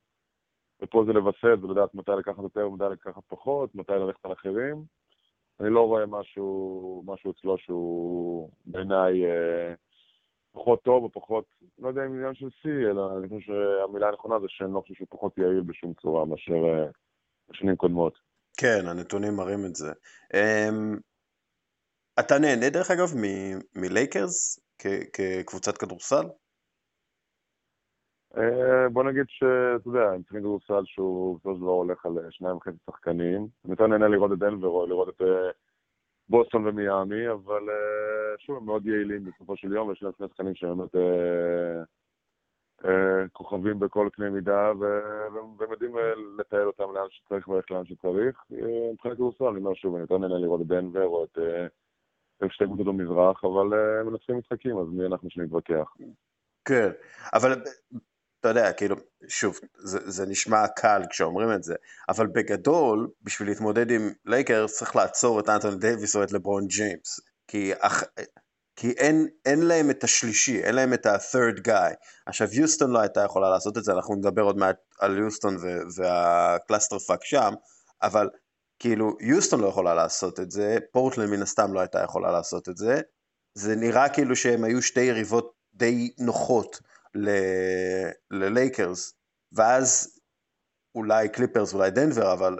ופה 0.82 1.04
זה 1.06 1.12
לווסת 1.12 1.58
ולדעת 1.62 1.94
מתי 1.94 2.10
לקחת 2.18 2.42
יותר 2.42 2.68
ומתי 2.68 2.84
לקחת 2.92 3.22
פחות, 3.28 3.74
מתי 3.74 3.92
ללכת 3.92 4.24
על 4.24 4.32
אחרים. 4.32 4.84
אני 5.60 5.70
לא 5.70 5.86
רואה 5.86 6.06
משהו, 6.06 7.02
משהו 7.06 7.30
אצלו 7.30 7.58
שהוא 7.58 8.50
בעיניי 8.66 9.24
אה, 9.24 9.74
פחות 10.52 10.82
טוב 10.82 11.04
או 11.04 11.12
פחות, 11.12 11.44
לא 11.78 11.88
יודע 11.88 12.06
אם 12.06 12.14
עניין 12.14 12.34
של 12.34 12.50
שיא, 12.50 12.90
אלא 12.90 13.18
אני 13.18 13.28
חושב 13.28 13.40
שהמילה 13.40 14.08
הנכונה 14.08 14.40
זה 14.40 14.46
שאני 14.48 14.74
לא 14.74 14.80
חושב 14.80 14.94
שהוא 14.94 15.08
פחות 15.10 15.38
יעיל 15.38 15.60
בשום 15.60 15.94
צורה 15.94 16.24
מאשר 16.24 16.54
אה, 16.54 16.86
בשנים 17.50 17.76
קודמות. 17.76 18.18
כן, 18.56 18.86
הנתונים 18.86 19.36
מראים 19.36 19.64
את 19.66 19.74
זה. 19.74 19.92
Um, 20.32 21.00
אתה 22.20 22.38
נהנה 22.38 22.70
דרך 22.70 22.90
אגב 22.90 23.12
מלייקרס 23.76 24.60
כקבוצת 25.12 25.78
כדורסל? 25.78 26.24
אה, 28.36 28.88
בוא 28.88 29.04
נגיד 29.04 29.24
שאתה 29.28 29.88
יודע, 29.88 30.10
הם 30.10 30.22
צריכים 30.22 30.40
כדורסל 30.40 30.84
שהוא 30.84 31.36
בסופו 31.36 31.54
של 31.54 31.60
דבר 31.60 31.70
הולך 31.70 32.06
על 32.06 32.12
שניים 32.30 32.56
וחצי 32.56 32.76
שחקנים. 32.86 33.48
אני 33.64 33.70
יותר 33.72 33.86
נהנה 33.86 34.08
לראות 34.08 34.32
את 34.32 34.38
דנבר 34.38 34.68
או 34.68 34.86
לראות 34.86 35.08
את 35.08 35.22
אה, 35.22 35.50
בוסטון 36.28 36.66
ומיאמי, 36.66 37.28
אבל 37.28 37.70
אה, 37.70 38.38
שוב, 38.38 38.56
הם 38.56 38.66
מאוד 38.66 38.86
יעילים 38.86 39.24
בסופו 39.24 39.56
של 39.56 39.72
יום, 39.72 39.88
ויש 39.88 40.02
להם 40.02 40.12
שני 40.18 40.28
שחקנים 40.28 40.54
שהם 40.54 40.78
באמת 40.78 40.96
כוכבים 43.32 43.78
בכל 43.78 44.08
קנה 44.12 44.30
מידה, 44.30 44.72
והם 44.80 45.70
יודעים 45.70 45.96
לטייל 46.38 46.66
אותם 46.66 46.94
לאן 46.94 47.06
שצריך 47.10 47.48
ואיך 47.48 47.70
לאן 47.70 47.84
שצריך. 47.84 48.44
מבחינת 48.92 49.14
כדורסל, 49.14 49.44
אני 49.44 49.58
אומר 49.58 49.74
שוב, 49.74 49.94
אני 49.94 50.02
יותר 50.02 50.18
נהנה 50.18 50.38
לראות 50.38 50.60
את 50.60 50.66
דנבר 50.66 51.06
או 51.06 51.24
את 51.24 51.38
שתי 52.50 52.64
קבוצות 52.64 52.86
במזרח, 52.86 53.44
אבל 53.44 53.78
הם 54.00 54.06
מנצחים 54.06 54.38
משחקים, 54.38 54.78
אז 54.78 54.86
מי 54.92 55.06
אנחנו 55.06 55.30
שנתווכח. 55.30 55.94
כן, 56.64 56.90
אבל 57.34 57.62
אתה 58.40 58.48
יודע, 58.48 58.72
כאילו, 58.72 58.96
שוב, 59.28 59.58
זה, 59.78 59.98
זה 60.10 60.26
נשמע 60.26 60.68
קל 60.68 61.02
כשאומרים 61.10 61.52
את 61.52 61.62
זה, 61.62 61.74
אבל 62.08 62.26
בגדול, 62.26 63.08
בשביל 63.22 63.48
להתמודד 63.48 63.90
עם 63.90 64.12
לייקרס 64.24 64.78
צריך 64.78 64.96
לעצור 64.96 65.40
את 65.40 65.48
אנטוני 65.48 65.76
דייוויס 65.76 66.16
או 66.16 66.22
את 66.22 66.32
לברון 66.32 66.66
ג'יימס, 66.66 67.20
כי, 67.48 67.72
אח, 67.78 68.02
כי 68.76 68.90
אין, 68.90 69.28
אין 69.46 69.62
להם 69.62 69.90
את 69.90 70.04
השלישי, 70.04 70.62
אין 70.62 70.74
להם 70.74 70.94
את 70.94 71.06
ה-third 71.06 71.60
guy. 71.68 71.94
עכשיו, 72.26 72.48
יוסטון 72.52 72.90
לא 72.90 72.98
הייתה 73.00 73.20
יכולה 73.24 73.50
לעשות 73.50 73.78
את 73.78 73.84
זה, 73.84 73.92
אנחנו 73.92 74.14
נדבר 74.14 74.42
עוד 74.42 74.56
מעט 74.56 74.76
על 75.00 75.18
יוסטון 75.18 75.56
וה-clusterfuck 75.96 77.24
שם, 77.24 77.52
אבל 78.02 78.28
כאילו, 78.82 79.16
יוסטון 79.20 79.60
לא 79.60 79.66
יכולה 79.66 79.94
לעשות 79.94 80.40
את 80.40 80.50
זה, 80.50 80.78
פורטלנד 80.92 81.30
מן 81.30 81.42
הסתם 81.42 81.72
לא 81.74 81.80
הייתה 81.80 82.02
יכולה 82.02 82.32
לעשות 82.32 82.68
את 82.68 82.76
זה, 82.76 83.00
זה 83.54 83.76
נראה 83.76 84.08
כאילו 84.08 84.36
שהם 84.36 84.64
היו 84.64 84.82
שתי 84.82 85.00
יריבות 85.00 85.52
די 85.74 86.14
נוחות. 86.18 86.80
ללייקרס, 88.30 89.14
ואז 89.52 90.18
אולי 90.94 91.28
קליפרס, 91.28 91.74
אולי 91.74 91.90
דנבר, 91.90 92.32
אבל 92.32 92.58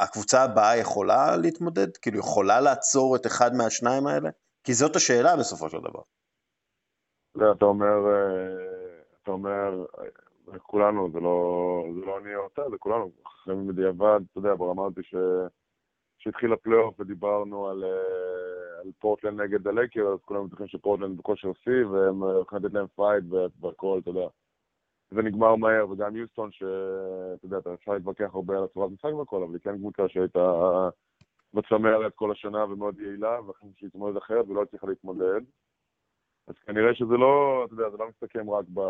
הקבוצה 0.00 0.42
הבאה 0.42 0.76
יכולה 0.76 1.36
להתמודד? 1.36 1.96
כאילו 1.96 2.18
יכולה 2.18 2.60
לעצור 2.60 3.16
את 3.16 3.26
אחד 3.26 3.54
מהשניים 3.54 4.06
האלה? 4.06 4.30
כי 4.64 4.74
זאת 4.74 4.96
השאלה 4.96 5.36
בסופו 5.36 5.68
של 5.68 5.78
דבר. 5.78 6.02
לא, 7.34 7.52
אתה 7.52 7.64
אומר, 7.64 7.86
אה, 7.86 9.02
אתה 9.22 9.30
אומר, 9.30 9.84
כולנו, 10.62 11.10
זה 11.10 11.20
לא, 11.20 11.84
זה 11.94 12.06
לא 12.06 12.18
אני 12.18 12.36
או 12.36 12.46
אתה, 12.46 12.62
זה 12.70 12.78
כולנו, 12.78 13.10
אחרי 13.26 13.54
בדיעבד, 13.54 14.20
אתה 14.30 14.38
יודע, 14.38 14.54
ברמה 14.54 14.86
הזאת 14.86 15.04
שהתחיל 16.18 16.52
הפלייאוף 16.52 17.00
ודיברנו 17.00 17.68
על, 17.68 17.84
אה, 17.84 18.80
על 18.80 18.90
פורטלנד 18.98 19.40
נגד 19.40 19.68
הלייקרס, 19.68 20.08
אז 20.08 20.18
כולם 20.24 20.46
בטוחים 20.46 20.66
שפורטלנד 20.66 21.18
בכושר 21.18 21.52
שיא, 21.64 21.86
והם 21.86 22.22
הולכים 22.22 22.58
לתת 22.58 22.74
להם 22.74 22.86
fight 22.86 23.24
והכל, 23.60 23.98
אתה 24.02 24.10
יודע. 24.10 24.26
זה 25.10 25.22
נגמר 25.22 25.56
מהר, 25.56 25.90
וגם 25.90 26.16
יוסטון, 26.16 26.52
שאתה 26.52 27.44
יודע, 27.46 27.58
אתה 27.58 27.74
אפשר 27.74 27.92
להתווכח 27.92 28.30
הרבה 28.34 28.58
על 28.58 28.64
הצורת 28.64 28.90
משחק 28.90 29.14
והכל, 29.14 29.42
אבל 29.42 29.52
היא 29.52 29.60
כן 29.60 29.78
קבוצה 29.78 30.08
שהייתה 30.08 30.88
בצמרת 31.54 32.14
כל 32.14 32.32
השנה 32.32 32.64
ומאוד 32.64 33.00
יעילה, 33.00 33.40
ואחרי 33.46 33.68
שהיא 33.76 33.90
תתמודד 33.90 34.16
אחרת 34.16 34.48
ולא 34.48 34.62
הצליחה 34.62 34.86
להתמודד. 34.86 35.40
אז 36.46 36.54
כנראה 36.66 36.94
שזה 36.94 37.14
לא, 37.16 37.64
אתה 37.64 37.74
יודע, 37.74 37.90
זה 37.90 37.96
לא 37.96 38.08
מסתכם 38.08 38.50
רק 38.50 38.64
ב... 38.74 38.80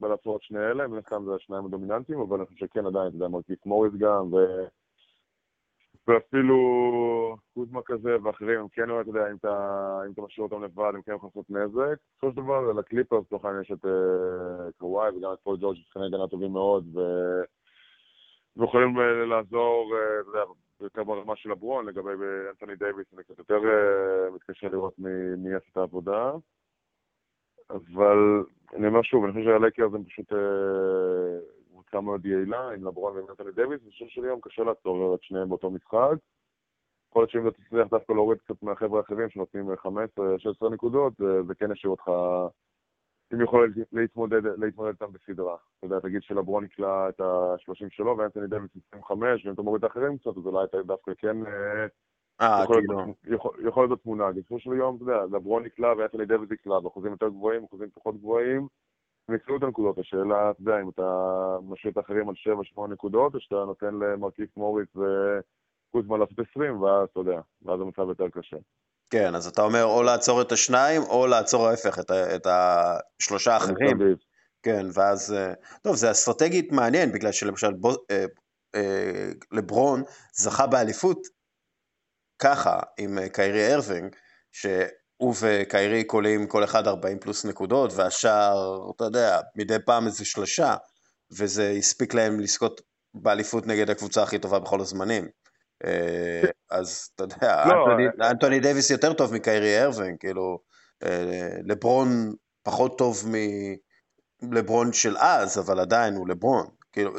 בלעצור 0.00 0.36
את 0.36 0.42
שני 0.42 0.58
אלה, 0.58 0.86
מן 0.86 0.98
הסתם 0.98 1.24
זה 1.24 1.34
השניים 1.34 1.64
הדומיננטיים, 1.64 2.20
אבל 2.20 2.36
אני 2.36 2.46
חושב 2.46 2.66
שכן 2.66 2.86
עדיין, 2.86 3.08
אתה 3.08 3.16
יודע, 3.16 3.28
מרקיף 3.28 3.66
מוריס 3.66 3.92
גם, 3.98 4.32
ו... 4.32 4.36
ואפילו 6.08 6.56
קוזמה 7.54 7.80
כזה 7.84 8.16
ואחרים, 8.22 8.60
הם 8.60 8.68
כן, 8.68 8.82
אתה 9.00 9.10
יודע, 9.10 9.30
אם 9.30 9.36
אתה, 9.36 10.00
אם 10.06 10.12
אתה 10.12 10.22
משאיר 10.22 10.44
אותם 10.44 10.64
לבד, 10.64 10.92
הם 10.94 11.02
כן 11.02 11.12
יכולים 11.12 11.32
לעשות 11.34 11.50
נזק. 11.50 11.98
בסופו 12.12 12.30
של 12.30 12.36
דבר, 12.36 12.72
לקליפרס, 12.72 13.24
לצורך 13.24 13.44
העניין, 13.44 13.62
יש 13.62 13.72
את 13.72 13.84
uh, 13.84 13.88
קוואי 14.78 15.10
וגם 15.10 15.32
את 15.32 15.38
פול 15.42 15.56
ג'ורג' 15.60 15.76
שחקני 15.76 16.06
הגנה 16.06 16.28
טובים 16.28 16.52
מאוד, 16.52 16.96
ו... 16.96 17.00
ויכולים 18.56 18.96
uh, 18.98 19.00
לעזור, 19.28 19.94
uh, 19.94 20.20
אתה 20.20 20.38
יודע, 20.38 20.52
יותר 20.80 21.04
ברמה 21.04 21.36
של 21.36 21.50
לברון, 21.50 21.86
לגבי 21.86 22.10
אנתוני 22.50 22.76
דייוויס, 22.76 23.06
אני 23.14 23.24
קצת 23.24 23.38
יותר 23.38 23.58
uh, 23.58 24.34
מתקשה 24.34 24.68
לראות 24.68 24.98
מי 25.38 25.50
יעשה 25.50 25.66
את 25.72 25.76
העבודה. 25.76 26.32
אבל 27.70 28.44
אני 28.74 28.86
אומר 28.86 29.02
שוב, 29.02 29.24
אני 29.24 29.32
חושב 29.32 29.44
שהלייקרס 29.44 29.94
הם 29.94 30.04
פשוט... 30.04 30.32
Uh, 30.32 30.36
קבוצה 31.86 32.00
מאוד 32.00 32.26
יעילה 32.26 32.70
עם 32.70 32.84
לברון 32.84 33.16
ונתני 33.16 33.52
דוויס, 33.52 33.80
ובשביל 33.84 34.08
של 34.08 34.24
יום 34.24 34.40
קשה 34.42 34.62
לעצור 34.64 35.14
את 35.14 35.22
שניהם 35.22 35.48
באותו 35.48 35.70
משחק. 35.70 36.16
יכול 37.10 37.22
להיות 37.22 37.30
שאם 37.30 37.48
אתה 37.48 37.62
תצליח 37.62 37.88
דווקא 37.88 38.12
להוריד 38.12 38.38
קצת 38.38 38.62
מהחבר'ה 38.62 38.98
האחרים 38.98 39.30
שנותנים 39.30 39.70
15-16 39.70 40.70
נקודות, 40.70 41.12
זה 41.46 41.54
כן 41.54 41.72
ישאיר 41.72 41.90
אותך 41.90 42.10
עם 43.32 43.40
יכולת 43.40 43.70
להתמודד, 43.92 44.46
להתמודד 44.58 44.90
איתם 44.90 45.12
בסדרה. 45.12 45.56
אתה 45.78 45.86
יודע, 45.86 46.00
תגיד 46.00 46.22
שלברון 46.22 46.64
יקלע 46.64 47.08
את 47.08 47.20
ה-30 47.20 47.86
שלו 47.90 48.16
ואנתוני 48.18 48.46
דוויס 48.46 48.70
25, 48.88 49.46
ואם 49.46 49.54
אתה 49.54 49.62
מוריד 49.62 49.84
את 49.84 49.90
האחרים 49.90 50.18
קצת, 50.18 50.36
אז 50.36 50.46
אולי 50.46 50.64
אתה 50.64 50.82
דווקא 50.82 51.12
כן... 51.18 51.36
אה, 52.40 52.64
כאילו. 52.66 53.14
יכול 53.68 53.86
להיות 53.86 54.02
תמונה. 54.02 54.32
בסופו 54.32 54.60
של 54.60 54.72
יום, 54.72 54.96
אתה 54.96 55.04
יודע, 55.04 55.36
לברון 55.36 55.66
יקלע 55.66 55.92
ואנתוני 55.98 56.26
דוויס 56.26 56.50
יקלע, 56.50 56.80
באחוזים 56.80 57.10
יותר 57.10 57.28
גבוהים, 57.28 57.64
אחוזים 57.64 57.88
פחות 57.94 58.16
גבוהים. 58.16 58.66
הם 59.28 59.34
יקראו 59.34 59.56
את 59.56 59.62
הנקודות, 59.62 59.98
השאלה, 59.98 60.50
אתה 60.50 60.60
יודע, 60.60 60.80
אם 60.80 60.88
אתה 60.88 61.02
משאיר 61.68 61.92
את 61.92 61.96
האחרים 61.96 62.28
על 62.28 62.34
7-8 62.78 62.80
נקודות, 62.88 63.34
או 63.34 63.40
שאתה 63.40 63.54
נותן 63.54 63.94
למרכיב 63.94 64.46
מוריס 64.56 64.88
וקוזמן 64.88 66.20
לעשות 66.20 66.38
20, 66.50 66.82
ואז 66.82 67.08
אתה 67.12 67.20
יודע, 67.20 67.40
ואז 67.62 67.80
המצב 67.80 68.08
יותר 68.08 68.28
קשה. 68.28 68.56
כן, 69.10 69.34
אז 69.34 69.46
אתה 69.46 69.62
אומר 69.62 69.84
או 69.84 70.02
לעצור 70.02 70.42
את 70.42 70.52
השניים, 70.52 71.02
או 71.02 71.26
לעצור 71.26 71.66
ההפך, 71.66 71.98
את, 71.98 72.10
את 72.10 72.46
השלושה 72.46 73.54
האחרים. 73.54 73.98
כן, 74.62 74.86
ואז... 74.94 75.32
אה, 75.32 75.52
טוב, 75.82 75.96
זה 75.96 76.10
אסטרטגית 76.10 76.72
מעניין, 76.72 77.12
בגלל 77.12 77.32
שלמשל 77.32 77.72
בו, 77.72 77.90
אה, 78.10 78.24
אה, 78.74 79.28
לברון 79.52 80.02
זכה 80.32 80.66
באליפות 80.66 81.35
ככה, 82.38 82.80
עם 82.98 83.18
אה, 83.18 83.28
קיירי 83.28 83.74
ארווינג, 83.74 84.16
ש... 84.52 84.66
הוא 85.16 85.34
וקיירי 85.40 86.04
קולים 86.04 86.46
כל 86.46 86.64
אחד 86.64 86.86
40 86.86 87.18
פלוס 87.18 87.44
נקודות, 87.44 87.92
והשאר, 87.94 88.90
אתה 88.96 89.04
יודע, 89.04 89.40
מדי 89.56 89.76
פעם 89.84 90.06
איזה 90.06 90.24
שלושה, 90.24 90.76
וזה 91.38 91.70
הספיק 91.78 92.14
להם 92.14 92.40
לזכות 92.40 92.80
באליפות 93.14 93.66
נגד 93.66 93.90
הקבוצה 93.90 94.22
הכי 94.22 94.38
טובה 94.38 94.58
בכל 94.58 94.80
הזמנים. 94.80 95.28
אה, 95.84 96.42
אז 96.70 97.08
אתה 97.14 97.24
יודע, 97.24 97.64
לא, 97.66 97.86
אה, 98.22 98.30
אנטוני 98.30 98.60
דייוויס 98.60 98.90
יותר 98.90 99.12
טוב 99.12 99.34
מקיירי 99.34 99.82
ארווין, 99.82 100.16
כאילו, 100.20 100.58
לברון 101.64 102.32
פחות 102.62 102.98
טוב 102.98 103.24
מלברון 104.42 104.92
של 104.92 105.16
אז, 105.16 105.58
אבל 105.58 105.80
עדיין 105.80 106.14
הוא 106.14 106.28
לברון. 106.28 106.66
כאילו, 106.92 107.12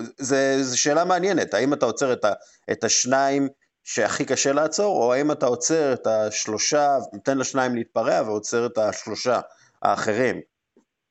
זו 0.61 0.81
שאלה 0.81 1.05
מעניינת, 1.05 1.53
האם 1.53 1.73
אתה 1.73 1.85
עוצר 1.85 2.13
את, 2.13 2.25
ה, 2.25 2.33
את 2.71 2.83
השניים 2.83 3.47
שהכי 3.89 4.25
קשה 4.25 4.53
לעצור, 4.53 5.03
או 5.03 5.13
האם 5.13 5.31
אתה 5.31 5.45
עוצר 5.45 5.93
את 5.93 6.07
השלושה, 6.07 6.87
נותן 7.13 7.37
לשניים 7.37 7.75
להתפרע 7.75 8.21
ועוצר 8.25 8.65
את 8.65 8.77
השלושה 8.77 9.39
האחרים. 9.81 10.35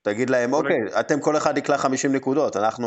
תגיד 0.02 0.30
להם, 0.30 0.52
אוקיי, 0.52 1.00
אתם 1.00 1.14
כל 1.20 1.36
אחד 1.36 1.58
נקלע 1.58 1.78
50 1.78 2.12
נקודות, 2.12 2.56
אנחנו 2.56 2.86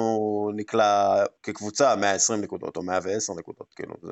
נקלע 0.56 1.24
כקבוצה 1.44 1.96
120 2.02 2.42
נקודות 2.42 2.78
או 2.78 2.84
110 2.84 3.34
נקודות, 3.40 3.74
כאילו, 3.76 3.96
זה... 4.02 4.12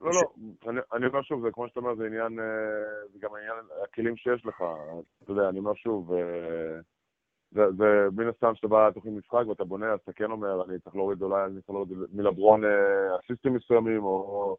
לא, 0.00 0.10
לא, 0.10 0.82
אני 0.92 1.06
אומר 1.06 1.22
שוב, 1.22 1.42
זה 1.42 1.48
כמו 1.52 1.68
שאתה 1.68 1.80
אומר, 1.80 1.94
זה 1.94 2.06
עניין, 2.06 2.38
אה, 2.40 2.44
זה 3.12 3.18
גם 3.20 3.30
עניין 3.34 3.64
הכלים 3.84 4.16
שיש 4.16 4.46
לך, 4.46 4.62
אתה 5.22 5.32
יודע, 5.32 5.48
אני 5.48 5.58
אומר 5.58 5.74
שוב, 5.74 6.12
אה, 6.12 6.80
זה 7.52 7.86
מן 8.12 8.28
הסתם 8.28 8.54
שאתה 8.54 8.68
בא 8.68 8.88
לתוכנית 8.88 9.14
משחק 9.14 9.46
ואתה 9.48 9.64
בונה, 9.64 9.92
אז 9.92 9.98
אתה 10.04 10.12
כן 10.12 10.30
אומר, 10.30 10.64
אני 10.64 10.78
צריך 10.78 10.96
להוריד 10.96 11.22
אולי, 11.22 11.44
אני 11.44 11.60
צריך 11.60 11.70
להוריד 11.70 11.92
מלברון 12.12 12.64
אה, 12.64 12.70
אסיסטים 13.20 13.54
מסוימים, 13.54 14.04
או 14.04 14.10
או 14.10 14.56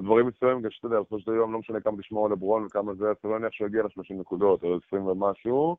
דברים 0.00 0.26
מסוימים, 0.26 0.62
גם 0.62 0.70
שאתה 0.70 0.86
יודע, 0.86 1.00
בסופו 1.00 1.20
של 1.20 1.30
יום 1.30 1.52
לא 1.52 1.58
משנה 1.58 1.80
כמה 1.80 1.98
תשמור 1.98 2.26
על 2.26 2.32
לברון 2.32 2.64
וכמה 2.66 2.94
זה, 2.94 3.10
אתה 3.10 3.28
לא 3.28 3.38
נניח 3.38 3.52
שהוא 3.52 3.68
יגיע 3.68 3.82
ל-30 3.82 4.14
נקודות, 4.14 4.62
או 4.62 4.78
20 4.86 5.06
ומשהו, 5.06 5.76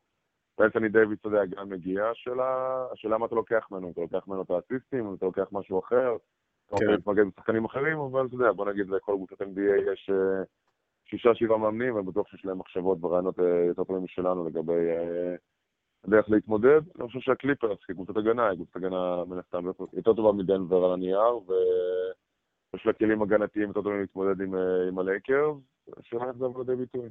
ואנתוני 0.58 0.90
דייוויס, 0.90 1.20
אתה 1.20 1.28
יודע, 1.28 1.46
גם 1.46 1.70
מגיע, 1.70 2.10
השאלה, 2.10 3.18
מה 3.18 3.26
אתה 3.26 3.36
לוקח 3.36 3.68
ממנו, 3.72 3.92
אתה 3.92 4.02
לוקח 4.02 4.28
ממנו 4.28 4.42
את 4.42 4.50
האסיסטים, 4.50 5.14
אתה 5.14 5.26
לוקח 5.26 5.48
משהו 5.52 5.80
אחר, 5.80 6.16
אתה 6.66 6.76
רוצה 6.76 6.86
להתמגד 6.86 7.24
בשחקנים 7.28 7.66
אחרים, 7.66 8.00
אבל 8.00 8.26
אתה 8.26 8.36
יודע, 8.36 8.52
בוא 8.52 8.66
נגיד, 8.66 8.90
לכל 8.90 9.16
קבוצת 9.16 9.42
NBA 9.42 9.92
יש 9.94 10.10
אה, 10.10 10.44
שישה, 11.10 11.36
שבעה 11.36 11.58
מאמנים, 11.58 11.96
ואני 11.96 12.08
בטוח 12.08 12.28
שיש 12.28 12.46
להם 12.46 12.60
מחשבות 12.60 12.98
ורעיונות 13.02 13.40
אה, 13.40 13.66
יותר 13.68 13.84
טובים 13.84 14.04
משלנו 14.04 14.46
לגבי 14.46 14.90
אה, 14.90 15.36
הדרך 16.04 16.30
להתמודד. 16.30 16.82
אני 17.00 17.08
חושב 17.08 17.20
שהקליפרס, 17.20 17.78
כקבוצת 17.88 18.18
הגנה, 18.18 18.50
היא 18.50 18.56
קבוצת 18.56 18.76
הגנה 18.76 19.26
מן 19.26 19.38
הסתם 19.38 19.66
יותר 19.94 20.14
טובה 20.14 20.32
מדנבר 20.32 20.86
על 20.86 20.94
הנייר, 20.94 21.40
ויש 22.76 22.86
לה 22.86 22.94
כלים 22.94 23.22
הגנתיים 23.22 23.68
יותר 23.68 23.82
טובים 23.82 24.00
להתמודד 24.02 24.42
עם, 24.42 24.56
עם 24.90 25.00
הלייקרס. 25.00 25.56
השאלה 26.00 26.24
איך 26.24 26.38
זה 26.40 26.46
יבוא 26.46 26.64
לידי 26.64 26.76
ביטוי. 26.76 27.10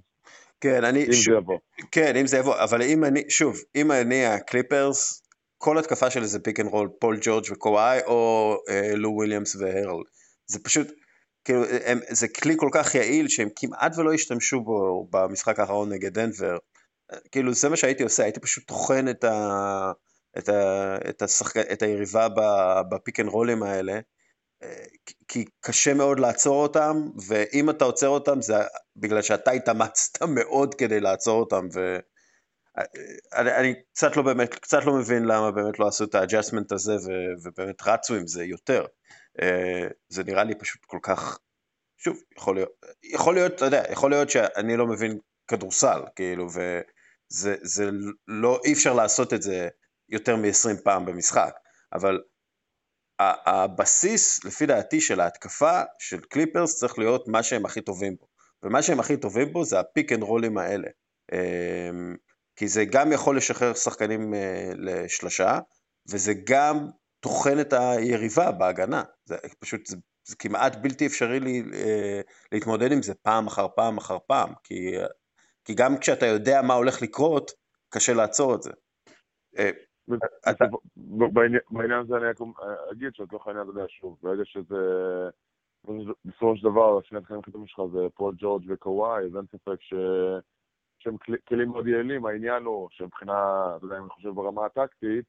כן, 0.61 0.85
אני... 0.85 1.07
אם 1.07 1.13
שוב, 1.13 1.35
זה 1.35 1.39
יבוא. 1.39 1.59
כן, 1.93 2.17
אם 2.17 2.27
זה 2.27 2.39
יבוא, 2.39 2.55
אבל 2.65 2.83
אם 2.83 3.05
אני, 3.05 3.31
שוב, 3.31 3.57
אם 3.77 3.93
אני 3.93 4.27
הקליפרס, 4.27 5.23
כל 5.59 5.79
התקפה 5.79 6.11
שלי 6.11 6.27
זה 6.27 6.41
pick 6.41 6.61
and 6.61 6.69
roll, 6.69 6.89
פול 7.01 7.19
ג'ורג' 7.21 7.45
וקוואי, 7.51 8.01
או 8.07 8.57
אה, 8.69 8.97
לו 8.97 9.11
וויליאמס 9.11 9.57
והרל. 9.57 10.03
זה 10.47 10.59
פשוט, 10.65 10.87
כאילו, 11.45 11.63
הם, 11.85 11.99
זה 12.09 12.29
כלי 12.29 12.55
כל 12.57 12.69
כך 12.73 12.95
יעיל 12.95 13.29
שהם 13.29 13.49
כמעט 13.57 13.99
ולא 13.99 14.13
השתמשו 14.13 14.61
בו 14.61 15.09
במשחק 15.11 15.59
האחרון 15.59 15.93
נגד 15.93 16.19
דנבר. 16.19 16.57
כאילו, 17.33 17.55
זה 17.55 17.69
מה 17.69 17.77
שהייתי 17.77 18.03
עושה, 18.03 18.23
הייתי 18.23 18.41
פשוט 18.41 18.65
טוחן 18.65 19.09
את, 19.09 19.25
ה, 19.25 19.93
את, 20.39 20.49
ה, 20.49 20.97
את, 21.09 21.23
השחק, 21.23 21.57
את 21.73 21.83
היריבה 21.83 22.29
ב-pick 22.91 23.21
and 23.21 23.29
rollים 23.29 23.63
האלה. 23.63 24.01
כי 25.29 25.45
קשה 25.61 25.95
מאוד 25.95 26.21
לעצור 26.21 26.63
אותם, 26.63 27.09
ואם 27.29 27.71
אתה 27.71 27.85
עוצר 27.85 28.09
אותם 28.09 28.43
זה 28.43 28.55
בגלל 28.97 29.23
שאתה 29.23 29.51
התאמצת 29.51 30.23
מאוד 30.23 30.75
כדי 30.75 31.01
לעצור 31.01 31.41
אותם, 31.41 31.69
ואני 31.73 33.57
אני 33.57 33.75
קצת 33.93 34.17
לא 34.17 34.23
באמת, 34.23 34.55
קצת 34.55 34.85
לא 34.85 34.93
מבין 34.99 35.25
למה 35.25 35.51
באמת 35.51 35.79
לא 35.79 35.89
עשו 35.89 36.05
את 36.05 36.15
ה-adjustment 36.15 36.73
הזה 36.73 36.95
ו, 36.95 37.11
ובאמת 37.43 37.83
רצו 37.87 38.15
עם 38.15 38.27
זה 38.27 38.45
יותר. 38.45 38.87
אה, 39.43 39.89
זה 40.09 40.25
נראה 40.25 40.45
לי 40.45 40.55
פשוט 40.55 40.85
כל 40.85 40.99
כך, 41.03 41.39
שוב, 41.99 42.23
יכול 42.39 42.55
להיות, 42.55 42.71
יכול 43.03 43.35
להיות, 43.35 43.53
אתה 43.53 43.65
יודע, 43.65 43.83
יכול 43.91 44.11
להיות 44.11 44.31
שאני 44.31 44.77
לא 44.77 44.87
מבין 44.87 45.19
כדורסל, 45.49 46.01
כאילו, 46.17 46.47
וזה 46.47 47.57
זה 47.63 47.91
לא, 48.29 48.61
אי 48.65 48.73
אפשר 48.73 48.95
לעשות 48.95 49.35
את 49.35 49.43
זה 49.43 49.69
יותר 50.09 50.37
מ-20 50.37 50.83
פעם 50.85 51.05
במשחק, 51.05 51.55
אבל 51.93 52.21
הבסיס, 53.21 54.45
לפי 54.45 54.67
דעתי, 54.67 55.01
של 55.01 55.21
ההתקפה 55.21 55.81
של 55.99 56.21
קליפרס 56.21 56.79
צריך 56.79 56.99
להיות 56.99 57.29
מה 57.29 57.43
שהם 57.43 57.65
הכי 57.65 57.81
טובים 57.81 58.17
בו. 58.21 58.27
ומה 58.63 58.83
שהם 58.83 59.01
הכי 59.01 59.17
טובים 59.17 59.53
בו 59.53 59.65
זה 59.65 59.81
ה-pick 59.81 60.13
and 60.13 60.23
rollים 60.23 60.59
האלה. 60.59 60.89
אמ, 61.33 62.17
כי 62.57 62.69
זה 62.69 62.85
גם 62.85 63.13
יכול 63.13 63.37
לשחרר 63.37 63.75
שחקנים 63.75 64.35
אה, 64.35 64.71
לשלשה, 64.77 65.59
וזה 66.11 66.33
גם 66.45 66.87
טוחן 67.21 67.61
את 67.61 67.73
היריבה 67.73 68.53
בהגנה. 68.53 69.03
זה 69.25 69.37
פשוט, 69.59 69.87
זה, 69.87 69.97
זה 70.29 70.37
כמעט 70.37 70.77
בלתי 70.77 71.07
אפשרי 71.07 71.41
לי, 71.41 71.63
אה, 71.75 72.21
להתמודד 72.53 72.93
עם 72.93 73.03
זה 73.03 73.15
פעם 73.15 73.47
אחר 73.47 73.67
פעם 73.77 73.99
אחר 73.99 74.19
פעם, 74.27 74.53
כי, 74.65 74.93
כי 75.65 75.75
גם 75.75 75.99
כשאתה 75.99 76.27
יודע 76.27 76.63
מה 76.63 76.75
הולך 76.75 77.03
לקרות, 77.03 77.51
קשה 77.89 78.15
לעצור 78.15 78.55
את 78.55 78.63
זה. 78.63 78.71
בעניין 81.71 82.01
הזה 82.01 82.17
אני 82.17 82.27
אגיד 82.93 83.15
שלצורך 83.15 83.47
העניין, 83.47 83.69
אתה 83.69 83.79
יודע, 83.79 83.89
שוב, 83.89 84.19
ברגע 84.23 84.45
שזה... 84.45 84.77
בסופו 86.25 86.57
של 86.57 86.65
דבר, 86.65 87.01
שני 87.03 87.19
השחקנים 87.19 87.41
הכי 87.41 87.51
טובים 87.51 87.67
שלך 87.67 87.81
זה 87.93 88.07
פול 88.15 88.35
ג'ורג' 88.39 88.65
וקוואי, 88.69 89.25
אז 89.25 89.37
אין 89.37 89.47
ספק 89.47 89.81
ש... 89.81 89.95
שהם 90.99 91.17
כלים 91.49 91.69
מאוד 91.69 91.87
יעילים, 91.87 92.27
העניין 92.27 92.65
הוא 92.65 92.89
שמבחינה, 92.91 93.33
אתה 93.77 93.85
יודע, 93.85 93.97
אם 93.99 94.03
אני 94.03 94.11
חושב 94.11 94.29
ברמה 94.29 94.67
הטקטית, 94.67 95.25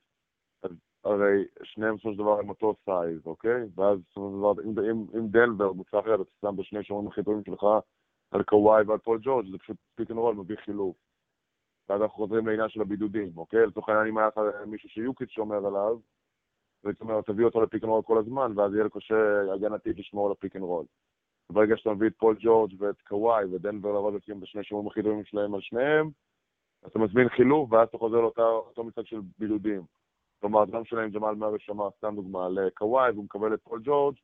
אז 0.63 0.71
הרי 1.03 1.45
שניהם 1.63 1.95
בסופו 1.95 2.11
של 2.11 2.17
דבר 2.17 2.39
הם 2.39 2.49
אותו 2.49 2.75
size, 2.86 3.25
אוקיי? 3.25 3.61
ואז 3.75 3.99
בסופו 4.09 4.31
של 4.31 4.38
דבר, 4.38 4.63
אם, 4.63 4.89
אם, 4.91 5.19
אם 5.19 5.27
דנבר, 5.27 5.71
אתה 5.89 6.23
שם 6.41 6.55
בשני 6.55 6.83
שומרים 6.83 7.07
הכי 7.07 7.23
טובים 7.23 7.43
שלך 7.45 7.65
על 8.31 8.43
קוואי 8.43 8.83
ועל 8.83 8.97
פול 8.97 9.19
ג'ורג', 9.21 9.51
זה 9.51 9.57
פשוט 9.57 9.77
pick 9.95 10.12
and 10.12 10.19
roll 10.19 10.36
מביא 10.35 10.55
חילוף. 10.65 10.95
ואז 11.89 12.02
אנחנו 12.02 12.15
חוזרים 12.15 12.48
לעניין 12.48 12.69
של 12.69 12.82
הבידודים, 12.82 13.32
אוקיי? 13.38 13.67
לצורך 13.67 13.89
העניין, 13.89 14.08
אם 14.08 14.17
היה 14.17 14.28
לך 14.28 14.39
מישהו 14.67 14.89
שיוקיץ' 14.89 15.30
שומר 15.30 15.65
עליו, 15.65 15.98
זאת 16.84 17.02
אומרת, 17.02 17.26
תביא 17.26 17.45
אותו 17.45 17.62
ל-pick 17.62 17.84
and 17.84 17.91
roll 17.91 18.01
כל 18.02 18.17
הזמן, 18.17 18.52
ואז 18.56 18.74
יהיה 18.74 18.89
קשה 18.89 19.54
הגנתית 19.54 20.00
לשמור 20.00 20.26
על 20.26 20.32
ה-pick 20.31 20.55
and 20.55 20.63
roll. 20.63 20.86
ברגע 21.50 21.78
שאתה 21.78 21.93
מביא 21.93 22.08
את 22.08 22.15
פול 22.17 22.36
ג'ורג' 22.39 22.74
ואת 22.78 23.02
קוואי 23.02 23.45
ודנבר 23.45 23.91
לרוב 23.91 24.15
לשים 24.15 24.39
בשני 24.39 24.63
שומרים 24.63 24.88
הכי 24.88 25.04
טובים 25.04 25.24
שלהם 25.24 25.54
על 25.56 25.62
שניהם, 25.62 26.10
אתה 26.88 27.00
מזמין 27.00 27.30
חילוף, 27.30 27.71
ואז 27.71 27.88
אתה 27.88 27.98
חוזר 27.98 28.21
לאותו 28.21 28.84
משחק 28.84 29.06
של 29.06 29.19
בידודים. 29.39 29.82
כלומר, 30.41 30.65
גם 30.65 30.86
אם 30.86 31.10
ג'מאל 31.10 31.36
מארי 31.36 31.60
שמר, 31.60 31.89
סתם 31.98 32.15
דוגמה, 32.15 32.50
לקוואי, 32.50 33.12
והוא 33.12 33.24
מקבל 33.24 33.54
את 33.54 33.60
פול 33.63 33.82
ג'ורג', 33.84 34.15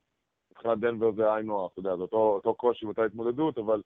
מבחינת 0.51 0.79
דנבר 0.79 1.11
זה 1.11 1.33
היינו 1.33 1.65
הך, 1.65 1.71
אתה 1.71 1.79
יודע, 1.79 1.95
זה 1.95 2.01
אותו, 2.01 2.17
אותו 2.17 2.55
קושי 2.55 2.85
ואותה 2.85 3.03
התמודדות, 3.03 3.57
אבל 3.57 3.81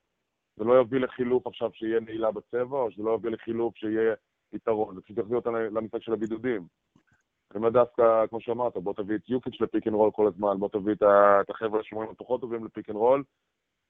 זה 0.58 0.64
לא 0.64 0.74
יוביל 0.74 1.04
לחילוף 1.04 1.48
עכשיו 1.48 1.70
שיהיה 1.74 2.00
נעילה 2.00 2.32
בצבע, 2.32 2.78
או 2.78 2.92
שזה 2.92 3.04
לא 3.04 3.12
יוביל 3.12 3.34
לחילוף 3.34 3.76
שיהיה 3.76 4.14
יתרון, 4.54 4.96
זה 4.96 5.02
פשוט 5.02 5.18
יחזיר 5.18 5.36
אותנו 5.36 5.58
למשחק 5.58 6.02
של 6.02 6.14
הבידודים. 6.14 6.68
אני 7.52 7.58
אומר 7.58 7.70
דווקא, 7.70 8.28
כמו 8.28 8.42
שאמרת, 8.42 8.78
בוא 8.78 8.94
תביא 8.94 9.16
את 9.16 9.30
יוקיץ' 9.30 9.62
ל-pick 9.62 9.88
and 9.88 9.96
roll 9.96 10.12
כל 10.12 10.28
הזמן, 10.28 10.60
בוא 10.60 10.70
תביא 10.70 10.94
את 11.42 11.50
החבר'ה 11.50 11.80
השומרים 11.80 12.10
הפחות 12.10 12.42
טובים 12.42 12.66
ל-pick 12.66 12.90
and 12.90 12.98
roll, 12.98 13.24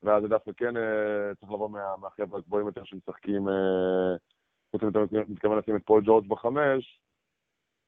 ואז 0.03 0.23
זה 0.23 0.27
דווקא 0.27 0.51
כן 0.57 0.77
אה, 0.77 1.35
צריך 1.39 1.51
לבוא 1.51 1.69
מה, 1.69 1.95
מהחבר'ה 2.01 2.39
הגבוהים 2.39 2.67
יותר 2.67 2.83
שמשחקים, 2.83 3.49
אה, 3.49 4.15
חוץ 4.71 4.83
מזה 4.83 4.99
מתכוון 5.27 5.57
לשים 5.57 5.75
את 5.75 5.81
פול 5.85 6.03
ג'ורג' 6.05 6.27
בחמש, 6.27 6.99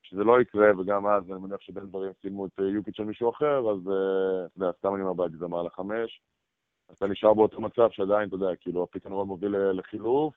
שזה 0.01 0.23
לא 0.23 0.41
יקרה, 0.41 0.79
וגם 0.79 1.07
אז 1.07 1.31
אני 1.31 1.39
מניח 1.39 1.61
שדנבר 1.61 2.11
ישימו 2.21 2.45
את 2.45 2.59
יוקיץ' 2.75 2.95
על 2.95 3.03
מישהו 3.03 3.29
אחר, 3.29 3.71
אז 3.71 3.81
אתה 3.81 4.57
יודע, 4.57 4.71
סתם 4.77 4.95
אני 4.95 5.01
אומר 5.01 5.13
בהגזמה 5.13 5.59
על 5.59 5.67
החמש. 5.67 6.21
אתה 6.91 7.07
נשאר 7.07 7.33
באותו 7.33 7.61
מצב 7.61 7.89
שעדיין, 7.91 8.27
אתה 8.27 8.35
יודע, 8.35 8.55
כאילו, 8.59 8.83
הפתרון 8.83 9.27
מוביל 9.27 9.55
לחילוף, 9.71 10.33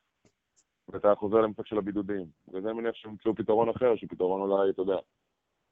ואתה 0.89 1.15
חוזר 1.15 1.37
למצב 1.37 1.63
של 1.65 1.79
הבידודים. 1.79 2.27
זה 2.47 2.59
אני 2.59 2.73
מניח 2.73 2.95
שימצאו 2.95 3.35
פתרון 3.35 3.69
אחר, 3.69 3.97
שפתרון 3.97 4.41
אולי, 4.41 4.71
אתה 4.71 4.83
יודע, 4.83 4.97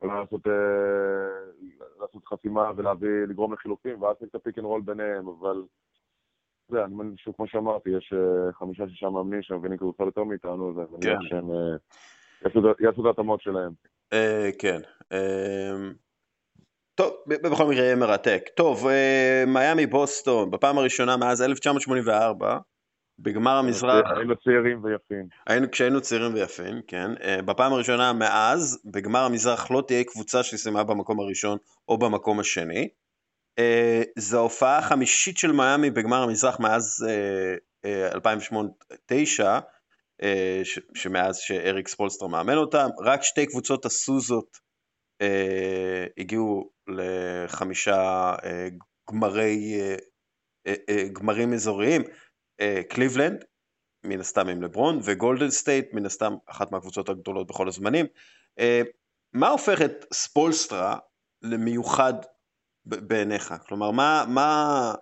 אולי 0.02 0.20
לעשות, 0.20 0.46
אה, 0.46 0.52
לעשות 2.00 2.26
חסימה 2.26 2.70
ולהביא, 2.76 3.24
לגרום 3.28 3.52
לחילופים, 3.52 4.02
ואז 4.02 4.16
את 4.22 4.34
ה-pick 4.34 4.58
and 4.58 4.66
roll 4.66 4.80
ביניהם, 4.80 5.28
אבל, 5.28 5.64
אתה 6.66 6.74
יודע, 6.74 6.84
אני 6.84 6.94
מניח 6.94 7.18
שוב, 7.18 7.34
כמו 7.36 7.46
שאמרתי, 7.46 7.90
יש 7.90 8.12
אה, 8.12 8.52
חמישה-שישה 8.52 9.10
מאמנים 9.10 9.42
שמבינים 9.42 9.78
כדורסל 9.78 10.04
יותר 10.04 10.24
מאיתנו, 10.24 10.76
ואני 10.76 10.88
מניח 10.90 11.20
כן. 11.20 11.28
שהם 11.28 11.50
אה, 11.50 12.70
יעשו 12.80 13.00
את 13.00 13.06
ההתאמות 13.06 13.40
שלהם. 13.40 13.72
אה, 14.12 14.50
כן. 14.58 14.80
טוב, 16.98 17.12
בכל 17.26 17.66
מקרה 17.66 17.84
יהיה 17.84 17.96
מרתק. 17.96 18.42
טוב, 18.54 18.86
אה, 18.86 19.44
מיאמי 19.46 19.86
בוסטון, 19.86 20.50
בפעם 20.50 20.78
הראשונה 20.78 21.16
מאז 21.16 21.42
1984, 21.42 22.58
בגמר 23.18 23.56
המזרח... 23.56 24.10
היינו 24.16 24.36
צעירים 24.36 24.84
ויפים. 24.84 25.26
היינו, 25.46 25.70
כשהיינו 25.70 26.00
צעירים 26.00 26.34
ויפים, 26.34 26.80
כן. 26.86 27.10
אה, 27.22 27.42
בפעם 27.42 27.72
הראשונה 27.72 28.12
מאז, 28.12 28.82
בגמר 28.84 29.24
המזרח 29.24 29.70
לא 29.70 29.82
תהיה 29.86 30.04
קבוצה 30.04 30.42
שסיימה 30.42 30.84
במקום 30.84 31.20
הראשון 31.20 31.58
או 31.88 31.98
במקום 31.98 32.40
השני. 32.40 32.88
אה, 33.58 34.02
זו 34.16 34.38
ההופעה 34.38 34.78
החמישית 34.78 35.38
של 35.38 35.52
מיאמי 35.52 35.90
בגמר 35.90 36.22
המזרח 36.22 36.60
מאז 36.60 37.06
2008-2009, 38.14 39.42
שמאז 40.94 41.36
שאריק 41.36 41.88
ספולסטרה 41.88 42.26
מאמן 42.26 42.56
אותם. 42.56 42.88
רק 43.04 43.22
שתי 43.22 43.46
קבוצות 43.46 43.86
עשו 43.86 44.20
זאת 44.20 44.58
הגיעו 46.18 46.70
לחמישה 46.88 48.34
אה, 48.44 48.68
גמרי, 49.10 49.80
אה, 50.66 51.08
גמרים 51.12 51.52
אזוריים, 51.52 52.02
קליבלנד, 52.88 53.44
מן 54.04 54.20
הסתם 54.20 54.48
עם 54.48 54.62
לברון, 54.62 55.00
וגולדן 55.04 55.50
סטייט, 55.50 55.86
מן 55.92 56.06
הסתם 56.06 56.34
אחת 56.46 56.72
מהקבוצות 56.72 57.08
הגדולות 57.08 57.46
בכל 57.46 57.68
הזמנים. 57.68 58.06
מה 59.32 59.48
הופך 59.48 59.82
את 59.82 60.04
ספולסטרה 60.12 60.98
למיוחד 61.42 62.14
בעיניך? 62.84 63.54
כלומר, 63.68 63.90
מה, 63.90 64.24
מה, 64.28 64.94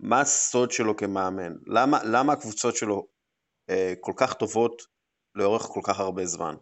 מה 0.00 0.20
הסוד 0.20 0.70
שלו 0.70 0.96
כמאמן? 0.96 1.52
למה, 1.66 1.98
למה 2.04 2.32
הקבוצות 2.32 2.76
שלו 2.76 3.06
כל 4.00 4.12
כך 4.16 4.34
טובות 4.34 4.82
לאורך 5.34 5.62
כל 5.62 5.80
כך 5.84 6.00
הרבה 6.00 6.26
זמן? 6.26 6.54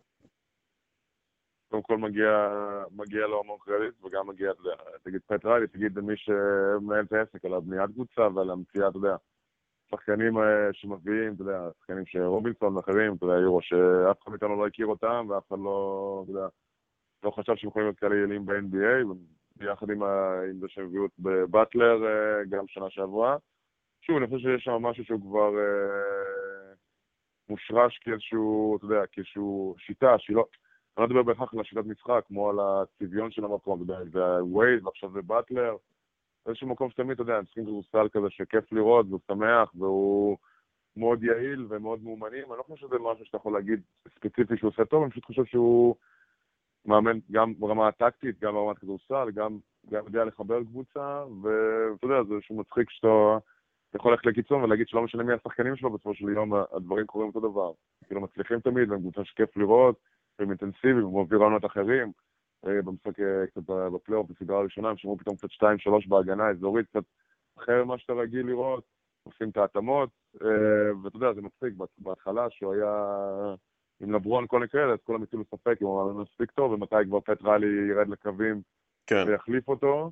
קודם 1.73 1.83
כל 1.83 1.99
מגיע, 1.99 2.49
מגיע 2.91 3.27
לו 3.27 3.41
המון 3.41 3.59
קרדיט, 3.61 4.05
וגם 4.05 4.29
מגיע, 4.29 4.53
תגיד 5.03 5.21
פט 5.27 5.45
ריילי, 5.45 5.67
תגיד 5.67 5.99
למי 5.99 6.17
שמנהל 6.17 7.05
את 7.05 7.13
העסק 7.13 7.45
על 7.45 7.55
הבניית 7.55 7.91
קבוצה 7.91 8.29
ועל 8.35 8.51
המציאה, 8.51 8.89
אתה 8.89 8.97
יודע, 8.97 9.17
שחקנים 9.91 10.39
אה, 10.39 10.73
שמביאים, 10.73 11.35
אתה 11.35 11.43
יודע, 11.43 11.69
שחקנים 11.79 12.07
שרובינסון 12.07 12.77
ואחרים, 12.77 13.15
אתה 13.15 13.25
יודע, 13.27 13.37
יורו, 13.37 13.63
שאף 13.63 14.23
אחד 14.23 14.31
מאיתנו 14.31 14.57
לא 14.57 14.67
הכיר 14.67 14.87
אותם, 14.87 15.27
ואף 15.29 15.49
אחד 15.49 15.59
לא, 15.59 16.21
אתה 16.25 16.33
יודע, 16.33 16.47
לא 17.23 17.31
חשב 17.31 17.57
שהם 17.57 17.69
יכולים 17.69 17.87
להיות 17.87 17.99
כאלה 17.99 18.17
יעילים 18.17 18.47
ב-NBA, 18.47 19.15
ביחד 19.57 19.91
עם, 19.91 20.03
עם 20.51 20.59
זה 20.61 20.69
שהם 20.69 20.87
הביאו 20.87 21.07
את 21.07 21.13
באטלר 21.51 22.07
אה, 22.07 22.45
גם 22.49 22.65
שנה 22.69 22.91
שעברה. 22.91 23.37
שוב, 24.01 24.17
אני 24.17 24.27
חושב 24.27 24.49
שיש 24.49 24.65
שם 24.65 24.73
משהו 24.73 25.05
שהוא 25.05 25.21
כבר... 25.21 25.59
אה, 25.59 26.73
מושרש 27.49 27.99
כאיזשהו, 27.99 28.77
אתה 28.77 28.85
יודע, 28.85 29.07
כאיזשהו 29.13 29.75
שיטה 29.79 30.19
שהיא 30.19 30.37
לא... 30.37 30.47
אני 30.97 31.03
לא 31.03 31.09
מדבר 31.09 31.23
בהכרח 31.23 31.55
על 31.55 31.61
השיטת 31.61 31.87
משחק, 31.87 32.25
כמו 32.29 32.51
על 32.51 32.57
הצביון 32.61 33.31
של 33.31 33.45
המקום, 33.45 33.85
זה 34.13 34.21
ועכשיו 34.85 35.13
זה 35.13 35.23
באטלר. 35.23 35.77
איזשהו 36.47 36.69
מקום 36.69 36.91
שתמיד, 36.91 37.11
אתה 37.11 37.23
יודע, 37.23 37.37
הם 37.37 37.45
צריכים 37.45 37.65
כדורסל 37.65 38.09
כזה 38.13 38.31
שכיף 38.31 38.73
לראות 38.73 39.07
והוא 39.09 39.21
שמח 39.27 39.73
והוא 39.75 40.37
מאוד 40.97 41.25
יעיל 41.25 41.67
ומאוד 41.69 42.03
מאומנים. 42.03 42.45
אני 42.51 42.59
לא 42.59 42.63
חושב 42.63 42.87
שזה 42.87 42.99
משהו 42.99 43.25
שאתה 43.25 43.37
יכול 43.37 43.53
להגיד 43.53 43.81
ספציפי 44.15 44.57
שהוא 44.57 44.71
עושה 44.71 44.85
טוב, 44.85 45.03
אני 45.03 45.11
פשוט 45.11 45.25
חושב 45.25 45.45
שהוא 45.45 45.97
מאמן 46.87 47.19
גם 47.31 47.55
ברמה 47.59 47.89
הטקטית, 47.89 48.41
גם 48.41 48.53
ברמת 48.53 48.79
כדורסל, 48.79 49.31
גם, 49.35 49.59
גם 49.91 50.05
יודע 50.05 50.25
לחבר 50.25 50.65
קבוצה, 50.65 51.25
ואתה 51.43 52.07
יודע, 52.07 52.23
זה 52.29 52.35
איזשהו 52.35 52.57
מצחיק 52.57 52.91
שאתה 52.91 53.39
יכול 53.95 54.13
ללכת 54.13 54.27
לקיצון 54.27 54.63
ולהגיד 54.63 54.89
שלא 54.89 55.03
משנה 55.03 55.23
מי 55.23 55.33
השחקנים 55.33 55.77
שלו, 55.77 55.91
בסופו 55.91 56.15
של 56.15 56.29
יום 56.29 56.53
הדברים 56.73 57.07
קורים 57.07 57.29
אותו 57.29 57.41
דבר. 57.41 57.73
כאילו 58.07 58.21
מצליחים 58.21 58.61
תמיד, 58.61 58.91
והם 58.91 59.01
קבוצה 59.01 59.25
שכיף 59.25 59.57
לראות, 59.57 59.97
והם 60.39 60.51
אינטנסיביים, 60.51 61.05
ומוביל 61.05 61.39
רעיונות 61.39 61.65
אחרים. 61.65 62.13
אה, 62.67 62.83
במשחק 62.83 63.21
אה, 63.21 63.47
קצת 63.47 63.63
בפלייאוף 63.67 64.31
בסדרה 64.31 64.59
הראשונה, 64.59 64.89
הם 64.89 64.97
שמעו 64.97 65.19
פתאום 65.19 65.37
קצת 65.37 65.49
2-3 65.51 66.09
בהגנה 66.09 66.51
אזורית, 66.51 66.87
קצת 66.87 67.05
אחר 67.59 67.85
ממה 67.85 67.99
שאתה 67.99 68.13
רגיל 68.13 68.47
לראות, 68.47 68.85
עושים 69.23 69.49
את 69.51 69.57
ההתאמות, 69.57 70.11
אה, 70.43 70.97
ואתה 71.03 71.17
יודע, 71.17 71.33
זה 71.33 71.43
מצחיק, 71.43 71.75
בהתחלה 71.99 72.51
שהוא 72.51 72.75
היה 72.75 73.05
עם 74.01 74.13
לברון 74.13 74.47
כל 74.47 74.61
מקרה, 74.61 74.93
אז 74.93 74.99
כולם 75.03 75.23
התחילו 75.23 75.43
לספק 75.43 75.83
אם 75.83 75.87
הוא 75.87 76.03
אמר 76.03 76.23
מספיק 76.23 76.51
טוב, 76.51 76.73
ומתי 76.73 76.97
כבר 77.07 77.21
פט 77.21 77.43
ראלי 77.43 77.91
ירד 77.91 78.09
לקווים 78.09 78.63
כן. 79.07 79.25
ויחליף 79.27 79.69
אותו. 79.69 80.11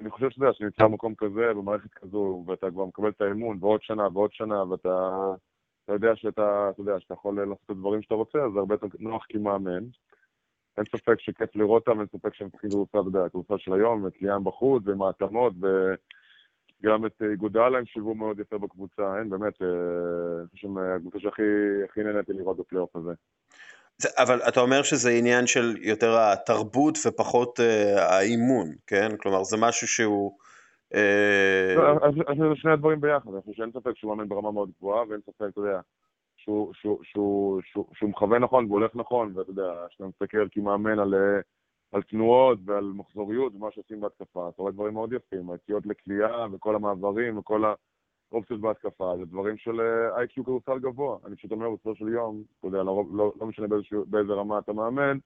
אני 0.00 0.10
חושב 0.10 0.30
שאתה 0.30 0.44
יודע, 0.44 0.52
שנמצא 0.52 0.84
במקום 0.84 1.14
כזה, 1.14 1.54
במערכת 1.54 1.94
כזו, 1.94 2.44
ואתה 2.46 2.70
כבר 2.70 2.86
מקבל 2.86 3.08
את 3.08 3.20
האמון, 3.20 3.58
ועוד 3.60 3.82
שנה 3.82 4.08
ועוד 4.12 4.32
שנה, 4.32 4.64
ואתה 4.70 5.10
אתה 5.84 5.92
יודע 5.92 6.16
שאתה, 6.16 6.70
אתה 6.70 6.80
יודע, 6.80 7.00
שאתה 7.00 7.14
יכול 7.14 7.40
לעשות 7.40 7.58
את 7.64 7.70
הדברים 7.70 8.02
שאתה 8.02 8.14
רוצה, 8.14 8.38
אז 8.38 8.52
זה 8.52 8.58
הרבה 8.58 8.74
יותר 8.74 8.86
נוח 8.98 9.26
כמאמן. 9.28 9.84
אין 10.76 10.84
ספק 10.96 11.20
שכיף 11.20 11.56
לראות 11.56 11.88
אותם, 11.88 12.00
אין 12.00 12.08
ספק 12.16 12.34
שהם 12.34 12.50
צריכים 12.50 12.70
לראות, 12.72 12.88
אתה 12.90 12.98
יודע, 12.98 13.24
הקבוצה 13.24 13.54
של 13.58 13.72
היום, 13.72 14.06
את 14.06 14.22
ליאם 14.22 14.44
בחוץ, 14.44 14.82
ועם 14.86 15.02
ההתאמות, 15.02 15.52
וגם 16.82 17.06
את 17.06 17.22
איגוד 17.30 17.56
העל 17.56 17.76
הם 17.76 17.86
שיוו 17.86 18.14
מאוד 18.14 18.40
יפה 18.40 18.58
בקבוצה, 18.58 19.18
אין, 19.18 19.30
באמת, 19.30 19.62
אה, 19.62 19.68
שהם 20.54 20.78
הקבוצה 20.78 21.18
שהכי 21.20 22.00
נהניתי 22.04 22.32
לראות 22.32 22.56
בפלייאוף 22.56 22.96
הזה. 22.96 23.12
אבל 24.18 24.40
אתה 24.48 24.60
אומר 24.60 24.82
שזה 24.82 25.10
עניין 25.10 25.46
של 25.46 25.76
יותר 25.80 26.18
התרבות 26.18 26.98
ופחות 27.06 27.60
אה, 27.60 28.16
האימון, 28.16 28.68
כן? 28.86 29.08
כלומר, 29.16 29.44
זה 29.44 29.56
משהו 29.56 29.88
שהוא... 29.88 30.38
אה... 30.94 31.74
לא, 31.76 32.06
אז 32.06 32.36
זה 32.38 32.44
שני 32.54 32.72
הדברים 32.72 33.00
ביחד, 33.00 33.32
אני 33.32 33.40
חושב 33.40 33.52
שאין 33.52 33.72
ספק 33.72 33.96
שהוא 33.96 34.16
מאמן 34.16 34.28
ברמה 34.28 34.50
מאוד 34.50 34.70
גבוהה, 34.78 35.04
ואין 35.08 35.20
ספק, 35.20 35.48
אתה 35.48 35.60
יודע, 35.60 35.80
שהוא, 36.36 37.60
מכוון 38.02 38.42
נכון 38.42 38.66
והולך 38.66 38.96
נכון, 38.96 39.32
ואתה 39.34 39.50
יודע, 39.50 39.86
כשאתה 39.88 40.04
מסתכל 40.04 40.48
כמאמן 40.52 40.98
על, 40.98 41.14
על 41.92 42.02
תנועות 42.02 42.58
ועל 42.64 42.84
מחזוריות 42.84 43.54
ומה 43.54 43.70
שעושים 43.70 44.00
בהתקפה, 44.00 44.48
אתה 44.48 44.62
רואה 44.62 44.72
דברים 44.72 44.94
מאוד 44.94 45.12
יפים, 45.12 45.50
היציאות 45.50 45.86
לקליעה 45.86 46.46
וכל 46.52 46.74
המעברים 46.74 47.38
וכל 47.38 47.64
האופציות 48.32 48.60
בהתקפה, 48.60 49.12
זה 49.18 49.24
דברים 49.24 49.56
של 49.56 49.80
איי-קיו 50.16 50.44
כדורסל 50.44 50.78
גבוה. 50.78 51.18
אני 51.26 51.36
פשוט 51.36 51.52
אומר 51.52 51.70
בסופו 51.70 51.94
של 51.94 52.08
יום, 52.08 52.42
אתה 52.58 52.66
יודע, 52.66 52.82
לא, 52.82 53.04
לא, 53.12 53.32
לא 53.40 53.46
משנה 53.46 53.66
באיזה 54.06 54.32
רמה 54.32 54.58
אתה 54.58 54.72
מאמן, 54.72 55.18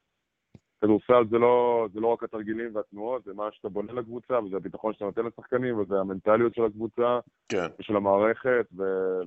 כדורסל 0.87 1.29
זה 1.31 1.39
לא, 1.39 1.87
זה 1.93 2.01
לא 2.01 2.07
רק 2.07 2.23
התרגילים 2.23 2.75
והתנועות, 2.75 3.25
זה 3.25 3.35
מה 3.35 3.49
שאתה 3.53 3.69
בונה 3.69 3.93
לקבוצה, 3.93 4.39
וזה 4.39 4.57
הביטחון 4.57 4.93
שאתה 4.93 5.05
נותן 5.05 5.27
לשחקנים, 5.27 5.79
וזה 5.79 6.01
המנטליות 6.01 6.55
של 6.55 6.65
הקבוצה, 6.65 7.19
כן. 7.49 7.67
ושל 7.79 7.97
המערכת, 7.97 8.67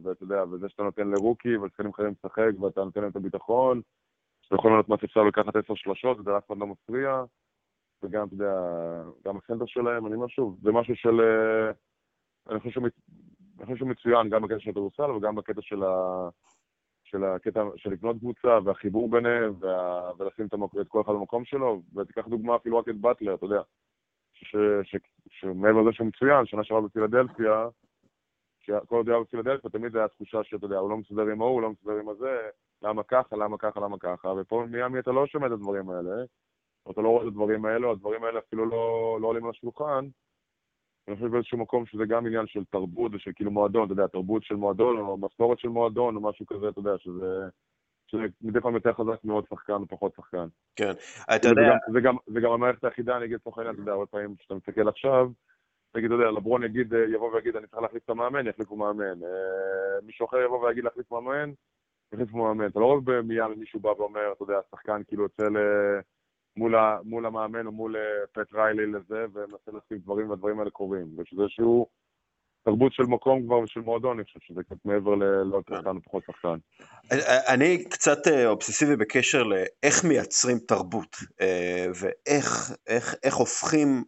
ואתה 0.04 0.24
יודע, 0.24 0.44
וזה 0.52 0.70
שאתה 0.70 0.84
נותן 0.84 1.08
לרוקי, 1.08 1.58
ולשחקנים 1.58 1.92
אחרים 1.92 2.14
לשחק, 2.24 2.62
ואתה 2.62 2.84
נותן 2.84 3.02
להם 3.02 3.10
את 3.10 3.16
הביטחון, 3.16 3.82
שאתה 4.42 4.56
יכול 4.56 4.72
לענות 4.72 4.90
מה 4.90 4.96
שאפשר 5.02 5.24
לקחת 5.24 5.56
עשר 5.56 5.76
שלושות, 5.76 6.20
וזה 6.20 6.38
אף 6.38 6.48
אחד 6.48 6.58
לא 6.58 6.68
מפריע, 6.68 7.24
וגם, 8.04 8.28
אתה 8.28 8.34
יודע, 8.34 8.54
גם 9.26 9.38
הסנטר 9.38 9.66
שלהם, 9.66 10.08
אני 10.08 10.16
אומר 10.16 10.28
שוב, 10.28 10.58
זה 10.62 10.72
משהו 10.72 10.96
של... 10.96 11.22
אה, 11.22 11.72
אני 12.50 12.60
חושב 12.60 13.76
שהוא 13.78 13.90
מצוין 13.90 14.30
גם 14.30 14.42
בקטע 14.42 14.60
של 14.60 14.70
הכדורסל 14.70 15.12
וגם 15.12 15.36
בקטע 15.36 15.62
של 15.62 15.84
ה... 15.84 16.30
של 17.12 17.24
הקטע 17.24 17.64
של 17.76 17.90
לקנות 17.90 18.18
קבוצה 18.20 18.60
והחיבור 18.64 19.10
ביניהם 19.10 19.54
וה... 19.60 20.12
ולשים 20.18 20.46
את, 20.46 20.54
המק... 20.54 20.72
את 20.82 20.88
כל 20.88 21.02
אחד 21.02 21.12
במקום 21.12 21.46
שלו, 21.46 21.82
ותיקח 21.96 22.28
דוגמה 22.28 22.56
אפילו 22.56 22.78
רק 22.78 22.90
את 22.90 22.96
באטלר, 22.96 23.34
אתה 23.34 23.46
יודע, 23.46 23.62
שמעבר 25.30 25.82
לזה 25.82 25.94
שהוא 25.94 26.08
מצוין, 26.08 26.46
שנה 26.46 26.64
שעברה 26.64 26.82
בפילדלפיה, 26.82 27.68
שכל 28.60 28.96
עוד 28.96 29.10
היה 29.10 29.20
בפילדלפיה 29.20 29.70
תמיד 29.70 29.96
הייתה 29.96 30.14
תחושה 30.14 30.44
שאתה 30.44 30.66
יודע, 30.66 30.78
הוא 30.78 30.90
לא 30.90 30.98
מסתדר 30.98 31.22
עם 31.22 31.42
ההוא, 31.42 31.54
הוא 31.54 31.62
לא 31.62 31.70
מסתדר 31.70 32.00
עם 32.00 32.10
הזה, 32.10 32.50
למה 32.82 33.04
ככה, 33.04 33.36
למה 33.36 33.58
ככה, 33.58 33.80
למה 33.80 33.98
ככה, 34.00 34.28
ופה 34.28 34.66
מיאמי 34.70 35.00
אתה 35.00 35.12
לא 35.12 35.28
שומע 35.28 35.48
את 35.48 35.52
הדברים 35.52 35.90
האלה, 35.90 36.24
אתה 36.92 37.02
לא 37.02 37.10
רואה 37.10 37.24
את 37.24 37.28
הדברים 37.28 37.66
האלה, 37.66 37.92
הדברים 37.92 38.24
האלה 38.24 38.40
אפילו 38.40 38.66
לא, 38.66 39.18
לא 39.22 39.28
עולים 39.28 39.46
על 39.46 39.50
השולחן, 39.50 40.06
אני 41.10 41.16
חושב 41.16 41.28
באיזשהו 41.28 41.58
מקום 41.58 41.86
שזה 41.86 42.04
גם 42.08 42.26
עניין 42.26 42.48
של 42.48 42.64
תרבות 42.66 43.16
ושל 43.16 43.32
כאילו 43.36 43.52
מועדון, 43.52 43.86
אתה 43.86 43.94
יודע, 43.94 44.08
תרבות 44.08 44.44
של 44.44 44.56
מועדון 44.56 44.98
או 44.98 45.18
משכורת 45.18 45.60
של 45.60 45.68
מועדון 45.68 46.16
או 46.16 46.22
משהו 46.22 46.46
כזה, 46.46 46.70
אתה 46.70 46.80
יודע, 46.80 46.98
שזה... 46.98 47.50
שזה 48.08 48.24
מדי 48.42 48.62
פעם 48.62 48.76
יותר 48.76 48.94
חזק 48.94 49.24
מאוד 49.24 49.46
שחקן 49.50 49.74
ופחות 49.74 50.14
שחקן. 50.16 50.48
כן, 50.76 50.92
אתה 51.36 51.48
יודע... 51.48 51.62
זה 51.94 52.00
גם, 52.02 52.16
זה 52.28 52.40
גם 52.40 52.52
המערכת 52.52 52.84
היחידה, 52.84 53.18
אני 53.18 53.26
אגיד 53.26 53.36
לצורך 53.36 53.58
העניין, 53.58 53.74
אתה 53.74 53.82
יודע, 53.82 53.92
הרבה 53.92 54.06
פעמים 54.06 54.36
כשאתה 54.36 54.56
מסתכל 54.56 54.88
עכשיו, 54.90 55.30
נגיד, 55.96 56.12
אתה 56.12 56.22
יודע, 56.22 56.32
לברון 56.32 56.64
יגיד, 56.64 56.94
יבוא 57.14 57.34
ויגיד, 57.34 57.56
אני 57.56 57.68
צריך 57.68 57.82
להחליף 57.82 58.04
את 58.04 58.10
המאמן, 58.10 58.48
יחליפו 58.48 58.76
מאמן. 58.76 59.24
אה, 59.24 60.02
מישהו 60.06 60.26
אחר 60.26 60.38
יבוא 60.38 60.66
ויגיד 60.66 60.84
להחליף 60.84 61.12
מאמן, 61.12 61.52
יחליפו 62.14 62.38
מאמן. 62.38 62.68
אתה 62.68 62.80
לא 62.80 62.86
רואה 62.86 63.22
מיד 63.22 63.58
מישהו 63.58 63.80
בא 63.80 63.90
ואומר, 63.90 64.32
אתה 64.32 64.44
יודע, 64.44 64.60
השחקן 64.68 65.02
כאילו 65.08 65.24
יוצא 65.24 65.44
ל... 65.44 65.58
מול, 66.60 66.76
ה, 66.76 66.98
מול 67.04 67.26
המאמן 67.26 67.66
או 67.66 67.72
מול 67.72 67.96
אה, 67.96 68.02
פט 68.34 68.54
ריילי 68.54 68.86
לזה, 68.86 69.26
ומנסה 69.34 69.72
לשים 69.72 69.98
דברים 69.98 70.30
והדברים 70.30 70.60
האלה 70.60 70.70
קורים. 70.70 71.08
ושזה 71.18 71.44
שהוא 71.48 71.88
תרבות 72.66 72.94
של 72.94 73.04
מקום 73.04 73.44
כבר 73.44 73.60
ושל 73.60 73.80
מועדון, 73.80 74.18
אני 74.18 74.24
חושב 74.24 74.40
שזה 74.40 74.64
קצת 74.64 74.76
מעבר 74.86 75.16
לעוד 75.44 75.64
כן. 75.66 75.76
שחקן 75.76 75.98
ופחות 75.98 76.24
שחקן. 76.28 76.58
אני 77.54 77.84
קצת 77.84 78.28
אה, 78.28 78.48
אובססיבי 78.48 78.96
בקשר 78.96 79.44
לאיך 79.44 80.04
מייצרים 80.04 80.58
תרבות, 80.60 81.16
אה, 81.42 81.86
ואיך 82.00 82.72
איך, 82.88 83.16
איך 83.24 83.36
הופכים, 83.36 84.04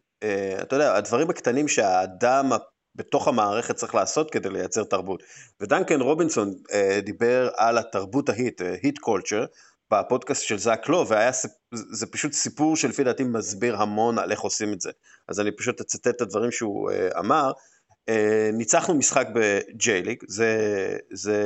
אתה 0.62 0.76
יודע, 0.76 0.96
הדברים 0.96 1.30
הקטנים 1.30 1.68
שהאדם 1.68 2.46
בתוך 2.96 3.28
המערכת 3.28 3.76
צריך 3.76 3.96
לעשות 3.96 4.32
כדי 4.32 4.50
לייצר 4.50 4.84
תרבות. 4.84 5.24
ודנקן 5.62 6.02
רובינסון 6.02 6.50
דיבר 7.02 7.50
על 7.58 7.78
התרבות 7.78 8.30
ההיט, 8.30 8.62
היט 8.84 9.00
קולצ'ר, 9.00 9.46
בפודקאסט 9.92 10.44
של 10.44 10.58
זאק 10.58 10.90
לו, 10.90 11.08
והיה, 11.08 11.32
זה 11.72 12.06
פשוט 12.06 12.34
סיפור 12.34 12.76
שלפי 12.76 13.04
דעתי 13.04 13.24
מסביר 13.24 13.76
המון 13.76 14.20
על 14.20 14.32
איך 14.32 14.40
עושים 14.40 14.74
את 14.74 14.82
זה. 14.82 14.92
אז 15.28 15.40
אני 15.40 15.52
פשוט 15.52 15.82
אצטט 15.82 16.08
את 16.08 16.22
הדברים 16.22 16.52
שהוא 16.52 16.92
uh, 16.92 17.20
אמר. 17.20 17.52
Uh, 18.10 18.14
ניצחנו 18.54 18.96
משחק 18.96 19.28
בג'יי 19.34 20.02
ליג, 20.02 20.18
זה, 20.28 20.58
זה 21.14 21.44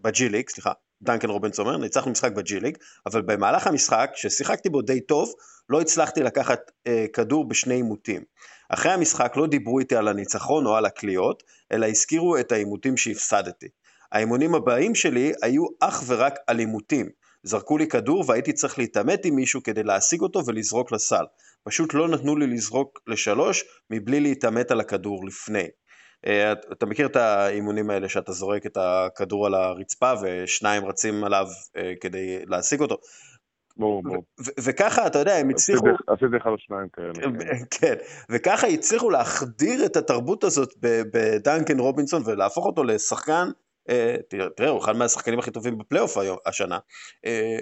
בג'י 0.00 0.28
ליג, 0.28 0.48
סליחה, 0.48 0.72
דנקן 1.02 1.30
רובנס 1.30 1.58
אומר, 1.58 1.76
ניצחנו 1.76 2.10
משחק 2.10 2.32
בג'י 2.32 2.60
ליג, 2.60 2.76
אבל 3.06 3.22
במהלך 3.22 3.66
המשחק, 3.66 4.10
ששיחקתי 4.14 4.68
בו 4.68 4.82
די 4.82 5.00
טוב, 5.00 5.32
לא 5.68 5.80
הצלחתי 5.80 6.22
לקחת 6.22 6.60
uh, 6.70 6.90
כדור 7.12 7.48
בשני 7.48 7.74
עימותים. 7.74 8.22
אחרי 8.68 8.92
המשחק 8.92 9.32
לא 9.36 9.46
דיברו 9.46 9.78
איתי 9.78 9.96
על 9.96 10.08
הניצחון 10.08 10.66
או 10.66 10.76
על 10.76 10.84
הקליעות, 10.84 11.42
אלא 11.72 11.86
הזכירו 11.86 12.38
את 12.38 12.52
העימותים 12.52 12.96
שהפסדתי. 12.96 13.68
האימונים 14.12 14.54
הבאים 14.54 14.94
שלי 14.94 15.32
היו 15.42 15.66
אך 15.80 16.02
ורק 16.06 16.38
על 16.46 16.58
עימותים. 16.58 17.08
זרקו 17.48 17.78
לי 17.78 17.86
כדור 17.88 18.24
והייתי 18.28 18.52
צריך 18.52 18.78
להתעמת 18.78 19.24
עם 19.24 19.34
מישהו 19.34 19.62
כדי 19.62 19.82
להשיג 19.82 20.20
אותו 20.20 20.46
ולזרוק 20.46 20.92
לסל. 20.92 21.24
פשוט 21.64 21.94
לא 21.94 22.08
נתנו 22.08 22.36
לי 22.36 22.46
לזרוק 22.46 23.00
לשלוש 23.06 23.64
מבלי 23.90 24.20
להתעמת 24.20 24.70
על 24.70 24.80
הכדור 24.80 25.26
לפני. 25.26 25.68
אה, 26.26 26.52
אתה 26.52 26.86
מכיר 26.86 27.06
את 27.06 27.16
האימונים 27.16 27.90
האלה 27.90 28.08
שאתה 28.08 28.32
זורק 28.32 28.66
את 28.66 28.76
הכדור 28.80 29.46
על 29.46 29.54
הרצפה 29.54 30.12
ושניים 30.22 30.84
רצים 30.84 31.24
עליו 31.24 31.46
אה, 31.76 31.92
כדי 32.00 32.38
להשיג 32.46 32.80
אותו? 32.80 32.96
ברור, 33.76 34.02
ברור. 34.02 34.22
וככה, 34.64 35.06
אתה 35.06 35.18
יודע, 35.18 35.36
הם 35.36 35.50
הצליחו... 35.50 35.86
עשיתי 35.86 36.36
אחד 36.42 36.50
או 36.50 36.58
שניים 36.58 36.88
כאלה. 36.92 37.12
כן. 37.40 37.56
כן, 37.70 37.94
וככה 38.30 38.66
הצליחו 38.66 39.10
להחדיר 39.10 39.86
את 39.86 39.96
התרבות 39.96 40.44
הזאת 40.44 40.74
בדנקן 41.12 41.78
רובינסון 41.78 42.22
ולהפוך 42.26 42.66
אותו 42.66 42.84
לשחקן 42.84 43.48
תראה, 44.56 44.70
הוא 44.70 44.80
אחד 44.80 44.96
מהשחקנים 44.96 45.38
הכי 45.38 45.50
טובים 45.50 45.78
בפלייאוף 45.78 46.16
השנה. 46.46 46.78
אה, 47.26 47.58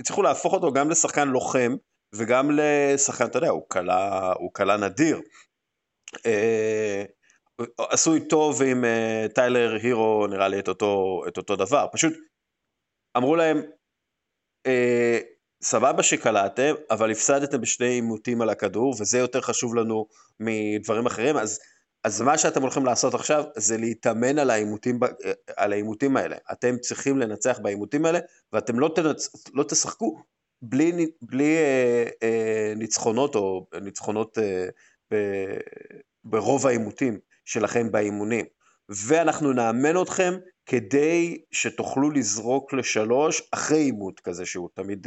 הצליחו 0.00 0.22
להפוך 0.22 0.52
אותו 0.52 0.72
גם 0.72 0.90
לשחקן 0.90 1.28
לוחם 1.28 1.76
וגם 2.14 2.50
לשחקן, 2.52 3.26
אתה 3.26 3.38
יודע, 3.38 3.50
הוא 4.38 4.50
קלה 4.52 4.76
נדיר. 4.76 5.20
אה, 6.26 7.04
עשוי 7.78 8.28
טוב 8.28 8.62
עם 8.62 8.84
טיילר 9.34 9.76
הירו, 9.82 10.26
נראה 10.26 10.48
לי 10.48 10.58
את 10.58 10.68
אותו, 10.68 11.22
את 11.28 11.36
אותו 11.36 11.56
דבר. 11.56 11.86
פשוט 11.92 12.12
אמרו 13.16 13.36
להם, 13.36 13.62
סבבה 15.62 16.02
שקלעתם, 16.02 16.74
אבל 16.90 17.10
הפסדתם 17.10 17.60
בשני 17.60 17.86
עימותים 17.86 18.42
על 18.42 18.48
הכדור, 18.48 18.94
וזה 19.00 19.18
יותר 19.18 19.40
חשוב 19.40 19.74
לנו 19.74 20.06
מדברים 20.40 21.06
אחרים, 21.06 21.36
אז 21.36 21.60
אז 22.06 22.20
מה 22.20 22.38
שאתם 22.38 22.62
הולכים 22.62 22.84
לעשות 22.84 23.14
עכשיו 23.14 23.44
זה 23.56 23.76
להתאמן 23.76 24.38
על 24.38 24.50
העימותים, 24.50 25.00
על 25.56 25.72
העימותים 25.72 26.16
האלה. 26.16 26.36
אתם 26.52 26.78
צריכים 26.78 27.18
לנצח 27.18 27.58
בעימותים 27.62 28.04
האלה, 28.04 28.18
ואתם 28.52 28.80
לא, 28.80 28.92
תנצ... 28.94 29.48
לא 29.54 29.62
תשחקו 29.62 30.22
בלי, 30.62 31.06
בלי 31.22 31.56
אה, 31.56 32.04
אה, 32.22 32.72
ניצחונות 32.76 33.34
או 33.34 33.66
ניצחונות 33.82 34.38
אה, 34.38 34.68
ב, 35.12 35.16
ברוב 36.24 36.66
העימותים 36.66 37.18
שלכם 37.44 37.92
באימונים. 37.92 38.46
ואנחנו 38.88 39.52
נאמן 39.52 40.02
אתכם 40.02 40.34
כדי 40.66 41.38
שתוכלו 41.50 42.10
לזרוק 42.10 42.72
לשלוש 42.72 43.42
אחרי 43.50 43.78
עימות 43.78 44.20
כזה 44.20 44.46
שהוא 44.46 44.68
תמיד 44.74 45.06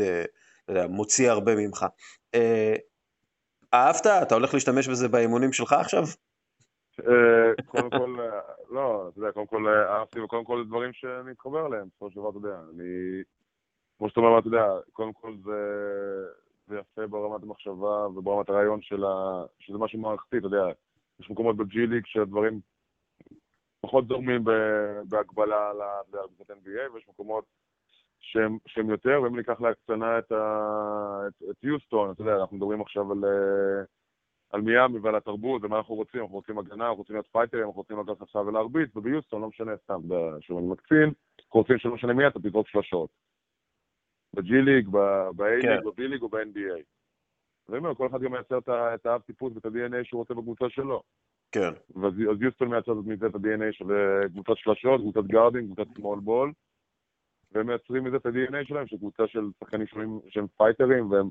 אה, 0.70 0.88
מוציא 0.88 1.32
הרבה 1.32 1.56
ממך. 1.56 1.86
אה, 2.36 2.76
אהבת? 3.74 4.08
אתה 4.08 4.36
הולך 4.36 4.54
להשתמש 4.54 4.88
בזה 4.88 5.08
באימונים 5.08 5.54
שלך 5.54 5.74
עכשיו? 5.74 6.04
אה, 7.08 7.64
קודם 7.66 7.90
כל, 7.90 8.20
אה, 8.20 8.40
לא, 8.70 9.08
אתה 9.10 9.20
יודע, 9.20 9.32
קודם 9.32 9.48
כל 9.48 9.68
אה, 9.68 9.98
אהבתי, 9.98 10.20
וקודם 10.22 10.44
כל 10.44 10.64
דברים 10.68 10.94
שאני 10.94 11.32
מתחבר 11.32 11.68
אליהם, 11.68 11.88
בסופו 11.88 12.10
של 12.12 12.16
דבר, 12.16 12.30
אתה 12.30 12.38
יודע, 12.38 12.60
אני, 12.74 13.24
כמו 13.98 14.10
שאתה 14.10 14.20
אומר, 14.20 14.40
אתה 14.40 14.48
יודע, 14.48 14.66
קודם 14.94 15.14
כל 15.14 15.36
זה, 15.44 15.60
זה 16.68 16.78
יפה 16.80 17.08
ברמת 17.08 17.44
המחשבה 17.44 18.08
וברמת 18.08 18.50
הרעיון 18.50 18.82
של 18.82 19.04
ה... 19.04 19.46
שזה 19.60 19.78
משהו 19.78 20.00
מערכתי, 20.00 20.38
אתה 20.38 20.48
יודע, 20.48 20.66
יש 21.20 21.30
מקומות 21.30 21.58
בג'י 21.58 21.88
ליג 21.88 22.06
שהדברים 22.06 22.60
פחות 23.82 24.08
זורמים 24.08 24.44
בהקבלה 25.10 25.72
לקבוצת 26.14 26.52
NBA, 26.52 26.94
ויש 26.94 27.10
מקומות 27.10 27.46
שהם, 28.20 28.58
שהם 28.68 28.90
יותר, 28.90 29.22
ואם 29.24 29.36
ניקח 29.36 29.62
להקצנה 29.62 30.20
את, 30.20 30.32
את, 30.32 31.44
את 31.52 31.64
יוסטון, 31.64 32.12
אתה 32.12 32.22
יודע, 32.22 32.36
אנחנו 32.36 32.58
מדברים 32.58 32.82
עכשיו 32.82 33.12
על... 33.12 33.24
על 34.50 34.62
מיאמי 34.62 35.00
ועל 35.00 35.16
התרבות 35.16 35.64
ומה 35.64 35.78
אנחנו 35.78 35.96
רוצים, 35.96 36.22
אנחנו 36.22 36.36
רוצים 36.36 36.58
הגנה, 36.58 36.84
אנחנו 36.84 36.98
רוצים 36.98 37.16
להיות 37.16 37.28
פייטרים, 37.32 37.64
אנחנו 37.64 37.82
רוצים 37.82 38.00
לקחת 38.00 38.22
עכשיו 38.22 38.46
ולהרביץ, 38.46 38.96
וביוסטון 38.96 39.42
לא 39.42 39.48
משנה 39.48 39.72
סתם, 39.84 40.00
שוב 40.42 40.58
אני 40.58 40.68
מקצין, 40.68 41.14
אנחנו 41.40 41.60
רוצים 41.60 41.78
שלא 41.78 41.94
משנה 41.94 42.14
מי 42.14 42.28
אתה, 42.28 42.40
תזרוק 42.40 42.68
שלושות. 42.68 43.10
בג'י 44.34 44.62
ליג, 44.62 44.88
ב-A 44.88 45.44
ליג, 45.44 45.62
כן. 45.98 46.04
ליג 46.04 46.22
או 46.22 46.30
ב-NBA. 46.30 46.82
ואני 47.70 47.78
אומר, 47.78 47.96
כל 47.96 48.08
אחד 48.08 48.22
גם 48.22 48.32
מייצר 48.32 48.58
את 48.68 49.06
האב 49.06 49.22
טיפוס 49.22 49.54
ואת 49.56 49.66
ה-DNA 49.66 50.04
שהוא 50.04 50.20
רוצה 50.20 50.34
בקבוצה 50.34 50.70
שלו. 50.70 51.02
כן. 51.52 51.70
אז 52.30 52.42
יוסטון 52.42 52.68
מייצר 52.68 52.94
מזה 52.94 53.26
את 53.28 53.36
ה-DNA 53.36 53.72
של 53.72 53.92
אה, 53.92 54.30
קבוצת 54.30 54.58
שלשות, 54.58 55.02
קבוצת 55.02 55.24
guarding, 55.24 55.66
קבוצת 55.66 55.92
small 55.96 56.20
ball, 56.20 56.54
והם 57.52 57.68
מייצרים 57.68 58.04
מזה 58.04 58.16
את 58.16 58.26
ה-DNA 58.26 58.68
שלהם, 58.68 58.88
של 58.88 58.98
קבוצה 58.98 59.28
של 59.28 59.42
שחקנים 59.60 59.86
שהם 60.30 60.48
fighterים, 60.58 61.12
והם 61.12 61.30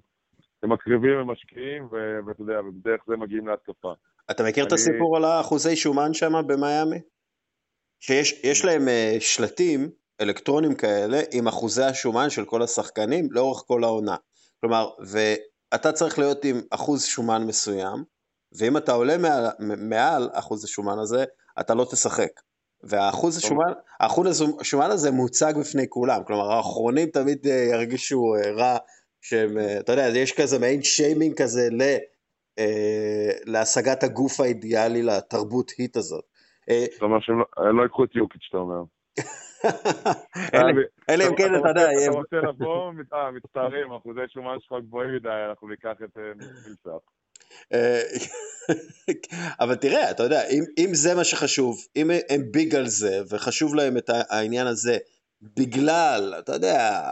הם 0.62 0.72
מקריבים, 0.72 1.18
הם 1.18 1.30
משקיעים, 1.30 1.88
ואתה 2.26 2.42
יודע, 2.42 2.60
ובדרך 2.60 3.00
זה 3.06 3.16
מגיעים 3.16 3.48
להתקפה. 3.48 3.92
אתה 4.30 4.42
מכיר 4.42 4.64
אני... 4.64 4.68
את 4.68 4.72
הסיפור 4.72 5.16
על 5.16 5.24
האחוזי 5.24 5.76
שומן 5.76 6.14
שם 6.14 6.32
במיאמי? 6.46 6.98
שיש 8.00 8.64
להם 8.64 8.82
uh, 8.88 9.20
שלטים 9.20 9.90
אלקטרונים 10.20 10.74
כאלה 10.74 11.20
עם 11.32 11.48
אחוזי 11.48 11.84
השומן 11.84 12.30
של 12.30 12.44
כל 12.44 12.62
השחקנים 12.62 13.28
לאורך 13.30 13.64
כל 13.66 13.84
העונה. 13.84 14.16
כלומר, 14.60 14.90
ואתה 15.00 15.92
צריך 15.92 16.18
להיות 16.18 16.44
עם 16.44 16.60
אחוז 16.70 17.04
שומן 17.04 17.46
מסוים, 17.46 18.04
ואם 18.52 18.76
אתה 18.76 18.92
עולה 18.92 19.18
מעל, 19.18 19.46
מעל 19.78 20.30
אחוז 20.32 20.64
השומן 20.64 20.98
הזה, 20.98 21.24
אתה 21.60 21.74
לא 21.74 21.84
תשחק. 21.84 22.30
והאחוז 22.82 23.36
השומן, 23.36 23.72
האחוז 24.00 24.44
השומן 24.60 24.90
הזה 24.90 25.10
מוצג 25.10 25.52
בפני 25.60 25.86
כולם, 25.88 26.24
כלומר 26.26 26.52
האחרונים 26.52 27.08
תמיד 27.08 27.46
uh, 27.46 27.48
ירגישו 27.48 28.34
uh, 28.36 28.48
רע 28.48 28.78
שהם, 29.20 29.58
אה, 29.58 29.80
אתה 29.80 29.92
יודע, 29.92 30.18
יש 30.18 30.40
כזה 30.40 30.58
מעין 30.58 30.82
שיימינג 30.82 31.34
כזה 31.42 31.68
ל, 31.70 31.82
אה, 32.58 33.30
להשגת 33.44 34.02
הגוף 34.02 34.40
האידיאלי 34.40 35.02
לתרבות 35.02 35.70
היט 35.78 35.96
הזאת. 35.96 36.24
אה, 36.70 36.84
זאת 36.92 37.02
אומרת 37.02 37.22
שהם 37.22 37.38
לא, 37.38 37.74
לא 37.76 37.82
ייקחו 37.82 38.04
את 38.04 38.14
יוקיץ', 38.14 38.46
אתה 38.48 38.58
אומר. 38.58 38.82
אלא 41.10 41.24
אם 41.28 41.36
כן, 41.36 41.54
אתה 41.54 41.68
יודע... 41.68 41.88
אתה 41.90 42.10
רוצה 42.10 42.36
לבוא, 42.36 42.92
מצטערים, 43.34 43.92
אחוזי 43.92 44.20
שומן 44.28 44.56
שלך 44.60 44.78
גבוהים 44.82 45.14
מדי, 45.14 45.28
אנחנו 45.48 45.68
ניקח 45.68 45.94
את 46.04 46.18
מילסף. 46.36 47.02
אבל 49.60 49.74
תראה, 49.74 50.10
אתה 50.10 50.22
יודע, 50.22 50.40
אם 50.78 50.94
זה 50.94 51.14
מה 51.14 51.24
שחשוב, 51.24 51.76
אם 51.96 52.10
הם 52.28 52.40
ביג 52.50 52.74
על 52.74 52.86
זה, 52.86 53.20
וחשוב 53.30 53.74
להם 53.74 53.96
את 53.96 54.10
העניין 54.30 54.66
הזה, 54.66 54.98
בגלל, 55.42 56.34
אתה 56.38 56.52
יודע, 56.52 57.02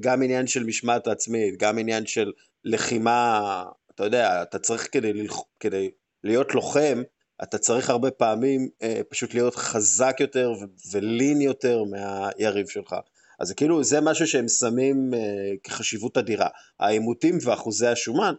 גם 0.00 0.22
עניין 0.22 0.46
של 0.46 0.64
משמעת 0.64 1.06
עצמית, 1.08 1.56
גם 1.58 1.78
עניין 1.78 2.06
של 2.06 2.32
לחימה, 2.64 3.64
אתה 3.94 4.04
יודע, 4.04 4.42
אתה 4.42 4.58
צריך 4.58 4.88
כדי, 4.92 5.12
ללח... 5.12 5.40
כדי 5.60 5.90
להיות 6.24 6.54
לוחם, 6.54 7.02
אתה 7.42 7.58
צריך 7.58 7.90
הרבה 7.90 8.10
פעמים 8.10 8.68
אה, 8.82 9.00
פשוט 9.08 9.34
להיות 9.34 9.54
חזק 9.54 10.16
יותר 10.20 10.52
ו- 10.52 10.96
ולין 10.96 11.40
יותר 11.40 11.82
מהיריב 11.84 12.66
שלך. 12.66 12.94
אז 13.40 13.52
כאילו, 13.52 13.84
זה 13.84 14.00
משהו 14.00 14.26
שהם 14.26 14.48
שמים 14.48 15.14
אה, 15.14 15.54
כחשיבות 15.64 16.16
אדירה. 16.16 16.48
העימותים 16.80 17.34
ואחוזי 17.44 17.86
השומן, 17.86 18.34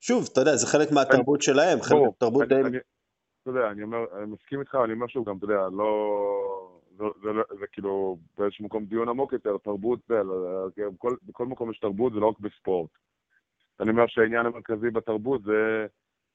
שוב, 0.00 0.28
אתה 0.32 0.40
יודע, 0.40 0.56
זה 0.56 0.66
חלק 0.66 0.92
מהתרבות 0.92 1.42
שלהם, 1.42 1.82
חלק 1.82 1.98
מהתרבות 2.06 2.48
די... 2.48 2.54
אתה 2.54 3.50
יודע, 3.50 3.70
אני 3.70 3.82
אומר, 3.82 3.98
אני 4.18 4.26
מסכים 4.26 4.60
איתך, 4.60 4.74
אני 4.84 4.92
אומר 4.92 5.06
שוב 5.06 5.28
גם, 5.28 5.36
אתה 5.36 5.44
יודע, 5.44 5.60
לא... 5.72 6.65
זה, 6.98 7.04
זה, 7.58 7.66
כאילו 7.72 8.18
באיזשהו 8.38 8.64
מקום 8.64 8.84
דיון 8.84 9.08
עמוק 9.08 9.32
יותר, 9.32 9.56
תרבות, 9.58 10.00
בכל, 10.08 11.16
בכל 11.22 11.46
מקום 11.46 11.70
יש 11.70 11.78
תרבות, 11.78 12.12
זה 12.12 12.20
לא 12.20 12.26
רק 12.26 12.40
בספורט. 12.40 12.90
אני 13.80 13.90
אומר 13.90 14.06
שהעניין 14.06 14.46
המרכזי 14.46 14.90
בתרבות 14.90 15.42
זה, 15.42 15.86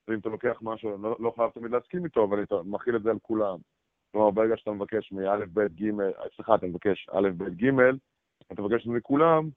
אם 0.10 0.20
אתה 0.20 0.30
לוקח 0.30 0.60
משהו, 0.62 0.98
לא, 0.98 1.16
לא 1.20 1.34
חייב 1.36 1.50
תמיד 1.50 1.72
להסכים 1.72 2.06
איתו, 2.06 2.24
אבל 2.24 2.44
אתה 2.44 2.56
מכיל 2.66 2.96
את 2.96 3.04
זה 3.04 3.10
על 3.10 3.20
כולם. 3.22 3.58
כלומר, 4.12 4.32
ברגע 4.32 4.58
שאתה 4.58 4.72
מבקש 4.72 5.12
מא', 5.12 5.46
ב', 5.54 5.60
ג', 5.60 5.92
סליחה, 6.36 6.56
אתה 6.56 6.66
מבקש 6.66 7.10
א', 7.12 7.30
ב', 7.38 7.44
ג', 7.44 7.70
אתה 8.52 8.62
מבקש 8.62 8.88
מכולם, 8.88 9.50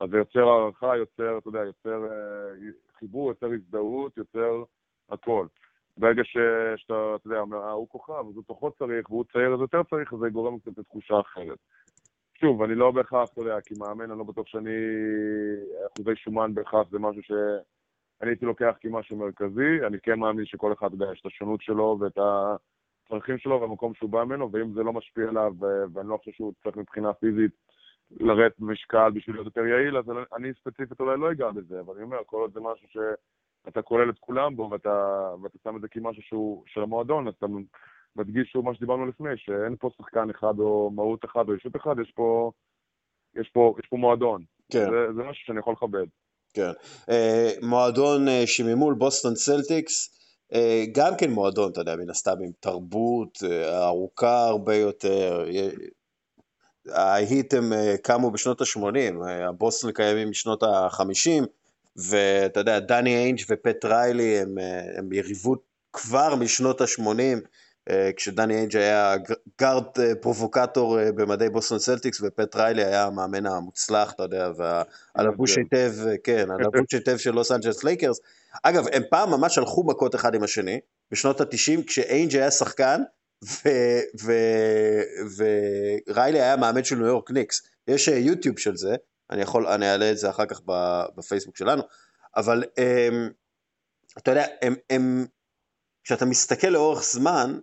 אז 0.00 0.10
זה 0.10 0.16
יוצר 0.16 0.48
הערכה, 0.48 0.96
יוצר, 0.96 1.38
אתה 1.38 1.48
יודע, 1.48 1.58
יוצר 1.58 2.04
אה, 2.04 2.70
חיבור, 2.98 3.28
יוצר 3.28 3.46
הזדהות, 3.46 4.16
יוצר 4.16 4.62
הכל. 5.08 5.46
ברגע 5.98 6.22
שאתה, 6.24 7.14
אתה 7.14 7.26
יודע, 7.26 7.40
אומר, 7.40 7.56
אה, 7.56 7.70
הוא 7.70 7.88
כוכב, 7.88 8.12
אז 8.28 8.36
הוא 8.36 8.44
פחות 8.46 8.78
צריך, 8.78 9.10
והוא 9.10 9.24
צעיר 9.32 9.54
אז 9.54 9.60
יותר 9.60 9.82
צריך, 9.82 10.12
אז 10.12 10.18
זה 10.18 10.28
גורם 10.28 10.58
קצת 10.58 10.78
לתחושה 10.78 11.20
אחרת. 11.20 11.58
שוב, 12.40 12.62
אני 12.62 12.74
לא 12.74 12.90
בהכרח, 12.90 13.28
אתה 13.32 13.40
יודע, 13.40 13.60
כי 13.60 13.74
מאמן, 13.78 14.10
אני 14.10 14.18
לא 14.18 14.24
בטוח 14.24 14.46
שאני... 14.46 14.70
אחוזי 15.86 16.16
שומן 16.16 16.54
בהכרח 16.54 16.88
זה 16.90 16.98
משהו 16.98 17.22
שאני 17.22 18.30
הייתי 18.30 18.46
לוקח 18.46 18.74
כמשהו 18.80 19.16
מרכזי. 19.16 19.86
אני 19.86 19.96
כן 20.02 20.18
מאמין 20.18 20.44
שכל 20.46 20.72
אחד, 20.72 20.92
יודע, 20.92 21.06
יש 21.12 21.20
את 21.20 21.26
השונות 21.26 21.62
שלו 21.62 21.98
ואת 22.00 22.18
הצרכים 22.18 23.38
שלו 23.38 23.60
והמקום 23.60 23.94
שהוא 23.94 24.10
בא 24.10 24.24
ממנו, 24.24 24.52
ואם 24.52 24.72
זה 24.72 24.82
לא 24.82 24.92
משפיע 24.92 25.28
עליו, 25.28 25.52
ואני 25.92 26.08
לא 26.08 26.16
חושב 26.16 26.32
שהוא 26.32 26.52
צריך 26.62 26.76
מבחינה 26.76 27.12
פיזית 27.12 27.52
לרדת 28.10 28.52
במשקל 28.58 29.10
בשביל 29.10 29.36
להיות 29.36 29.46
יותר 29.46 29.66
יעיל, 29.66 29.96
אז 29.96 30.04
אני 30.36 30.54
ספציפית 30.54 31.00
אולי 31.00 31.20
לא 31.20 31.32
אגע 31.32 31.50
בזה, 31.50 31.80
אבל 31.80 31.94
אני 31.94 32.02
אומר, 32.02 32.18
כל 32.26 32.36
עוד 32.36 32.52
זה 32.52 32.60
משהו 32.60 32.88
ש... 32.88 32.96
אתה 33.68 33.82
כולל 33.82 34.10
את 34.10 34.18
כולם 34.20 34.56
בו 34.56 34.68
ואתה, 34.72 35.18
ואתה 35.42 35.58
שם 35.64 35.76
את 35.76 35.80
זה 35.80 35.88
כמשהו 35.88 36.22
שהוא 36.22 36.62
של 36.66 36.82
המועדון, 36.82 37.28
אז 37.28 37.34
אתה 37.38 37.46
מדגיש 38.16 38.48
שוב 38.52 38.64
מה 38.64 38.74
שדיברנו 38.74 39.06
לפני, 39.06 39.30
שאין 39.36 39.76
פה 39.80 39.90
שחקן 39.96 40.30
אחד 40.30 40.58
או 40.58 40.90
מהות 40.90 41.24
אחד 41.24 41.48
או 41.48 41.54
אישות 41.54 41.76
אחד, 41.76 41.94
יש 42.02 42.12
פה, 42.14 42.50
יש 43.40 43.48
פה, 43.48 43.74
יש 43.78 43.86
פה 43.86 43.96
מועדון. 43.96 44.42
כן. 44.72 44.90
זה, 44.90 45.12
זה 45.16 45.22
משהו 45.22 45.46
שאני 45.46 45.58
יכול 45.58 45.72
לכבד. 45.72 46.06
כן. 46.54 46.70
אה, 47.10 47.50
מועדון 47.62 48.28
אה, 48.28 48.42
שממול 48.46 48.94
בוסטון 48.94 49.34
צלטיקס, 49.34 50.18
אה, 50.52 50.84
גם 50.94 51.12
כן 51.18 51.30
מועדון, 51.30 51.72
אתה 51.72 51.80
יודע, 51.80 51.96
מן 51.96 52.10
הסתם 52.10 52.36
עם 52.44 52.50
תרבות 52.60 53.38
אה, 53.44 53.86
ארוכה 53.86 54.46
הרבה 54.46 54.74
יותר. 54.74 55.44
ההיט 56.92 57.54
הם 57.54 57.72
אה, 57.72 57.94
קמו 58.02 58.30
בשנות 58.30 58.60
ה-80, 58.60 59.26
אה, 59.26 59.48
הבוסטון 59.48 59.92
קיימים 59.92 60.30
משנות 60.30 60.62
ה-50, 60.62 61.44
ואתה 61.98 62.60
יודע, 62.60 62.78
דני 62.78 63.16
איינג' 63.16 63.40
ופט 63.50 63.84
ריילי 63.84 64.38
הם, 64.38 64.58
אה, 64.58 64.98
הם 64.98 65.12
יריבות 65.12 65.62
כבר 65.92 66.34
משנות 66.34 66.80
ה-80, 66.80 67.38
אה, 67.90 68.10
כשדני 68.16 68.54
איינג' 68.54 68.76
היה 68.76 69.14
גארד 69.60 69.84
אה, 69.98 70.14
פרובוקטור 70.14 70.98
במדי 71.14 71.48
בוסטון 71.48 71.78
סלטיקס, 71.78 72.20
ופט 72.22 72.56
ריילי 72.56 72.84
היה 72.84 73.04
המאמן 73.04 73.46
המוצלח, 73.46 74.12
אתה 74.12 74.22
יודע, 74.22 74.50
והלבוש 74.56 75.54
כן. 75.54 75.60
היטב, 75.60 75.92
כן, 76.24 76.50
הלבוש 76.50 76.94
היטב 76.94 77.16
של 77.16 77.30
לוס 77.30 77.52
אנג'לס 77.52 77.84
לייקרס. 77.84 78.20
אגב, 78.62 78.84
הם 78.92 79.02
פעם 79.10 79.30
ממש 79.30 79.58
הלכו 79.58 79.84
מכות 79.84 80.14
אחד 80.14 80.34
עם 80.34 80.42
השני, 80.42 80.80
בשנות 81.10 81.40
ה-90, 81.40 81.84
כשאיינג' 81.86 82.36
היה 82.36 82.50
שחקן, 82.50 83.02
וריילי 86.08 86.40
היה 86.40 86.56
מאמן 86.56 86.84
של 86.84 86.96
ניו 86.96 87.06
יורק 87.06 87.30
ניקס. 87.30 87.62
יש 87.88 88.08
יוטיוב 88.08 88.58
של 88.58 88.76
זה, 88.76 88.94
אני 89.30 89.42
יכול, 89.42 89.66
אני 89.66 89.90
אעלה 89.90 90.10
את 90.10 90.18
זה 90.18 90.30
אחר 90.30 90.46
כך 90.46 90.60
בפייסבוק 91.16 91.56
שלנו, 91.56 91.82
אבל 92.36 92.64
הם, 92.76 93.14
אמ, 93.14 93.30
אתה 94.18 94.30
יודע, 94.30 94.46
הם, 94.62 94.74
הם, 94.90 95.26
כשאתה 96.04 96.24
מסתכל 96.24 96.68
לאורך 96.68 97.04
זמן, 97.04 97.58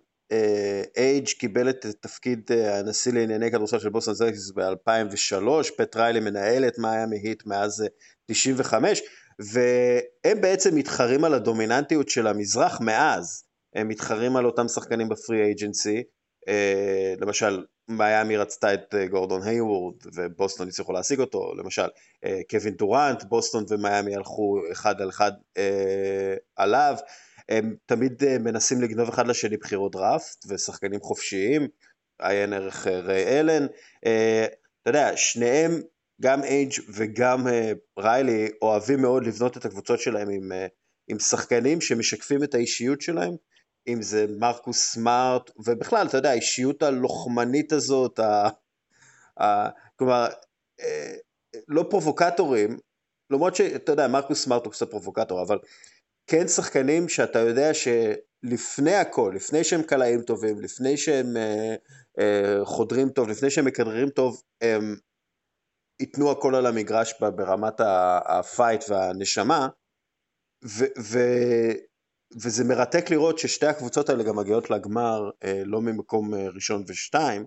אייג' 0.96 1.28
קיבל 1.28 1.70
את 1.70 1.86
תפקיד 2.00 2.50
אה, 2.50 2.78
הנשיא 2.78 3.12
לענייני 3.12 3.50
כדורסל 3.50 3.78
של 3.78 3.88
בוסטון 3.88 4.14
זלקסיס 4.14 4.50
ב-2003, 4.50 5.76
פט 5.76 5.96
ריילי 5.96 6.20
מנהל 6.20 6.68
את 6.68 6.78
מיאמי 6.78 7.16
היט 7.16 7.46
מאז 7.46 7.84
95, 8.26 9.00
אה, 9.00 9.06
והם 9.40 10.40
בעצם 10.40 10.74
מתחרים 10.74 11.24
על 11.24 11.34
הדומיננטיות 11.34 12.08
של 12.08 12.26
המזרח 12.26 12.80
מאז. 12.80 13.44
הם 13.74 13.88
מתחרים 13.88 14.36
על 14.36 14.46
אותם 14.46 14.68
שחקנים 14.68 15.08
ב 15.08 15.15
free 15.15 15.42
agency, 15.42 15.96
אה, 15.96 16.02
למשל 17.20 17.64
מיאמי 17.88 18.36
רצתה 18.36 18.74
את 18.74 18.94
אה, 18.94 19.06
גורדון 19.06 19.42
היוורד 19.42 19.94
ובוסטון 20.14 20.68
הצליחו 20.68 20.92
להשיג 20.92 21.20
אותו, 21.20 21.54
למשל 21.54 21.86
אה, 22.24 22.40
קווין 22.50 22.74
דורנט, 22.74 23.24
בוסטון 23.24 23.64
ומיאמי 23.68 24.16
הלכו 24.16 24.60
אחד 24.72 25.00
על 25.00 25.08
אחד 25.08 25.32
עליו, 26.56 26.96
הם 27.48 27.76
תמיד 27.86 28.38
מנסים 28.38 28.82
לגנוב 28.82 29.08
אחד 29.08 29.26
לשני 29.26 29.56
בחירות 29.56 29.92
דראפט 29.92 30.46
ושחקנים 30.48 31.00
חופשיים, 31.00 31.68
עיין 32.18 32.52
ערך 32.52 32.86
ריי 32.86 33.40
אלן, 33.40 33.66
אתה 34.82 34.90
יודע, 34.90 35.16
שניהם, 35.16 35.80
גם 36.20 36.44
איינג' 36.44 36.72
וגם 36.94 37.46
ריילי, 37.98 38.48
אוהבים 38.62 39.02
מאוד 39.02 39.26
לבנות 39.26 39.56
את 39.56 39.64
הקבוצות 39.64 40.00
שלהם 40.00 40.28
עם, 40.28 40.52
עם 41.08 41.18
שחקנים 41.18 41.80
שמשקפים 41.80 42.42
את 42.42 42.54
האישיות 42.54 43.00
שלהם, 43.00 43.34
אם 43.88 44.02
זה 44.02 44.26
מרקוס 44.38 44.92
סמארט, 44.92 45.50
ובכלל, 45.66 46.06
אתה 46.06 46.16
יודע, 46.16 46.30
האישיות 46.30 46.82
הלוחמנית 46.82 47.72
הזאת, 47.72 48.18
ה... 48.18 48.48
ה... 49.40 49.68
כלומר, 49.96 50.26
אה, 50.80 51.14
לא 51.68 51.86
פרובוקטורים, 51.90 52.78
למרות 53.30 53.56
שאתה 53.56 53.92
יודע, 53.92 54.08
מרקוס 54.08 54.44
סמארט 54.44 54.64
הוא 54.64 54.72
קצת 54.72 54.90
פרובוקטור, 54.90 55.42
אבל 55.42 55.58
כן 56.26 56.48
שחקנים 56.48 57.08
שאתה 57.08 57.38
יודע 57.38 57.70
שלפני 57.74 58.94
הכל, 58.94 59.32
לפני 59.36 59.64
שהם 59.64 59.82
קלעים 59.82 60.22
טובים, 60.22 60.60
לפני 60.60 60.96
שהם 60.96 61.36
אה, 61.36 61.74
אה, 62.18 62.64
חודרים 62.64 63.08
טוב, 63.08 63.28
לפני 63.28 63.50
שהם 63.50 63.64
מכדררים 63.64 64.10
טוב, 64.10 64.42
הם 64.60 64.96
ייתנו 66.00 66.30
הכל 66.30 66.54
על 66.54 66.66
המגרש 66.66 67.14
ברמת 67.20 67.80
ה 68.24 68.34
fight 68.34 68.84
והנשמה, 68.88 69.68
ו, 70.64 70.84
ו, 70.98 71.18
וזה 72.42 72.64
מרתק 72.64 73.10
לראות 73.10 73.38
ששתי 73.38 73.66
הקבוצות 73.66 74.08
האלה 74.08 74.22
גם 74.22 74.36
מגיעות 74.36 74.70
לגמר 74.70 75.30
אה, 75.44 75.62
לא 75.64 75.80
ממקום 75.80 76.34
אה, 76.34 76.48
ראשון 76.48 76.84
ושתיים, 76.86 77.46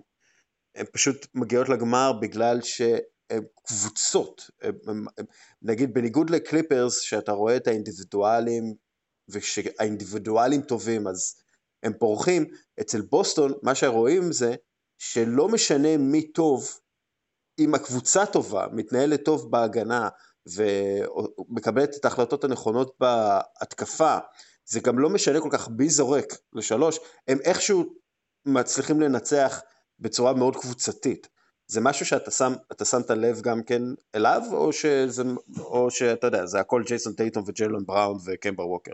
הן 0.74 0.86
פשוט 0.92 1.26
מגיעות 1.34 1.68
לגמר 1.68 2.12
בגלל 2.20 2.60
שהן 2.62 3.44
קבוצות, 3.64 4.50
הם, 4.62 4.74
הם, 4.86 5.24
נגיד 5.62 5.94
בניגוד 5.94 6.30
לקליפרס 6.30 7.00
שאתה 7.00 7.32
רואה 7.32 7.56
את 7.56 7.66
האינדיבידואלים 7.66 8.74
וכשהאינדיבידואלים 9.28 10.62
טובים 10.62 11.08
אז 11.08 11.34
הם 11.82 11.92
פורחים, 11.98 12.44
אצל 12.80 13.00
בוסטון 13.00 13.52
מה 13.62 13.74
שרואים 13.74 14.32
זה 14.32 14.54
שלא 14.98 15.48
משנה 15.48 15.96
מי 15.96 16.32
טוב, 16.32 16.78
אם 17.58 17.74
הקבוצה 17.74 18.26
טובה, 18.26 18.66
מתנהלת 18.72 19.24
טוב 19.24 19.50
בהגנה 19.50 20.08
ומקבלת 20.46 21.96
את 21.96 22.04
ההחלטות 22.04 22.44
הנכונות 22.44 22.96
בהתקפה, 23.00 24.18
זה 24.72 24.80
גם 24.86 24.98
לא 24.98 25.10
משנה 25.10 25.40
כל 25.40 25.48
כך 25.52 25.68
בי 25.68 25.88
זורק 25.88 26.26
לשלוש, 26.52 26.98
הם 27.28 27.38
איכשהו 27.44 27.84
מצליחים 28.46 29.00
לנצח 29.00 29.60
בצורה 29.98 30.34
מאוד 30.34 30.56
קבוצתית. 30.56 31.28
זה 31.66 31.80
משהו 31.84 32.06
שאתה 32.06 32.30
שם, 32.30 32.52
אתה 32.72 32.84
שמת 32.84 33.10
לב 33.10 33.36
גם 33.44 33.62
כן 33.62 33.82
אליו, 34.14 34.40
או, 34.52 34.72
שזה, 34.72 35.22
או 35.58 35.90
שאתה 35.90 36.26
יודע, 36.26 36.46
זה 36.46 36.60
הכל 36.60 36.82
ג'ייסון 36.86 37.12
טייטום 37.12 37.42
וג'יילון 37.46 37.84
בראון 37.86 38.16
וקמבר 38.26 38.68
ווקר? 38.68 38.92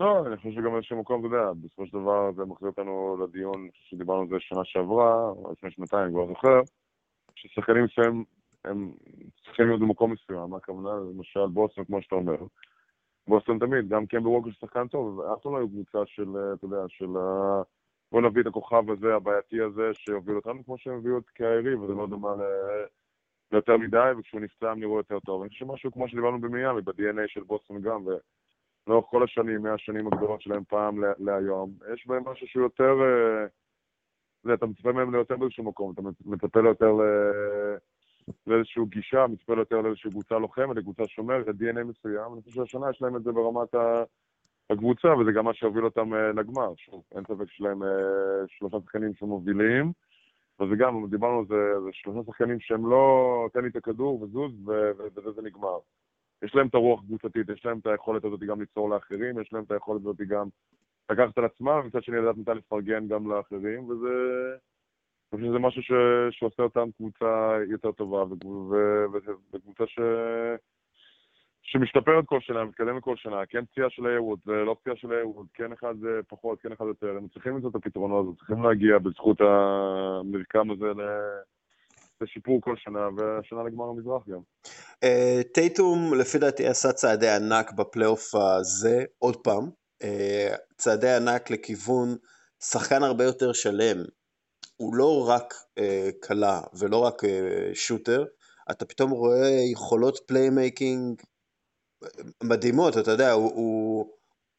לא, 0.00 0.26
אני 0.26 0.36
חושב 0.36 0.50
שגם 0.50 0.76
איזשהו 0.76 1.00
מקום, 1.00 1.26
אתה 1.26 1.34
יודע, 1.34 1.52
בסופו 1.62 1.86
של 1.86 1.92
דבר 1.98 2.32
זה 2.36 2.44
מחזיר 2.44 2.68
אותנו 2.68 3.16
לדיון 3.22 3.68
שדיברנו 3.72 4.20
על 4.20 4.28
זה 4.28 4.36
שנה 4.38 4.60
שעברה, 4.64 5.14
או 5.28 5.52
לפני 5.52 5.70
שנתיים, 5.70 6.10
כבר 6.10 6.26
זוכר, 6.28 6.60
ששחקנים 7.34 7.88
שהם, 7.88 8.24
הם 8.64 8.92
צריכים 9.44 9.66
להיות 9.68 9.80
במקום 9.80 10.12
מסוים, 10.12 10.50
מה 10.50 10.56
הכוונה? 10.56 10.90
למשל 11.10 11.46
בוסטון, 11.52 11.84
כמו 11.84 12.02
שאתה 12.02 12.14
אומר, 12.14 12.36
בוסטון 13.28 13.58
תמיד, 13.58 13.88
גם 13.88 14.06
קמבר 14.06 14.30
ווקר 14.30 14.50
שחקן 14.50 14.88
טוב, 14.88 15.20
אף 15.20 15.42
פעם 15.42 15.52
לא 15.52 15.58
היו 15.58 15.68
קבוצה 15.68 15.98
של, 16.06 16.36
אה, 16.36 16.52
אתה 16.52 16.64
יודע, 16.64 16.84
של 16.88 17.06
בוא 18.12 18.20
נביא 18.20 18.42
את 18.42 18.46
הכוכב 18.46 18.90
הזה, 18.90 19.14
הבעייתי 19.14 19.60
הזה, 19.60 19.94
שיוביל 19.94 20.36
אותנו 20.36 20.64
כמו 20.64 20.78
שהם 20.78 20.94
הביאו 20.94 21.18
את 21.18 21.30
קיירי, 21.30 21.74
וזה 21.74 21.92
לא 21.92 22.06
דומה 22.06 22.34
ליותר 23.52 23.76
מדי, 23.76 24.10
וכשהוא 24.18 24.40
נפצע 24.40 24.70
הם 24.70 24.80
נראו 24.80 24.96
יותר 24.96 25.20
טוב. 25.20 25.42
אני 25.42 25.50
חושב 25.50 25.66
שמשהו 25.66 25.92
כמו 25.92 26.08
שדיברנו 26.08 26.40
במיאמי, 26.40 26.82
ב-DNA 26.82 27.26
של 27.26 27.42
בוסטון 27.42 27.82
גם, 27.82 28.04
ולאורך 28.86 29.06
כל 29.06 29.24
השנים, 29.24 29.62
מהשנים 29.62 30.06
הגדולות 30.06 30.42
שלהם 30.42 30.64
פעם 30.64 31.00
להיום, 31.18 31.70
יש 31.94 32.06
בהם 32.06 32.28
משהו 32.28 32.46
שהוא 32.46 32.62
יותר, 32.62 32.94
אה, 34.48 34.54
אתה 34.54 34.66
מצפה 34.66 34.92
מהם 34.92 35.14
ליותר 35.14 35.36
באיזשהו 35.36 35.64
מקום, 35.64 35.92
אתה 35.92 36.02
מצפה 36.24 36.60
ליותר 36.60 36.92
לאיזושהי 38.46 38.82
גישה, 38.88 39.26
מצפה 39.26 39.52
יותר 39.52 39.80
לאיזושהי 39.80 40.10
קבוצה 40.10 40.38
לוחמת, 40.38 40.76
לקבוצה 40.76 41.02
שומרת, 41.06 41.46
ל-DNA 41.46 41.84
מסוים. 41.84 42.32
אני 42.32 42.42
חושב 42.42 42.54
שהשנה 42.54 42.90
יש 42.90 43.02
להם 43.02 43.16
את 43.16 43.22
זה 43.22 43.32
ברמת 43.32 43.74
הקבוצה, 44.70 45.08
וזה 45.08 45.32
גם 45.32 45.44
מה 45.44 45.54
שהוביל 45.54 45.84
אותם 45.84 46.14
אה, 46.14 46.32
לגמר. 46.32 46.72
שוב, 46.76 47.02
אין 47.14 47.24
ספק 47.24 47.50
שיש 47.50 47.60
להם 47.60 47.82
אה, 47.82 47.88
שלושה 48.48 48.76
שחקנים 48.84 49.14
שמובילים, 49.14 49.92
וזה 50.60 50.76
גם, 50.76 51.06
דיברנו 51.10 51.38
על 51.38 51.44
זה, 51.48 51.80
זה 51.84 51.90
שלושה 51.92 52.20
שחקנים 52.26 52.60
שהם 52.60 52.90
לא, 52.90 53.48
תן 53.52 53.60
לי 53.60 53.68
את 53.68 53.76
הכדור 53.76 54.22
וזוז, 54.22 54.52
ובזה 54.64 55.32
זה 55.32 55.42
נגמר. 55.42 55.78
יש 56.42 56.54
להם 56.54 56.66
את 56.66 56.74
הרוח 56.74 57.00
הקבוצתית, 57.00 57.48
יש 57.48 57.64
להם 57.64 57.78
את 57.78 57.86
היכולת 57.86 58.24
הזאת 58.24 58.40
גם 58.40 58.60
ליצור 58.60 58.90
לאחרים, 58.90 59.40
יש 59.40 59.52
להם 59.52 59.64
את 59.64 59.70
היכולת 59.70 60.00
הזאת 60.00 60.16
גם 60.16 60.48
לקחת 61.10 61.38
על 61.38 61.44
עצמם, 61.44 61.80
ומצד 61.84 62.02
שני 62.02 62.16
לדעת 62.16 62.36
מתי 62.36 62.50
לפרגן 62.54 63.08
גם 63.08 63.30
לאחרים, 63.30 63.88
וזה... 63.88 64.08
חושב 65.34 65.46
שזה 65.46 65.58
משהו 65.58 65.82
ש... 65.82 65.92
שעושה 66.30 66.62
אותם 66.62 66.88
קבוצה 66.96 67.56
יותר 67.70 67.92
טובה, 67.92 68.22
וקבוצה 69.52 69.84
ש... 69.86 69.98
שמשתפרת 71.62 72.24
כל 72.26 72.40
שנה, 72.40 72.64
מתקדמת 72.64 73.02
כל 73.02 73.16
שנה, 73.16 73.46
כן 73.48 73.64
פציעה 73.64 73.90
של 73.90 74.06
איירווד, 74.06 74.38
לא 74.46 74.76
פציעה 74.80 74.96
של 74.96 75.12
איירווד, 75.12 75.46
כן 75.54 75.72
אחד 75.72 75.94
פחות, 76.28 76.60
כן 76.60 76.72
אחד 76.72 76.84
יותר, 76.84 77.16
הם 77.16 77.28
צריכים 77.28 77.54
למצוא 77.54 77.70
את 77.70 77.74
הפתרונות, 77.74 78.36
צריכים 78.36 78.62
להגיע 78.62 78.98
בזכות 78.98 79.40
המרקם 79.40 80.70
הזה 80.70 80.86
לשיפור 82.20 82.60
כל 82.60 82.76
שנה, 82.76 83.08
והשנה 83.16 83.62
לגמר 83.62 83.84
המזרח 83.84 84.28
גם. 84.28 84.40
אה, 85.04 85.40
טייטום 85.54 86.14
לפי 86.20 86.38
דעתי 86.38 86.66
עשה 86.66 86.92
צעדי 86.92 87.28
ענק 87.28 87.72
בפלייאוף 87.72 88.34
הזה, 88.34 89.04
עוד 89.18 89.36
פעם, 89.36 89.70
אה, 90.02 90.54
צעדי 90.76 91.10
ענק 91.10 91.50
לכיוון 91.50 92.08
שחקן 92.60 93.02
הרבה 93.02 93.24
יותר 93.24 93.52
שלם, 93.52 93.96
הוא 94.76 94.94
לא 94.94 95.28
רק 95.28 95.54
אה, 95.78 96.10
קלע 96.20 96.60
ולא 96.78 96.98
רק 96.98 97.24
אה, 97.24 97.70
shooter, 97.74 98.24
אתה 98.70 98.84
פתאום 98.84 99.10
רואה 99.10 99.50
יכולות 99.72 100.18
playmaking 100.26 101.22
מדהימות, 102.42 102.98
אתה 102.98 103.10
יודע, 103.10 103.32
הוא, 103.32 103.52
הוא, 103.54 104.06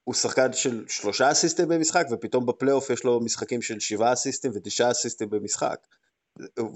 הוא 0.04 0.16
שחקן 0.16 0.54
של 0.54 0.88
שלושה 0.88 1.32
אסיסטים 1.32 1.68
במשחק, 1.70 2.06
ופתאום 2.12 2.46
בפלייאוף 2.46 2.90
יש 2.90 3.04
לו 3.04 3.20
משחקים 3.20 3.62
של 3.62 3.80
שבעה 3.80 4.14
אסיסטים 4.14 4.52
ותשעה 4.56 4.92
אסיסטים 4.92 5.30
במשחק. 5.30 5.88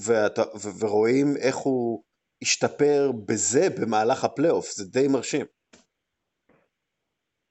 ואתה, 0.05 0.41
ו, 0.41 0.79
ורואים 0.79 1.37
איך 1.37 1.55
הוא 1.55 2.03
השתפר 2.41 3.11
בזה 3.25 3.67
במהלך 3.81 4.23
הפלייאוף, 4.23 4.71
זה 4.71 4.85
די 4.85 5.07
מרשים. 5.07 5.45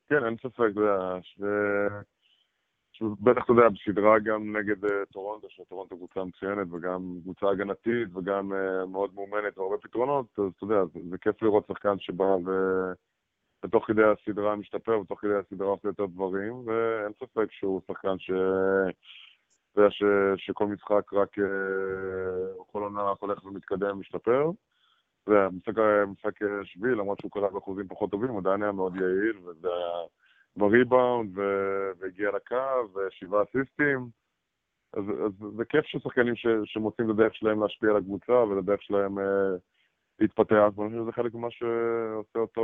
כן, 0.09 0.25
אין 0.27 0.37
ספק, 0.37 0.71
יודע, 0.77 1.21
בטח, 3.03 3.45
אתה 3.45 3.53
יודע, 3.53 3.69
בסדרה 3.69 4.19
גם 4.19 4.57
נגד 4.57 4.85
uh, 4.85 4.89
טורונטו, 5.13 5.51
שטורונטו 5.51 5.97
קבוצה 5.97 6.25
מצוינת 6.25 6.67
וגם 6.73 7.19
קבוצה 7.23 7.51
הגנתית 7.51 8.09
וגם 8.17 8.53
uh, 8.53 8.87
מאוד 8.87 9.15
מאומנת 9.15 9.59
והרבה 9.59 9.77
פתרונות, 9.79 10.27
אז 10.39 10.45
אתה 10.57 10.65
יודע, 10.65 10.85
זה, 10.85 11.01
זה 11.11 11.19
כיף 11.19 11.43
לראות 11.43 11.67
שחקן 11.67 11.99
שבא 11.99 12.25
ו... 12.25 12.51
ותוך 13.65 13.87
כדי 13.87 14.03
הסדרה 14.05 14.57
משתפר 14.57 15.01
ותוך 15.01 15.21
כדי 15.21 15.35
הסדרה 15.35 15.69
עושה 15.69 15.89
יותר 15.89 16.07
דברים, 16.07 16.55
ואין 16.67 17.13
ספק 17.13 17.53
שהוא 17.53 17.81
שחקן 17.87 18.19
ש... 18.19 18.31
אתה 19.73 19.91
ש... 19.91 20.03
שכל 20.37 20.67
משחק 20.67 21.13
רק, 21.13 21.39
uh, 21.39 21.43
כל 22.73 22.83
עונה 22.83 23.13
הולך 23.21 23.45
ומתקדם 23.45 23.97
ומשתפר. 23.97 24.51
יודע, 25.27 25.49
משחק, 25.49 25.79
משחק 26.09 26.39
שביעי, 26.65 26.95
למרות 26.95 27.21
שהוא 27.21 27.31
קלע 27.31 27.49
באחוזים 27.49 27.89
פחות 27.89 28.11
טובים, 28.11 28.31
הוא 28.31 28.41
עדיין 28.41 28.63
היה 28.63 28.73
מאוד 28.73 28.97
יעיל, 28.97 29.39
וזה 29.39 29.69
היה... 29.69 30.18
בריבאונד 30.59 31.39
והגיע 31.99 32.31
לקו, 32.31 32.95
ושבעה 32.95 33.43
אסיסטים. 33.43 34.09
אז, 34.93 35.05
אז 35.27 35.33
זה 35.57 35.65
כיף 35.65 35.85
ששחקנים 35.85 36.37
ש, 36.37 36.47
שמוצאים 36.65 37.11
את 37.11 37.15
הדרך 37.15 37.35
שלהם 37.35 37.63
להשפיע 37.63 37.91
על 37.91 37.97
הקבוצה 37.97 38.33
ואת 38.33 38.59
הדרך 38.59 38.83
שלהם 38.83 39.19
אה, 39.19 39.25
להתפתח, 40.21 40.69
ואני 40.77 40.91
חושב 40.91 41.03
שזה 41.03 41.13
חלק 41.13 41.35
ממה 41.35 41.49
שעושה 41.51 42.39
אותו, 42.39 42.63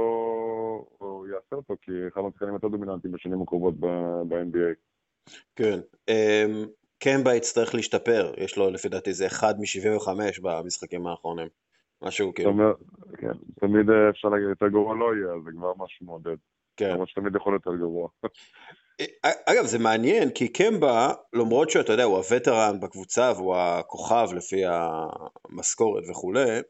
או 1.00 1.26
יעשה 1.26 1.56
אותו, 1.56 1.74
כי 1.82 1.92
אחד 2.08 2.20
מהשחקנים 2.20 2.54
יותר 2.54 2.68
דומיננטיים 2.68 3.14
בשנים 3.14 3.42
הקרובות 3.42 3.74
ב-NBA. 4.28 4.74
כן. 5.56 5.78
אמ, 6.08 6.66
קמבה 6.98 7.34
יצטרך 7.34 7.74
להשתפר, 7.74 8.32
יש 8.36 8.58
לו 8.58 8.70
לפי 8.70 8.88
דעתי 8.88 9.12
זה 9.12 9.26
אחד 9.26 9.54
מ-75 9.58 10.08
במשחקים 10.42 11.06
האחרונים. 11.06 11.48
משהו 12.02 12.34
כאילו. 12.34 12.52
כן, 13.18 13.32
תמיד 13.60 13.90
אפשר 14.10 14.28
להגיד 14.28 14.48
יותר 14.48 14.68
גרוע 14.68 14.96
לא 14.96 15.14
יהיה, 15.14 15.40
זה 15.44 15.50
כבר 15.50 15.72
משהו 15.78 16.06
מעודד. 16.06 16.36
כן. 16.76 16.90
למרות 16.90 17.08
שתמיד 17.08 17.36
יכול 17.36 17.54
יותר 17.54 17.70
גרוע. 17.76 18.08
אה, 19.00 19.30
אגב, 19.46 19.66
זה 19.66 19.78
מעניין, 19.78 20.30
כי 20.30 20.48
קמבה, 20.48 21.12
למרות 21.32 21.70
שאתה 21.70 21.92
יודע, 21.92 22.04
הוא 22.04 22.16
ה 22.16 22.24
veteran 22.24 22.80
בקבוצה 22.80 23.32
והוא 23.36 23.56
הכוכב 23.56 24.28
לפי 24.36 24.62
המשכורת 24.66 26.04
וכולי, 26.10 26.60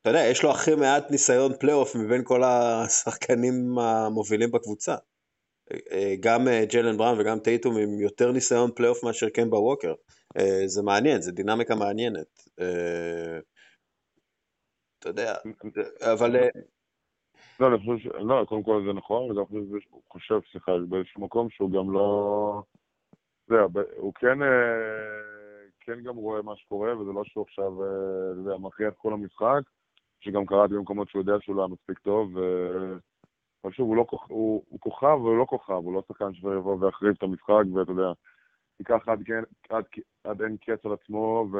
אתה 0.00 0.10
יודע, 0.10 0.20
יש 0.20 0.42
לו 0.42 0.50
הכי 0.50 0.74
מעט 0.74 1.10
ניסיון 1.10 1.52
פלייאוף 1.60 1.96
מבין 1.96 2.20
כל 2.24 2.42
השחקנים 2.44 3.78
המובילים 3.78 4.50
בקבוצה. 4.50 4.96
גם 6.20 6.48
ג'לן 6.72 6.96
בראון 6.96 7.20
וגם 7.20 7.38
טייטום 7.38 7.76
עם 7.76 8.00
יותר 8.00 8.32
ניסיון 8.32 8.70
פלייאוף 8.74 9.04
מאשר 9.04 9.28
קמבה 9.28 9.58
ווקר. 9.58 9.94
זה 10.66 10.82
מעניין, 10.82 11.20
זה 11.20 11.32
דינמיקה 11.32 11.74
מעניינת. 11.74 12.42
אתה 14.98 15.08
יודע, 15.08 15.34
אבל... 16.00 16.36
לא, 17.60 17.68
אני 17.68 17.78
חושב 17.78 17.98
ש... 17.98 18.06
לא, 18.06 18.44
קודם 18.48 18.62
כל 18.62 18.82
זה 18.86 18.92
נכון, 18.92 19.30
וגם 19.30 19.44
חושב, 20.08 20.38
סליחה, 20.52 20.72
באיזשהו 20.88 21.22
מקום 21.22 21.50
שהוא 21.50 21.70
גם 21.70 21.90
לא... 21.90 22.62
יודע, 23.50 23.80
הוא 23.96 24.14
כן, 24.14 24.38
כן 25.80 26.00
גם 26.00 26.16
רואה 26.16 26.42
מה 26.42 26.56
שקורה, 26.56 26.98
וזה 26.98 27.12
לא 27.12 27.24
שהוא 27.24 27.44
עכשיו, 27.44 27.72
אתה 27.84 28.40
יודע, 28.40 28.56
מכריע 28.58 28.88
את 28.88 28.96
כל 28.96 29.12
המשחק, 29.12 29.62
שגם 30.20 30.46
קראתי 30.46 30.74
במקומות 30.74 31.08
שהוא 31.08 31.20
יודע 31.20 31.34
שהוא 31.40 31.56
לא 31.56 31.60
היה 31.62 31.68
מספיק 31.68 31.98
טוב, 31.98 32.38
אבל 33.64 33.72
שוב, 33.72 33.88
הוא, 33.88 33.96
לא, 33.96 34.04
הוא, 34.28 34.64
הוא 34.68 34.80
כוכב, 34.80 35.18
הוא 35.20 35.38
לא 35.38 35.44
כוכב, 35.44 35.72
הוא 35.72 35.94
לא 35.94 36.02
שחקן 36.08 36.34
שיבוא 36.34 36.76
ויחריב 36.80 37.14
את 37.18 37.22
המשחק, 37.22 37.62
ואתה 37.74 37.90
יודע, 37.90 38.12
ייקח 38.80 39.08
עד, 39.08 39.22
עד, 39.30 39.44
עד, 39.68 39.84
עד 40.24 40.42
אין 40.42 40.56
קץ 40.56 40.86
על 40.86 40.92
עצמו, 40.92 41.46
ו... 41.52 41.58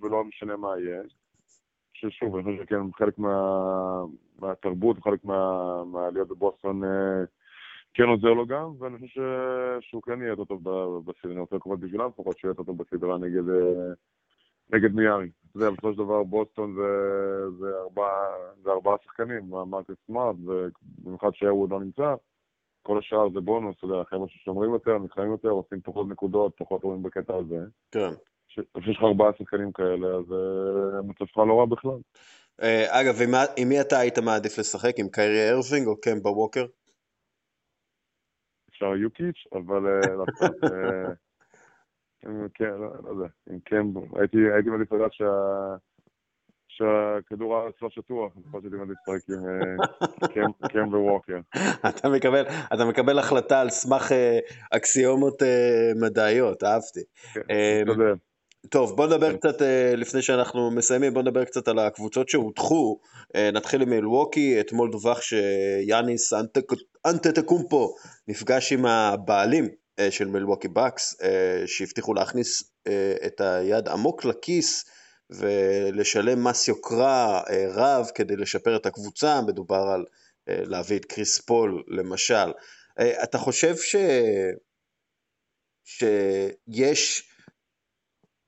ולא 0.00 0.24
משנה 0.24 0.56
מה 0.56 0.78
יהיה. 0.78 1.02
ששוב, 2.10 2.36
אני 2.36 2.44
חושב 2.44 2.64
שכן, 2.64 2.92
חלק 2.98 3.18
מה, 3.18 3.34
מהתרבות, 4.38 5.02
חלק 5.02 5.24
מה, 5.24 5.84
מהעליות 5.84 6.28
בבוסטון 6.28 6.84
אה, 6.84 7.24
כן 7.94 8.04
עוזר 8.04 8.32
לו 8.32 8.46
גם, 8.46 8.70
ואני 8.78 8.98
חושב 8.98 9.22
שהוא 9.80 10.02
כן 10.02 10.20
יהיה 10.20 10.28
יותר 10.28 10.44
טוב 10.44 10.62
בסדרה, 11.04 11.32
אני 11.32 11.40
רוצה 11.40 11.56
לקוות 11.56 11.80
בשבילם 11.80 12.08
לפחות 12.08 12.38
שהוא 12.38 12.48
יהיה 12.48 12.52
יותר 12.52 12.62
טוב 12.62 12.78
בסדרה 12.78 13.18
נגד, 13.18 13.48
אה, 13.48 13.92
נגד 14.72 14.94
מיארי. 14.94 15.30
אתה 15.50 15.58
יודע, 15.58 15.70
בסופו 15.70 15.92
של 15.92 15.98
דבר 15.98 16.22
בוסטון 16.22 16.74
זה, 16.74 17.50
זה, 17.58 17.66
ארבע, 17.82 18.08
זה 18.62 18.70
ארבעה 18.70 18.96
שחקנים, 19.04 19.50
מרקס 19.50 19.94
סמארט, 20.06 20.36
ובמיוחד 20.44 21.30
שאהוד 21.34 21.70
לא 21.70 21.80
נמצא, 21.80 22.14
כל 22.82 22.98
השאר 22.98 23.28
זה 23.34 23.40
בונוס, 23.40 23.76
אתה 23.78 23.84
יודע, 23.84 24.04
חבר'ה 24.04 24.28
ששומרים 24.28 24.72
יותר, 24.72 24.98
נלחמים 24.98 25.30
יותר, 25.30 25.48
עושים 25.48 25.80
פחות 25.80 26.08
נקודות, 26.08 26.52
פחות 26.56 26.82
רואים 26.82 27.02
בקטע 27.02 27.36
הזה. 27.36 27.64
כן. 27.92 28.10
כשיש 28.80 28.96
לך 28.96 29.02
ארבעה 29.02 29.30
שחקנים 29.38 29.72
כאלה, 29.72 30.06
אז 30.06 30.32
אה, 30.32 30.98
המצב 30.98 31.26
שלך 31.26 31.38
לא 31.38 31.60
רע 31.60 31.66
בכלל. 31.66 31.98
אה, 32.62 33.00
אגב, 33.00 33.14
עם 33.56 33.68
מי 33.68 33.80
אתה 33.80 33.98
היית 33.98 34.18
מעדיף 34.18 34.58
לשחק? 34.58 34.92
עם 34.98 35.08
קיירי 35.08 35.50
ארווינג 35.50 35.86
או 35.86 36.00
קמבה 36.00 36.30
ווקר? 36.30 36.66
אפשר 38.70 38.96
יוקיץ', 38.96 39.44
אבל 39.52 39.86
אה, 39.86 40.14
לא, 40.14 40.24
כן, 42.54 42.70
לא, 42.70 42.88
לא 43.04 43.08
יודע, 43.10 43.28
עם 43.50 43.58
קמבה, 43.60 44.00
הייתי 44.20 44.70
מעדיף 44.70 44.92
לדעת 44.92 45.12
שהכדור 46.68 47.56
הארץ 47.56 47.74
לא 47.82 47.90
שטוח, 47.90 48.32
אני 48.36 48.44
חושב 48.44 48.60
שהייתי 48.60 48.76
מעדיף 48.76 48.96
לשחק 49.08 50.36
עם 50.36 50.68
קמבה 50.68 50.98
ווקר. 50.98 51.38
אתה 52.74 52.84
מקבל 52.84 53.18
החלטה 53.18 53.60
על 53.60 53.70
סמך 53.70 54.12
אקסיומות 54.70 55.42
מדעיות, 56.00 56.62
אהבתי. 56.64 57.00
כן, 57.34 57.40
אתה 57.82 57.90
יודע. 57.90 58.14
טוב, 58.70 58.96
בוא 58.96 59.06
נדבר 59.06 59.30
כן. 59.32 59.36
קצת, 59.36 59.62
אה, 59.62 59.96
לפני 59.96 60.22
שאנחנו 60.22 60.70
מסיימים, 60.70 61.14
בוא 61.14 61.22
נדבר 61.22 61.44
קצת 61.44 61.68
על 61.68 61.78
הקבוצות 61.78 62.28
שהודחו. 62.28 63.00
אה, 63.36 63.50
נתחיל 63.50 63.82
עם 63.82 63.90
מילווקי, 63.90 64.60
אתמול 64.60 64.90
דווח 64.90 65.20
שיאניס 65.20 66.32
אנטטקומפו 67.06 67.94
נפגש 68.28 68.72
עם 68.72 68.86
הבעלים 68.86 69.68
אה, 69.98 70.10
של 70.10 70.28
מילווקי 70.28 70.68
בקס, 70.68 71.16
שהבטיחו 71.66 72.14
להכניס 72.14 72.62
את 73.26 73.40
היד 73.40 73.88
עמוק 73.88 74.24
לכיס 74.24 74.84
ולשלם 75.30 76.44
מס 76.44 76.68
יוקרה 76.68 77.42
רב 77.74 78.10
כדי 78.14 78.36
לשפר 78.36 78.76
את 78.76 78.86
הקבוצה, 78.86 79.40
מדובר 79.46 79.84
על 79.94 80.04
להביא 80.46 80.98
את 80.98 81.04
קריס 81.04 81.40
פול 81.40 81.82
למשל. 81.88 82.52
אתה 83.22 83.38
חושב 83.38 83.76
ש... 83.76 83.96
שיש 85.84 87.33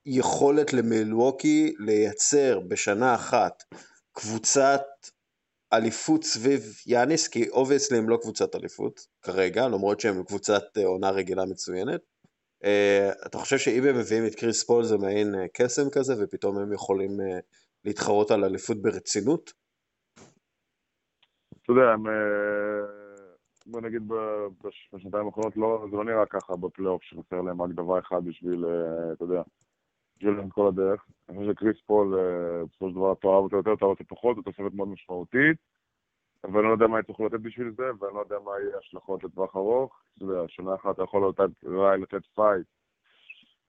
יכולת 0.07 0.73
למילווקי 0.73 1.75
לייצר 1.79 2.61
בשנה 2.69 3.15
אחת 3.15 3.63
קבוצת 4.13 4.83
אליפות 5.73 6.25
סביב 6.25 6.63
יאניס, 6.87 7.29
כי 7.29 7.49
obviously 7.49 7.99
הם 7.99 8.09
לא 8.09 8.19
קבוצת 8.23 8.55
אליפות 8.55 9.01
כרגע, 9.23 9.69
למרות 9.69 10.01
שהם 10.01 10.25
קבוצת 10.25 10.63
אה, 10.79 10.87
עונה 10.87 11.11
רגילה 11.11 11.45
מצוינת. 11.45 12.01
אה, 12.65 13.27
אתה 13.27 13.39
חושב 13.39 13.59
שאם 13.59 13.83
הם 13.85 13.99
מביאים 13.99 14.27
את 14.27 14.35
קריס 14.35 14.65
פול 14.65 14.85
זה 14.85 14.99
מעין 14.99 15.35
אה, 15.35 15.39
קסם 15.55 15.91
כזה, 15.93 16.15
ופתאום 16.19 16.59
הם 16.59 16.73
יכולים 16.73 17.11
אה, 17.11 17.43
להתחרות 17.85 18.31
על 18.31 18.45
אליפות 18.45 18.83
ברצינות? 18.83 19.53
אתה 21.63 21.73
יודע, 21.73 21.93
הם, 21.93 22.03
בוא 23.67 23.81
נגיד 23.81 24.03
בשנתיים 24.93 25.27
האחרונות, 25.27 25.57
לא, 25.57 25.87
זה 25.91 25.97
לא 25.97 26.05
נראה 26.05 26.27
ככה 26.27 26.57
בפלייאוף, 26.57 27.03
שחסר 27.03 27.41
להם 27.41 27.63
רק 27.63 27.71
דבר 27.71 27.99
אחד 27.99 28.25
בשביל, 28.25 28.65
אתה 29.13 29.25
יודע, 29.25 29.43
ג'ולן 30.21 30.49
כל 30.51 30.69
הדרך. 30.69 31.07
אני 31.29 31.39
חושב 31.39 31.53
שקריס 31.53 31.77
פול, 31.87 32.19
אה, 32.19 32.65
בסופו 32.65 32.89
של 32.89 32.95
דבר, 32.95 33.13
אתה 33.13 33.29
אוהב 33.29 33.45
אותו 33.45 33.57
יותר, 33.57 33.73
אתה 33.73 33.85
אוהב 33.85 33.99
אותו 33.99 34.15
פחות, 34.15 34.37
זו 34.37 34.43
תוספת 34.43 34.75
מאוד 34.75 34.89
משמעותית, 34.89 35.57
אבל 36.45 36.59
אני 36.59 36.69
לא 36.69 36.73
יודע 36.73 36.87
מה 36.87 37.01
יצטרכו 37.01 37.27
לתת 37.27 37.41
בשביל 37.41 37.71
זה, 37.77 37.85
ואני 38.01 38.15
לא 38.15 38.21
יודע 38.21 38.37
מה 38.45 38.51
יהיה 38.61 38.79
השלכות 38.79 39.25
לטווח 39.25 39.57
ארוך. 39.57 40.03
אתה 40.17 40.25
יודע, 40.25 40.49
שנה 40.49 40.75
אחת 40.75 40.95
אתה 40.95 41.03
יכול 41.03 41.33
אולי 41.67 42.01
לתת 42.01 42.27
fight, 42.35 42.67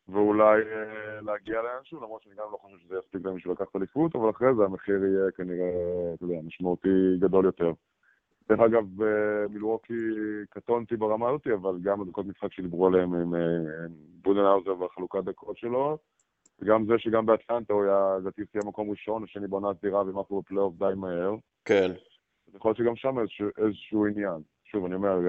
ואולי 0.08 0.62
אה, 0.62 1.22
להגיע 1.22 1.62
לאנשהו, 1.62 1.98
למרות 1.98 2.22
שאני 2.22 2.36
גם 2.36 2.46
לא 2.52 2.58
חושב 2.58 2.78
שזה 2.78 2.96
יספיק 2.98 3.26
להם 3.26 3.36
בשביל 3.36 3.54
לקחת 3.54 3.76
אליפות, 3.76 4.16
אבל 4.16 4.30
אחרי 4.30 4.56
זה 4.58 4.64
המחיר 4.64 4.96
יהיה 5.06 5.32
כנראה, 5.32 5.70
אתה 6.14 6.24
יודע, 6.24 6.36
משמעותי 6.44 7.18
גדול 7.20 7.46
יותר. 7.46 7.72
דרך 8.50 8.60
אגב, 8.60 8.84
מילווקי 9.50 9.94
קטונתי 10.50 10.96
ברמה 10.96 11.30
הזאת, 11.30 11.48
אבל 11.48 11.80
גם 11.82 12.00
בדקות 12.00 12.26
משחק 12.26 12.54
שדיברו 12.54 12.88
עליהם 12.88 13.14
עם 13.14 13.34
בודנהאוזר 14.22 14.82
והחלוקת 14.82 15.24
דקות 15.24 15.58
שלו, 15.58 15.98
וגם 16.60 16.86
זה 16.86 16.94
שגם 16.98 17.26
באטלנטה 17.26 17.74
הוא 17.74 17.84
היה, 17.84 18.18
לדעתי, 18.20 18.42
סיים 18.52 18.68
מקום 18.68 18.90
ראשון, 18.90 19.24
השני 19.24 19.48
בעונה 19.48 19.74
סדירה 19.74 20.06
והם 20.06 20.20
עפו 20.20 20.42
בפלייאוף 20.42 20.76
די 20.78 20.94
מהר. 20.96 21.36
כן. 21.66 21.92
יכול 22.56 22.70
להיות 22.70 22.78
שגם 22.78 22.96
שם 22.96 23.20
איזשהו, 23.20 23.48
איזשהו 23.58 24.08
עניין. 24.08 24.42
שוב, 24.64 24.86
אני 24.86 24.96
אומר, 24.96 25.20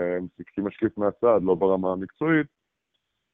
כמשקיף 0.47 0.99
מהצד, 0.99 1.41
לא 1.43 1.55
ברמה 1.55 1.93
המקצועית, 1.93 2.47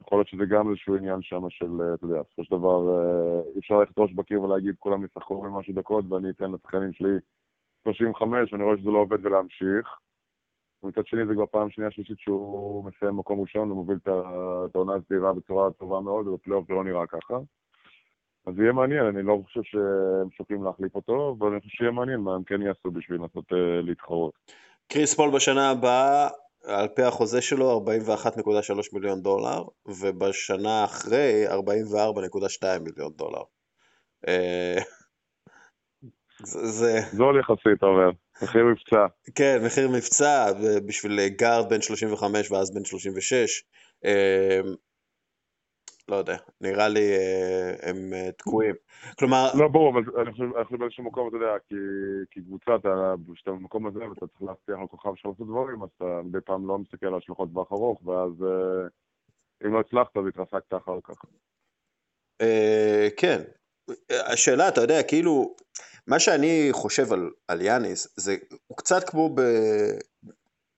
יכול 0.00 0.18
להיות 0.18 0.28
שזה 0.28 0.44
גם 0.44 0.68
איזשהו 0.68 0.96
עניין 0.96 1.22
שם 1.22 1.50
של, 1.50 1.94
אתה 1.94 2.04
יודע, 2.04 2.22
בסופו 2.22 2.44
של 2.44 2.56
דבר, 2.56 2.88
אה, 2.88 3.40
אי 3.54 3.58
אפשר 3.58 3.78
ללכת 3.78 3.98
ראש 3.98 4.12
בקיר 4.12 4.42
ולהגיד, 4.42 4.74
כולם 4.78 5.04
ישחקו 5.04 5.42
במשהו 5.42 5.74
דקות 5.74 6.04
ואני 6.08 6.30
אתן 6.30 6.52
לשחקנים 6.52 6.92
שלי 6.92 7.16
35, 7.82 8.52
ואני 8.52 8.64
רואה 8.64 8.76
שזה 8.76 8.90
לא 8.90 8.98
עובד 8.98 9.26
ולהמשיך. 9.26 9.98
ומצד 10.82 11.06
שני 11.06 11.26
זה 11.26 11.34
כבר 11.34 11.46
פעם 11.46 11.70
שנייה 11.70 11.90
שלישית 11.90 12.18
שהוא 12.18 12.84
מסיים 12.84 13.16
מקום 13.16 13.40
ראשון 13.40 13.70
ומוביל 13.72 13.96
את 13.96 14.74
העונה 14.74 14.94
הסדירה 14.94 15.32
בצורה 15.32 15.70
טובה 15.70 16.00
מאוד, 16.00 16.26
ובפלייאוף 16.26 16.68
זה 16.68 16.74
לא 16.74 16.84
נראה 16.84 17.06
ככה. 17.06 17.38
אז 18.46 18.58
יהיה 18.58 18.72
מעניין, 18.72 19.06
אני 19.06 19.22
לא 19.22 19.38
חושב 19.44 19.60
שהם 19.62 20.30
שוקלים 20.36 20.64
להחליף 20.64 20.94
אותו, 20.94 21.36
אבל 21.38 21.48
אני 21.48 21.60
חושב 21.60 21.70
שיהיה 21.70 21.90
מעניין 21.90 22.20
מה 22.20 22.34
הם 22.34 22.44
כן 22.44 22.62
יעשו 22.62 22.90
בשביל 22.90 23.20
לנסות 23.20 23.52
אה, 23.52 23.80
להתחרות. 23.82 24.32
קריס 24.88 25.14
פול 25.14 25.30
בשנה 25.30 25.70
הבאה, 25.70 26.28
על 26.64 26.88
פי 26.88 27.02
החוזה 27.02 27.42
שלו, 27.42 27.84
41.3 27.86 28.88
מיליון 28.92 29.22
דולר, 29.22 29.64
ובשנה 29.86 30.84
אחרי, 30.84 31.44
44.2 31.48 32.78
מיליון 32.80 33.12
דולר. 33.16 33.42
אה, 34.28 34.76
זה... 36.78 37.00
זול 37.12 37.40
יחסית, 37.40 37.78
אתה 37.78 37.86
אומר. 37.86 38.10
מחיר 38.42 38.64
מבצע. 38.64 39.06
כן, 39.34 39.58
מחיר 39.66 39.88
מבצע, 39.88 40.52
בשביל 40.86 41.28
גארד 41.28 41.68
בן 41.68 41.80
35 41.80 42.50
ואז 42.50 42.74
בן 42.74 42.84
36. 42.84 43.64
לא 46.08 46.16
יודע, 46.16 46.36
נראה 46.60 46.88
לי 46.88 47.12
אה, 47.12 47.90
הם 47.90 48.12
אה, 48.12 48.32
תקועים. 48.32 48.74
כלומר... 49.18 49.50
לא, 49.58 49.68
ברור, 49.68 49.90
אבל 49.90 50.02
אני 50.22 50.32
חושב 50.64 50.76
באיזשהו 50.78 51.04
מקום, 51.04 51.28
אתה 51.28 51.36
יודע, 51.36 51.54
כי 52.30 52.40
קבוצה, 52.40 52.70
כשאתה 53.34 53.50
במקום 53.50 53.86
הזה 53.86 53.98
ואתה 54.08 54.26
צריך 54.26 54.42
להבטיח 54.42 54.76
לכוכב 54.84 55.14
שלך 55.16 55.26
לעשות 55.26 55.46
דברים, 55.46 55.82
אז 55.82 55.88
אתה 55.96 56.20
מדי 56.24 56.38
פעם 56.44 56.66
לא 56.68 56.78
מסתכל 56.78 57.06
על 57.06 57.14
השלכות 57.14 57.48
טווח 57.48 57.72
ארוך, 57.72 58.06
ואז 58.06 58.32
אה, 58.42 58.86
אם 59.66 59.74
לא 59.74 59.80
הצלחת, 59.80 60.16
אז 60.16 60.24
התרסקת 60.28 60.74
אחר 60.74 60.98
כך. 61.04 61.14
כן. 63.16 63.40
השאלה, 64.10 64.68
אתה 64.68 64.80
יודע, 64.80 65.02
כאילו, 65.02 65.54
מה 66.06 66.18
שאני 66.18 66.68
חושב 66.72 67.06
על 67.48 67.60
יאניס, 67.60 68.14
זה, 68.16 68.36
הוא 68.66 68.76
קצת 68.76 69.08
כמו 69.08 69.34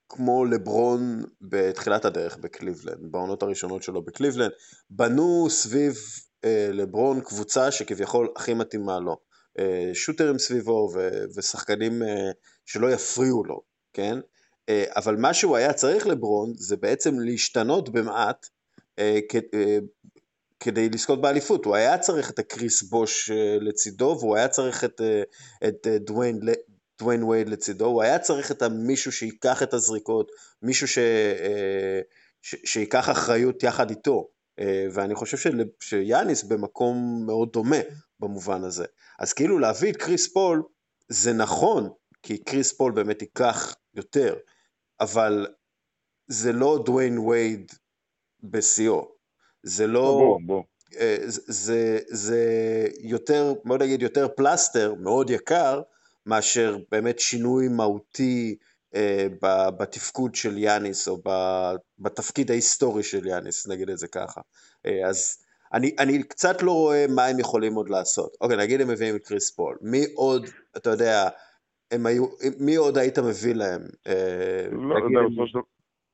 כמו 0.09 0.45
לברון 0.45 1.23
בתחילת 1.41 2.05
הדרך 2.05 2.37
בקליבלנד, 2.37 3.11
בעונות 3.11 3.43
הראשונות 3.43 3.83
שלו 3.83 4.01
בקליבלנד, 4.01 4.51
בנו 4.89 5.47
סביב 5.49 5.95
אה, 6.45 6.69
לברון 6.71 7.21
קבוצה 7.21 7.71
שכביכול 7.71 8.29
הכי 8.35 8.53
מתאימה 8.53 8.99
לו. 8.99 9.17
אה, 9.59 9.89
שוטרים 9.93 10.39
סביבו 10.39 10.89
ו- 10.95 11.23
ושחקנים 11.35 12.03
אה, 12.03 12.31
שלא 12.65 12.91
יפריעו 12.91 13.43
לו, 13.43 13.61
כן? 13.93 14.19
אה, 14.69 14.83
אבל 14.95 15.15
מה 15.15 15.33
שהוא 15.33 15.57
היה 15.57 15.73
צריך 15.73 16.07
לברון 16.07 16.53
זה 16.57 16.77
בעצם 16.77 17.19
להשתנות 17.19 17.89
במעט 17.89 18.47
אה, 18.99 19.19
כ- 19.29 19.53
אה, 19.53 19.77
כדי 20.59 20.89
לזכות 20.89 21.21
באליפות. 21.21 21.65
הוא 21.65 21.75
היה 21.75 21.97
צריך 21.97 22.29
את 22.29 22.39
הקריס 22.39 22.83
בוש 22.83 23.31
אה, 23.31 23.57
לצידו 23.61 24.17
והוא 24.19 24.35
היה 24.35 24.47
צריך 24.47 24.83
את, 24.83 25.01
אה, 25.01 25.21
את 25.67 25.87
אה, 25.87 25.97
דוויין 25.97 26.39
דוויין 26.99 27.23
וייד 27.23 27.49
לצידו, 27.49 27.85
הוא 27.85 28.01
היה 28.01 28.19
צריך 28.19 28.51
את 28.51 28.61
המישהו 28.61 29.11
שיקח 29.11 29.63
את 29.63 29.73
הזריקות, 29.73 30.31
מישהו 30.61 30.87
ש, 30.87 30.97
אה, 30.97 32.01
ש, 32.41 32.55
שיקח 32.65 33.09
אחריות 33.09 33.63
יחד 33.63 33.89
איתו, 33.89 34.27
אה, 34.59 34.87
ואני 34.93 35.15
חושב 35.15 35.37
של, 35.37 35.63
שיאניס 35.79 36.43
במקום 36.43 37.23
מאוד 37.25 37.49
דומה 37.53 37.77
במובן 38.19 38.63
הזה. 38.63 38.85
אז 39.19 39.33
כאילו 39.33 39.59
להביא 39.59 39.91
את 39.91 39.97
קריס 39.97 40.33
פול 40.33 40.63
זה 41.09 41.33
נכון, 41.33 41.89
כי 42.23 42.37
קריס 42.37 42.73
פול 42.73 42.91
באמת 42.91 43.21
ייקח 43.21 43.75
יותר, 43.93 44.35
אבל 44.99 45.47
זה 46.27 46.51
לא 46.51 46.83
דוויין 46.85 47.17
וייד 47.17 47.71
בשיאו. 48.43 49.11
זה 49.63 49.87
לא... 49.87 50.01
בוא, 50.01 50.39
בוא. 50.45 50.63
אה, 50.99 51.17
זה, 51.27 51.99
זה 52.07 52.41
יותר, 52.99 53.53
בוא 53.65 53.77
נגיד, 53.77 54.01
יותר 54.01 54.27
פלסטר, 54.35 54.93
מאוד 54.93 55.29
יקר, 55.29 55.81
מאשר 56.27 56.77
באמת 56.91 57.19
שינוי 57.19 57.67
מהותי 57.67 58.57
אה, 58.95 59.27
בתפקוד 59.79 60.35
של 60.35 60.57
יאניס, 60.57 61.07
או 61.07 61.17
בתפקיד 61.99 62.51
ההיסטורי 62.51 63.03
של 63.03 63.25
יאניס, 63.27 63.67
נגיד 63.67 63.89
את 63.89 63.97
זה 63.97 64.07
ככה. 64.07 64.41
אה, 64.85 65.07
אז 65.09 65.43
אני, 65.73 65.95
אני 65.99 66.23
קצת 66.23 66.63
לא 66.63 66.71
רואה 66.71 67.05
מה 67.15 67.25
הם 67.25 67.39
יכולים 67.39 67.73
עוד 67.73 67.89
לעשות. 67.89 68.37
אוקיי, 68.41 68.57
נגיד 68.57 68.81
הם 68.81 68.87
מביאים 68.87 69.15
את 69.15 69.25
קריס 69.25 69.55
פול. 69.55 69.77
מי 69.81 70.03
עוד, 70.15 70.45
אתה 70.77 70.89
יודע, 70.89 71.29
הם 71.91 72.05
היו, 72.05 72.25
מי 72.59 72.75
עוד 72.75 72.97
היית 72.97 73.19
מביא 73.19 73.55
להם? 73.55 73.81
אה, 74.07 74.67
לא 74.71 74.95
יודע, 74.95 75.43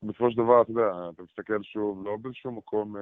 בסופו 0.03 0.31
של 0.31 0.37
דבר, 0.37 0.61
אתה 0.61 0.71
יודע, 0.71 1.09
אתה 1.13 1.23
מסתכל 1.23 1.63
שוב, 1.63 2.05
לא 2.05 2.17
באיזשהו 2.21 2.51
מקום, 2.51 2.95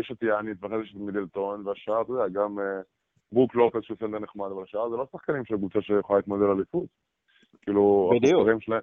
יש 0.00 0.12
את 0.12 0.22
יאניס 0.22 0.56
ואחרי 0.60 0.78
זה 0.78 0.84
יש 0.84 0.94
את 0.96 1.00
מידלטון, 1.00 1.66
והשאר, 1.66 2.02
אתה 2.02 2.12
יודע, 2.12 2.28
גם 2.28 2.58
ברוק 3.32 3.54
לופס 3.54 3.82
שהוא 3.82 3.96
סנטר 4.00 4.18
נחמד, 4.18 4.50
אבל 4.54 4.62
השאר 4.62 4.90
זה 4.90 4.96
לא 4.96 5.06
שחקנים 5.12 5.44
של 5.44 5.56
קבוצה 5.56 5.82
שיכולה 5.82 6.18
להתמודד 6.18 6.42
על 6.42 6.50
אליפות. 6.50 6.86
כאילו, 7.62 8.12
החוסרים 8.16 8.60
שלהם, 8.60 8.80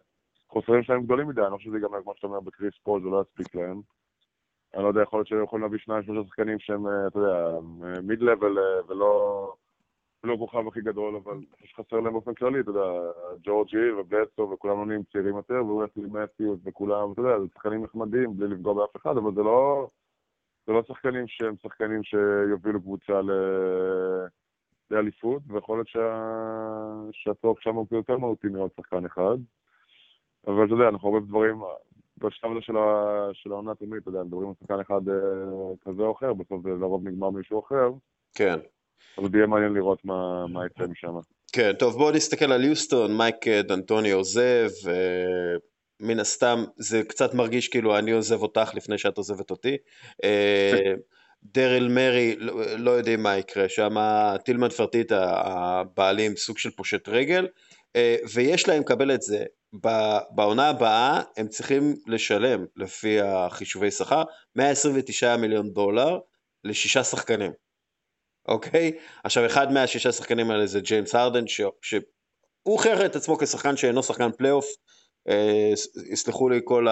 החוסרים 0.50 0.84
שלהם 0.84 1.04
גדולים 1.04 1.28
מדי, 1.28 1.42
אני 1.42 1.52
לא 1.52 1.58
חושב 1.58 1.70
שזה 1.70 1.78
ייגמר 1.78 2.02
כמו 2.04 2.14
שאתה 2.16 2.28
אומר 2.28 2.40
בקריס 2.40 2.74
פול, 2.84 3.02
זה 3.02 3.10
לא 3.10 3.22
יספיק 3.22 3.56
להם. 3.56 3.82
אני 4.76 4.84
לא 4.84 4.88
יודע, 4.88 5.02
יכול 5.02 5.20
להיות 5.20 5.28
שהם 5.28 5.44
יכולים 5.44 5.64
להביא 5.64 5.80
שניים, 5.80 6.04
שלושה 6.04 6.28
שחקנים 6.28 6.60
שהם, 6.60 6.88
אה, 6.88 7.08
אתה 7.08 7.20
יודע, 7.20 7.60
mid 8.04 8.22
level 8.22 8.58
אה, 8.58 8.82
ולא... 8.88 9.54
לא 10.24 10.34
הכוכב 10.34 10.68
הכי 10.68 10.82
גדול, 10.82 11.16
אבל 11.16 11.38
חסר 11.76 12.00
להם 12.00 12.14
באופן 12.14 12.34
כללי, 12.34 12.60
אתה 12.60 12.70
יודע, 12.70 13.12
ג'ורג' 13.44 13.92
היל 13.92 14.12
ובלדסו 14.12 14.52
וכולם 14.54 14.88
נהיים 14.88 15.04
צעירים 15.04 15.36
יותר, 15.36 15.66
וווסלי 15.66 16.04
מתיוס 16.12 16.60
וכולם, 16.64 17.12
אתה 17.12 17.22
יודע, 17.22 17.40
זה 17.40 17.46
שחקנים 17.54 17.84
נחמדים 17.84 18.38
בלי 18.38 18.48
לפגוע 18.48 18.74
באף 18.74 18.96
אחד, 18.96 19.18
אבל 19.18 19.36
זה 19.36 19.44
לא, 19.44 19.88
זה 20.68 20.74
לא 20.74 20.84
שחקנים 20.84 21.28
שהם 21.28 21.56
שחקנים 21.58 22.04
שיובילו 22.04 22.82
קבוצה 22.82 23.22
ל... 23.22 23.32
לאליפות, 24.92 25.42
ויכול 25.48 25.78
להיות 25.78 25.88
שה... 25.88 26.24
שהצורך 27.12 27.62
שם 27.62 27.76
הוא 27.76 27.88
יותר 27.92 28.18
מהותי 28.18 28.48
מעוד 28.48 28.72
שחקן 28.78 29.06
אחד. 29.06 29.38
אבל 30.48 30.66
אתה 30.66 30.74
יודע, 30.74 30.88
אנחנו 30.90 31.10
הרבה 31.10 31.28
דברים, 31.28 31.62
בשלב 32.18 32.52
הזה 32.52 32.62
של, 32.62 32.78
ה... 32.78 33.30
של 33.34 33.52
העונה 33.52 33.76
תמיד, 33.76 34.02
אתה 34.02 34.10
יודע, 34.10 34.24
מדברים 34.24 34.48
על 34.48 34.54
שחקן 34.60 34.80
אחד 34.80 35.10
אה, 35.10 35.14
כזה 35.82 36.02
או 36.02 36.12
אחר, 36.12 36.34
בסוף 36.34 36.64
זה 36.64 36.70
לרוב 36.70 37.08
נגמר 37.08 37.30
מישהו 37.30 37.60
אחר. 37.60 37.90
כן. 38.36 38.60
אבל 39.18 39.36
יהיה 39.36 39.48
מעניין 39.48 39.74
לראות 39.74 40.06
מה, 40.06 40.48
מה 40.48 40.66
יצא 40.66 40.88
משם. 40.88 41.14
כן, 41.52 41.72
טוב, 41.80 41.94
בואו 41.98 42.12
נסתכל 42.12 42.52
על 42.52 42.64
יוסטון, 42.64 43.18
מייק 43.18 43.48
דנטוני 43.48 44.12
עוזב, 44.12 44.70
מן 46.00 46.20
הסתם 46.20 46.64
זה 46.78 47.04
קצת 47.04 47.34
מרגיש 47.34 47.68
כאילו 47.68 47.98
אני 47.98 48.12
עוזב 48.12 48.42
אותך 48.42 48.72
לפני 48.76 48.98
שאת 48.98 49.18
עוזבת 49.18 49.52
אותי. 49.52 49.78
דרל 51.44 51.88
מרי, 51.88 52.36
לא, 52.38 52.78
לא 52.78 52.92
יודעים 52.92 53.24
מה 53.24 53.38
יקרה, 53.38 53.70
שם 53.70 53.96
טילמן 54.46 54.70
פרטיטה, 54.70 55.42
הבעלים, 55.46 56.36
סוג 56.36 56.58
של 56.58 56.70
פושט 56.70 57.08
רגל, 57.10 57.48
אה, 57.96 58.16
ויש 58.34 58.68
להם 58.68 58.82
לקבל 58.82 59.14
את 59.14 59.22
זה. 59.22 59.46
בעונה 60.32 60.70
הבאה 60.70 61.22
הם 61.38 61.48
צריכים 61.48 61.96
לשלם, 62.08 62.66
לפי 62.76 63.22
החישובי 63.22 63.92
שכר, 63.92 64.24
129 64.56 65.38
מיליון 65.38 65.74
דולר 65.74 66.20
לשישה 66.64 67.04
שחקנים, 67.04 67.52
אוקיי? 68.48 68.92
עכשיו, 69.24 69.46
אחד 69.46 69.72
מהשישה 69.72 70.12
שחקנים 70.12 70.52
האלה 70.52 70.68
זה 70.68 70.80
ג'יימס 70.80 71.16
הרדן, 71.16 71.48
שהוא 71.48 71.72
הוכיח 72.64 73.00
את 73.06 73.16
עצמו 73.16 73.38
כשחקן 73.38 73.78
שאינו 73.78 74.04
שחקן 74.04 74.32
פלייאוף, 74.32 74.66
יסלחו 76.12 76.50
לי 76.50 76.62
כל 76.64 76.88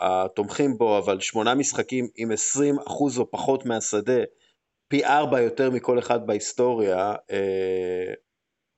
התומכים 0.00 0.70
בו, 0.78 0.98
אבל 0.98 1.20
שמונה 1.20 1.54
משחקים 1.54 2.04
עם 2.16 2.32
20 2.32 2.74
אחוז 2.86 3.18
או 3.18 3.30
פחות 3.30 3.66
מהשדה, 3.66 4.22
פי 4.88 5.04
ארבע 5.04 5.40
יותר 5.40 5.70
מכל 5.70 5.98
אחד 5.98 6.26
בהיסטוריה, 6.26 7.14
אה, 7.30 8.12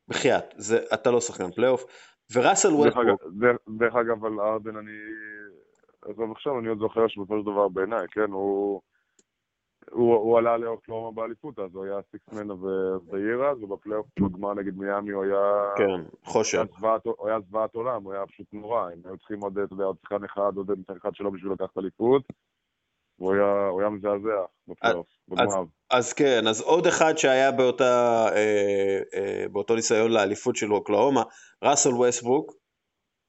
בחייאת, 0.09 0.55
אתה 0.95 1.11
לא 1.11 1.21
שחקן 1.21 1.51
פלייאוף. 1.51 1.85
וראסל 2.33 2.69
ווסטברוק... 2.69 3.23
דרך 3.79 3.95
אגב, 3.95 4.25
הארדן 4.25 4.77
אני... 4.77 4.93
עזוב 6.03 6.33
עכשיו, 6.33 6.59
אני 6.59 6.69
עוד 6.69 6.79
זוכר 6.79 7.09
שבסופו 7.09 7.39
של 7.39 7.53
דבר 7.53 7.69
בעיניי, 7.69 8.07
כן, 8.11 8.31
הוא... 8.33 8.81
הוא, 9.91 10.15
הוא 10.15 10.39
עלה 10.39 10.57
לאוקלהומה 10.57 11.11
באליפות, 11.11 11.59
אז 11.59 11.75
הוא 11.75 11.85
היה 11.85 12.01
sixth 12.11 12.36
man 12.36 12.51
אז, 12.51 13.63
ובפלייאוף 13.63 14.07
בגמר 14.21 14.55
נגד 14.55 14.77
מיאמי 14.77 15.11
הוא 15.11 15.25
היה... 15.25 15.75
כן, 15.77 16.17
חושב. 16.25 16.65
הוא 17.05 17.29
היה 17.29 17.41
זוועת 17.41 17.75
עולם, 17.75 18.05
הוא 18.05 18.13
היה 18.13 18.27
פשוט 18.27 18.47
נורא. 18.53 18.83
הם 18.83 19.01
היו 19.05 19.19
צריכים 19.19 19.41
עוד, 19.41 19.59
אתה 19.59 19.73
יודע, 19.73 19.85
עוד 19.85 19.97
שחקן 20.03 20.25
אחד, 20.25 20.53
עוד 20.57 20.71
משחק 20.79 20.97
אחד 20.97 21.15
שלו 21.15 21.33
בשביל 21.33 21.53
לקחת 21.53 21.79
אליפות. 21.79 22.23
הוא 23.17 23.35
היה, 23.35 23.69
הוא 23.69 23.81
היה 23.81 23.91
מזעזע 23.91 24.45
בפלייאוף, 24.69 25.07
בגמר. 25.29 25.65
אז 25.91 26.13
כן, 26.13 26.47
אז 26.47 26.61
עוד 26.61 26.87
אחד 26.87 27.17
שהיה 27.17 27.53
באותה, 27.53 28.27
אה, 28.33 29.01
אה, 29.15 29.45
באותו 29.53 29.75
ניסיון 29.75 30.11
לאליפות 30.11 30.57
של 30.57 30.73
אוקלאומה, 30.73 31.23
ראסל 31.65 31.95
ווסטברוק, 31.95 32.53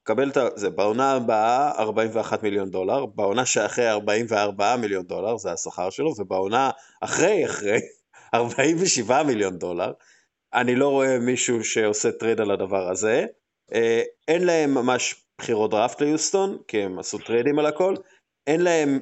קבל 0.03 0.29
את 0.29 0.37
זה, 0.55 0.69
בעונה 0.69 1.11
הבאה 1.11 1.71
41 1.71 2.43
מיליון 2.43 2.69
דולר, 2.69 3.05
בעונה 3.05 3.45
שאחרי 3.45 3.89
44 3.89 4.75
מיליון 4.75 5.05
דולר, 5.05 5.37
זה 5.37 5.51
השכר 5.51 5.89
שלו, 5.89 6.13
ובעונה 6.17 6.69
אחרי 7.01 7.45
אחרי 7.45 7.79
47 8.33 9.23
מיליון 9.23 9.57
דולר. 9.57 9.91
אני 10.53 10.75
לא 10.75 10.89
רואה 10.89 11.19
מישהו 11.19 11.63
שעושה 11.63 12.11
טרייד 12.11 12.41
על 12.41 12.51
הדבר 12.51 12.89
הזה. 12.89 13.25
אה, 13.73 14.01
אין 14.27 14.45
להם 14.45 14.73
ממש 14.73 15.15
בחירות 15.37 15.71
דראפט 15.71 16.01
ליוסטון, 16.01 16.57
כי 16.67 16.81
הם 16.81 16.99
עשו 16.99 17.17
טריידים 17.17 17.59
על 17.59 17.65
הכל. 17.65 17.95
אין 18.47 18.61
להם, 18.61 18.99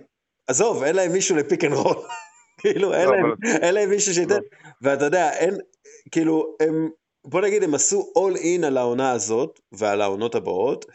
עזוב, 0.48 0.84
אין 0.84 0.96
להם 0.96 1.12
מישהו 1.12 1.36
ל 1.36 1.41
pick 1.41 1.64
and 1.64 1.74
roll. 1.74 1.96
כאילו, 2.62 2.94
אין, 2.94 3.06
לא, 3.06 3.16
להם, 3.16 3.34
אין 3.62 3.76
להם 3.76 3.90
מישהו 3.90 4.14
שייתן, 4.14 4.34
לא. 4.34 4.40
ואתה 4.82 5.06
יודע, 5.06 5.32
אין, 5.34 5.58
כאילו, 6.12 6.56
הם 6.60 6.90
בוא 7.30 7.42
נגיד 7.42 7.64
הם 7.64 7.74
עשו 7.74 8.02
all 8.18 8.38
in 8.38 8.66
על 8.66 8.78
העונה 8.78 9.12
הזאת 9.12 9.60
ועל 9.72 10.02
העונות 10.02 10.36
הבאות, 10.36 10.86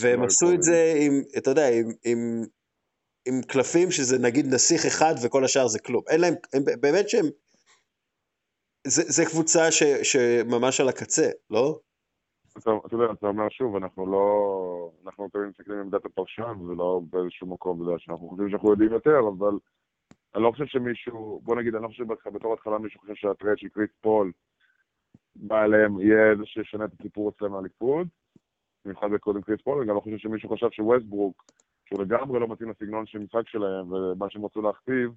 והם 0.00 0.22
עשו 0.22 0.54
את 0.54 0.62
זה 0.62 0.94
עם, 1.00 1.12
אתה 1.38 1.50
יודע, 1.50 1.68
עם, 1.68 1.88
עם, 2.04 2.42
עם 3.28 3.42
קלפים 3.48 3.90
שזה 3.90 4.18
נגיד 4.18 4.46
נסיך 4.46 4.86
אחד 4.86 5.14
וכל 5.22 5.44
השאר 5.44 5.66
זה 5.66 5.78
כלום. 5.78 6.02
אין 6.08 6.20
להם, 6.20 6.34
הם 6.54 6.62
באמת 6.80 7.08
שהם, 7.08 7.26
זה, 8.86 9.02
זה 9.06 9.24
קבוצה 9.24 9.70
ש, 9.70 9.82
שממש 9.82 10.80
על 10.80 10.88
הקצה, 10.88 11.28
לא? 11.50 11.78
אתה, 12.58 12.70
אתה 12.86 12.94
יודע, 12.94 13.12
אתה 13.12 13.26
אומר 13.26 13.48
שוב, 13.50 13.76
אנחנו 13.76 14.06
לא, 14.06 14.26
אנחנו 15.04 15.28
תמיד 15.28 15.46
מסתכלים 15.46 15.78
עם 15.78 15.84
עמדת 15.84 16.04
הפרשן, 16.04 16.60
ולא 16.60 17.00
באיזשהו 17.10 17.46
מקום, 17.46 17.82
אתה 17.82 17.90
יודע, 17.90 17.98
שאנחנו 17.98 18.28
חושבים 18.28 18.50
שאנחנו 18.50 18.70
יודעים 18.70 18.92
יותר, 18.92 19.18
אבל 19.28 19.58
אני 20.34 20.42
לא 20.42 20.50
חושב 20.50 20.66
שמישהו, 20.66 21.40
בוא 21.44 21.56
נגיד, 21.56 21.74
אני 21.74 21.82
לא 21.82 21.88
חושב 21.88 22.04
שבתור 22.24 22.54
התחלה 22.54 22.78
מישהו 22.78 23.00
חושב 23.00 23.14
שהטרייד 23.14 23.58
של 23.58 23.68
קריס 23.68 23.90
פול 24.00 24.32
בא 25.40 25.64
אליהם, 25.64 26.00
יהיה 26.00 26.36
זה 26.36 26.46
שישנה 26.46 26.84
את 26.84 26.90
הסיפור 27.00 27.30
אצלם 27.30 27.52
מהליכוד, 27.52 28.08
במיוחד 28.84 29.10
בקודם 29.10 29.42
קריס 29.42 29.60
פול, 29.60 29.86
גם 29.86 29.94
לא 29.94 30.00
חושב 30.00 30.18
שמישהו 30.18 30.48
חשב 30.48 30.70
שווסטברוק, 30.70 31.44
שהוא 31.84 32.02
לגמרי 32.02 32.40
לא 32.40 32.48
מתאים 32.48 32.70
לסגנון 32.70 33.06
של 33.06 33.18
משחק 33.18 33.48
שלהם, 33.48 33.92
ומה 33.92 34.30
שהם 34.30 34.44
רצו 34.44 34.62
להכתיב, 34.62 35.10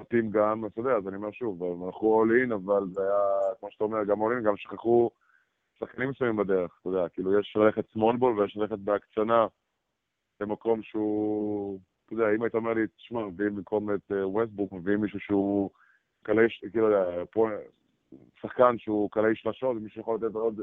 מתאים 0.00 0.30
גם, 0.30 0.66
אתה 0.66 0.80
יודע, 0.80 0.92
אז 0.92 1.08
אני 1.08 1.16
אומר 1.16 1.30
שוב, 1.32 1.62
הם 1.62 1.82
הלכו 1.82 2.24
all 2.24 2.28
in, 2.28 2.54
אבל 2.54 2.82
זה 2.92 3.02
היה, 3.02 3.54
כמו 3.60 3.70
שאתה 3.70 3.84
אומר, 3.84 4.04
גם 4.04 4.22
all 4.22 4.40
in, 4.40 4.46
גם 4.46 4.56
שכחו 4.56 5.10
שחקנים 5.78 6.10
מסוימים 6.10 6.36
בדרך, 6.36 6.78
אתה 6.80 6.88
יודע, 6.88 7.08
כאילו 7.08 7.40
יש 7.40 7.56
ללכת 7.56 7.96
ball 7.96 8.24
ויש 8.24 8.56
ללכת 8.56 8.78
בהקצנה 8.78 9.46
במקום 10.40 10.82
שהוא, 10.82 11.80
אתה 12.06 12.14
יודע, 12.14 12.24
אם 12.36 12.42
היית 12.42 12.54
אומר 12.54 12.74
לי, 12.74 12.86
תשמע, 12.86 13.26
מביאים 13.26 13.56
במקום 13.56 13.94
את 13.94 14.12
ווסטברוק, 14.24 14.72
אה, 14.72 14.78
מביאים 14.78 15.00
מישהו 15.00 15.20
שהוא 15.20 15.70
קלעי, 16.22 16.46
כאילו, 16.72 16.88
שחקן 18.40 18.78
שהוא 18.78 19.10
קלעי 19.10 19.36
שלשות, 19.36 19.76
ומי 19.76 19.90
שיכול 19.90 20.16
לתת 20.16 20.34
עוד 20.34 20.60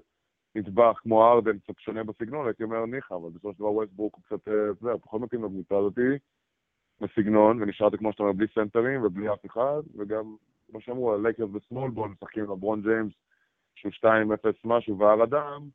נדבך 0.56 1.00
כמו 1.02 1.32
ארדן, 1.32 1.60
קצת 1.60 1.80
שונה 1.80 2.04
בסגנון, 2.04 2.48
הייתי 2.48 2.64
אומר 2.64 2.86
ניחא, 2.86 3.14
אבל 3.14 3.30
בסופו 3.30 3.54
של 3.54 3.60
דבר 3.60 3.72
ווסטבורק 3.72 4.14
הוא 4.16 4.24
קצת, 4.24 4.48
אה, 4.48 4.72
אתה 4.72 4.88
יודע, 4.88 4.98
פחות 4.98 5.22
מתאים 5.22 5.44
לקבוצה 5.44 5.76
הזאתי, 5.78 6.18
בסגנון, 7.02 7.62
ונשארתי 7.62 7.98
כמו 7.98 8.12
שאתה 8.12 8.24
אומר, 8.24 8.34
בלי 8.34 8.48
סנטרים 8.56 9.04
ובלי 9.04 9.34
אף 9.34 9.46
אחד, 9.46 9.82
וגם, 9.98 10.36
כמו 10.72 10.82
שאמרו, 10.82 11.14
הלייקרס 11.14 11.50
ב 11.50 11.57
small 11.57 11.92
ball, 11.92 12.10
משחקים 12.10 12.44
עם 12.44 12.52
לברון 12.52 12.82
ג'יימס, 12.82 13.14
שהוא 13.76 13.92
2-0 13.92 14.06
משהו, 14.66 15.00
והר 15.00 15.24
אדם, 15.24 15.70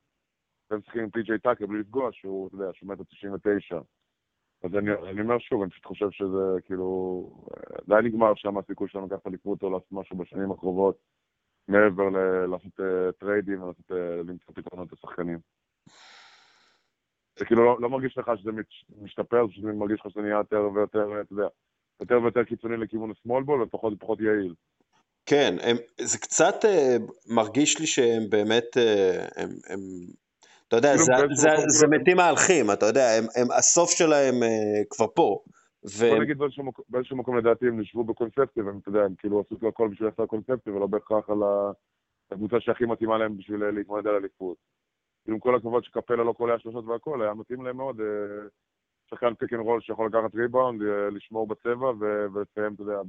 והם 0.70 0.80
משחקים 0.80 1.02
עם 1.02 1.10
פי.ג'יי 1.10 1.38
טאקר 1.38 1.66
בלי 1.66 1.78
לפגוע, 1.78 2.08
שהוא, 2.12 2.48
אתה 2.48 2.54
יודע, 2.54 2.72
שהוא 2.72 2.88
מטר 2.88 3.02
99. 3.04 3.80
אז 4.64 4.74
אני, 4.74 4.90
אני 5.10 5.20
אומר 5.20 5.38
שוב, 5.38 5.62
אני 5.62 5.70
פשוט 5.70 5.84
חושב 5.84 6.10
שזה 6.10 6.60
כאילו, 6.64 7.30
די 7.88 7.94
נגמר 8.04 8.34
שם 8.34 8.58
הסיכוי 8.58 8.88
שלנו 8.88 9.06
לקחת 9.06 9.26
אליפות 9.26 9.62
או 9.62 9.70
לעשות 9.70 9.92
משהו 9.92 10.16
בשנים 10.16 10.50
הקרובות. 10.50 10.98
מעבר 11.68 12.08
לעשות 12.46 12.80
טריידים 13.18 13.62
ולעשות, 13.62 13.90
למצוא 14.24 14.54
פתרונות 14.54 14.92
לשחקנים. 14.92 15.38
זה 17.38 17.44
כאילו 17.44 17.64
לא, 17.64 17.76
לא 17.80 17.90
מרגיש 17.90 18.18
לך 18.18 18.30
שזה 18.36 18.50
משתפר, 19.02 19.46
זה 19.62 19.72
מרגיש 19.72 20.00
לך 20.00 20.10
שזה 20.10 20.20
נהיה 20.20 20.36
יותר 20.36 20.68
ויותר, 20.74 21.20
אתה 21.20 21.32
יודע, 21.32 21.48
יותר 22.00 22.22
ויותר 22.22 22.44
קיצוני 22.44 22.76
לכיוון 22.76 23.10
השמאל 23.10 23.42
בול 23.42 23.62
ופחות 23.62 23.92
ופחות 23.92 24.20
יעיל. 24.20 24.54
כן, 25.26 25.56
הם, 25.62 25.76
זה 26.00 26.18
קצת 26.18 26.64
uh, 26.64 27.32
מרגיש 27.34 27.80
לי 27.80 27.86
שהם 27.86 28.30
באמת, 28.30 28.76
uh, 28.76 29.40
הם, 29.40 29.48
הם, 29.68 29.80
אתה 30.68 30.76
יודע, 30.76 30.92
כאילו 30.92 31.04
זה, 31.04 31.12
זה, 31.34 31.48
זה, 31.56 31.64
זה 31.68 31.86
מתים 31.86 32.16
מהלכים, 32.16 32.70
אתה 32.70 32.86
יודע, 32.86 33.10
הם, 33.18 33.24
הם, 33.36 33.46
הסוף 33.58 33.90
שלהם 33.90 34.34
uh, 34.42 34.86
כבר 34.90 35.06
פה. 35.14 35.38
ו... 35.84 36.10
בוא 36.10 36.18
נגיד 36.22 36.38
באיזשהו 36.38 36.64
מקום, 36.64 36.84
באיזשהו 36.88 37.16
מקום 37.16 37.38
לדעתי 37.38 37.66
הם 37.66 37.80
נשבו 37.80 38.04
בקונספציה, 38.04 38.64
והם, 38.64 38.78
אתה 38.78 38.88
יודע, 38.88 39.00
הם 39.00 39.14
כאילו 39.18 39.40
עשו 39.40 39.54
את 39.54 39.62
הכל 39.62 39.88
בשביל 39.88 40.08
לעשות 40.08 40.28
קונספציה, 40.28 40.72
ולא 40.72 40.86
בהכרח 40.86 41.30
על 41.30 41.38
הקבוצה 42.30 42.60
שהכי 42.60 42.84
מתאימה 42.84 43.18
להם 43.18 43.36
בשביל 43.36 43.70
להתמודד 43.70 44.06
על 44.06 44.14
אליפות. 44.14 44.56
כאילו 45.24 45.34
עם 45.34 45.40
כל 45.40 45.56
הכבוד 45.56 45.84
שקפלה 45.84 46.24
לא 46.24 46.32
קולע 46.32 46.58
שלושות 46.58 46.84
והכל, 46.84 47.22
היה 47.22 47.34
מתאים 47.34 47.64
להם 47.64 47.76
מאוד 47.76 48.00
שחקן 49.10 49.34
pick 49.34 49.52
and 49.52 49.60
roll 49.60 49.80
שיכול 49.80 50.06
לקחת 50.06 50.34
ריבאונד, 50.34 50.82
לשמור 51.12 51.46
בצבע 51.46 51.90
ולסיים, 52.34 52.74
אתה 52.74 52.82
יודע, 52.82 53.00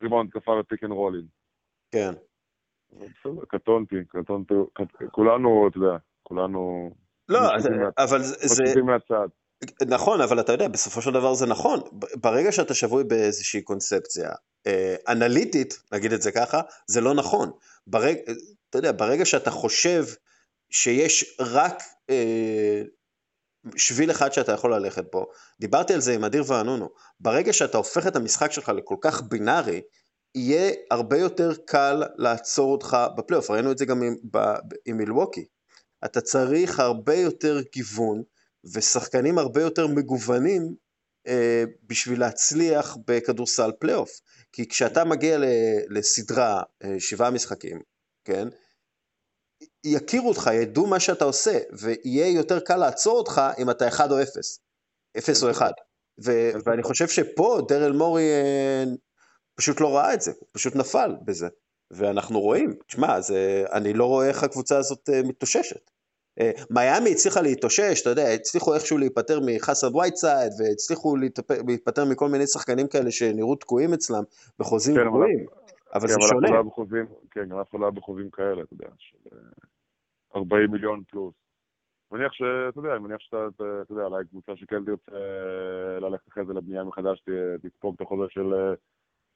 בריבאונד 0.00 0.30
התקפה 0.30 0.52
ו 0.60 0.65
pick 0.65 0.84
and 0.84 0.92
roll 0.92 1.10
ים. 1.10 1.24
כן. 1.90 2.10
בסדר, 2.92 3.44
קטונתי, 3.48 4.04
קטונתי, 4.04 4.54
כולנו, 5.10 5.68
אתה 5.68 5.78
יודע, 5.78 5.96
כולנו... 6.22 6.90
לא, 7.28 7.38
אבל 7.98 8.18
זה... 8.18 8.62
משקיפים 8.62 8.86
מהצד. 8.86 9.28
נכון, 9.88 10.20
אבל 10.20 10.40
אתה 10.40 10.52
יודע, 10.52 10.68
בסופו 10.68 11.02
של 11.02 11.10
דבר 11.10 11.34
זה 11.34 11.46
נכון. 11.46 11.80
ברגע 12.14 12.52
שאתה 12.52 12.74
שבוי 12.74 13.04
באיזושהי 13.04 13.62
קונספציה 13.62 14.30
אה, 14.66 14.96
אנליטית, 15.08 15.78
נגיד 15.92 16.12
את 16.12 16.22
זה 16.22 16.32
ככה, 16.32 16.60
זה 16.86 17.00
לא 17.00 17.14
נכון. 17.14 17.50
ברג, 17.86 18.16
אתה 18.70 18.78
יודע, 18.78 18.92
ברגע 18.92 19.24
שאתה 19.24 19.50
חושב 19.50 20.04
שיש 20.70 21.36
רק 21.40 21.82
אה, 22.10 22.82
שביל 23.76 24.10
אחד 24.10 24.32
שאתה 24.32 24.52
יכול 24.52 24.74
ללכת 24.74 25.04
בו, 25.12 25.26
דיברתי 25.60 25.94
על 25.94 26.00
זה 26.00 26.14
עם 26.14 26.24
אדיר 26.24 26.44
ואנונו, 26.46 26.88
ברגע 27.20 27.52
שאתה 27.52 27.78
הופך 27.78 28.06
את 28.06 28.16
המשחק 28.16 28.52
שלך 28.52 28.68
לכל 28.68 28.96
כך 29.00 29.22
בינארי, 29.22 29.82
יהיה 30.34 30.72
הרבה 30.90 31.18
יותר 31.18 31.52
קל 31.66 32.02
לעצור 32.16 32.72
אותך 32.72 32.96
בפלייאוף, 33.16 33.50
ראינו 33.50 33.72
את 33.72 33.78
זה 33.78 33.84
גם 33.84 34.02
עם, 34.02 34.16
עם 34.86 34.96
מילווקי. 34.96 35.44
אתה 36.04 36.20
צריך 36.20 36.80
הרבה 36.80 37.14
יותר 37.14 37.60
גיוון 37.72 38.22
ושחקנים 38.74 39.38
הרבה 39.38 39.62
יותר 39.62 39.86
מגוונים 39.86 40.74
אה, 41.26 41.64
בשביל 41.82 42.20
להצליח 42.20 42.96
בכדורסל 43.06 43.70
פלייאוף. 43.78 44.20
כי 44.52 44.68
כשאתה 44.68 45.04
מגיע 45.04 45.38
לסדרה, 45.88 46.62
אה, 46.84 46.94
שבעה 46.98 47.30
משחקים, 47.30 47.80
כן? 48.24 48.48
יכירו 49.84 50.28
אותך, 50.28 50.50
ידעו 50.52 50.86
מה 50.86 51.00
שאתה 51.00 51.24
עושה, 51.24 51.58
ויהיה 51.72 52.28
יותר 52.28 52.60
קל 52.60 52.76
לעצור 52.76 53.18
אותך 53.18 53.42
אם 53.58 53.70
אתה 53.70 53.88
1 53.88 54.10
או 54.10 54.22
0, 54.22 54.60
0 55.18 55.42
או 55.42 55.50
1. 55.50 55.72
ו- 56.24 56.50
ואני 56.64 56.82
חושב 56.82 57.08
שפה 57.08 57.60
דרל 57.68 57.92
מורי 57.92 58.22
אה, 58.22 58.84
פשוט 59.54 59.80
לא 59.80 59.96
ראה 59.96 60.14
את 60.14 60.20
זה, 60.20 60.32
הוא 60.40 60.48
פשוט 60.52 60.76
נפל 60.76 61.16
בזה. 61.24 61.48
ואנחנו 61.90 62.40
רואים, 62.40 62.74
תשמע, 62.86 63.18
אני 63.72 63.92
לא 63.92 64.04
רואה 64.04 64.28
איך 64.28 64.42
הקבוצה 64.42 64.78
הזאת 64.78 65.08
אה, 65.12 65.22
מתאוששת. 65.22 65.90
אה, 66.40 66.50
מיאמי 66.70 67.10
הצליחה 67.12 67.40
להתאושש, 67.42 68.02
אתה 68.02 68.10
יודע, 68.10 68.28
הצליחו 68.34 68.74
איכשהו 68.74 68.98
להיפטר 68.98 69.38
מחסן 69.46 69.96
וייטסייד, 69.96 70.52
והצליחו 70.58 71.16
להיפטר 71.66 72.04
מכל 72.10 72.28
מיני 72.28 72.46
שחקנים 72.46 72.86
כאלה 72.88 73.10
שנראו 73.10 73.56
תקועים 73.56 73.92
אצלם 73.94 74.22
בחוזים 74.58 74.96
כן, 74.96 75.06
גבוהים, 75.08 75.46
אבל 75.94 76.08
כן, 76.08 76.14
זה 76.14 76.20
שונה. 76.28 76.50
לא 76.50 76.62
כן, 77.30 77.48
גם 77.48 77.58
אף 77.58 77.70
אחד 77.70 77.80
לא 77.80 77.84
היה 77.84 77.90
בחוזים 77.90 78.30
כאלה, 78.30 78.62
אתה 78.62 78.74
יודע, 78.74 78.88
של 78.98 79.28
40 80.36 80.70
מיליון 80.70 81.02
פלוס. 81.10 81.34
מניח 82.12 82.32
שאתה 82.32 82.80
יודע, 82.80 82.98
מניח 82.98 83.20
שאתה, 83.20 83.48
אתה 83.56 83.92
יודע, 83.92 84.04
אולי 84.04 84.24
קבוצה 84.24 84.56
שכן 84.56 84.84
תרצה 84.84 85.16
אה, 85.16 86.00
ללכת 86.00 86.28
אחרי 86.28 86.44
זה 86.46 86.52
לבנייה 86.52 86.84
מחדש, 86.84 87.24
תספוג 87.62 87.94
את 87.94 88.00
החוזה 88.00 88.24
של 88.28 88.52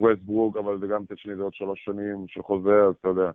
ווסט 0.01 0.23
ברוק, 0.23 0.57
אבל 0.57 0.81
זה 0.81 0.87
גם 0.87 1.03
מצד 1.03 1.19
שני 1.19 1.37
זה 1.37 1.43
עוד 1.43 1.55
שלוש 1.55 1.85
שנים 1.85 2.25
של 2.29 2.43
חוזה, 2.43 2.85
אז 2.89 2.95
אתה 3.01 3.09
יודע. 3.09 3.31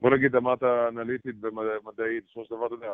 בוא 0.00 0.10
נגיד, 0.10 0.36
אמרת 0.36 0.62
אנליטית 0.62 1.36
ומדעית, 1.42 2.24
בסופו 2.24 2.44
של 2.44 2.54
דבר, 2.54 2.66
אתה 2.66 2.74
יודע, 2.74 2.92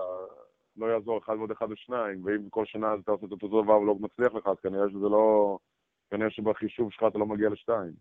לא 0.76 0.86
יעזור 0.86 1.18
אחד 1.18 1.34
ועוד 1.36 1.50
אחד 1.50 1.66
ושניים, 1.70 2.24
ואם 2.24 2.48
כל 2.50 2.64
שנה 2.66 2.94
אתה 3.02 3.10
עושה 3.10 3.26
את 3.26 3.32
אותו 3.32 3.62
דבר 3.62 3.80
ולא 3.80 3.94
מצליח 3.94 4.34
לך, 4.34 4.46
אז 4.46 4.56
כנראה 4.62 4.90
שזה 4.90 5.08
לא... 5.08 5.58
כנראה 6.10 6.30
שבחישוב 6.30 6.92
שלך 6.92 7.04
אתה 7.08 7.18
לא 7.18 7.26
מגיע 7.26 7.48
לשתיים. 7.48 7.92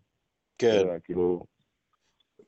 כן. 0.57 0.77
יודע, 0.81 0.99
כאילו... 0.99 1.45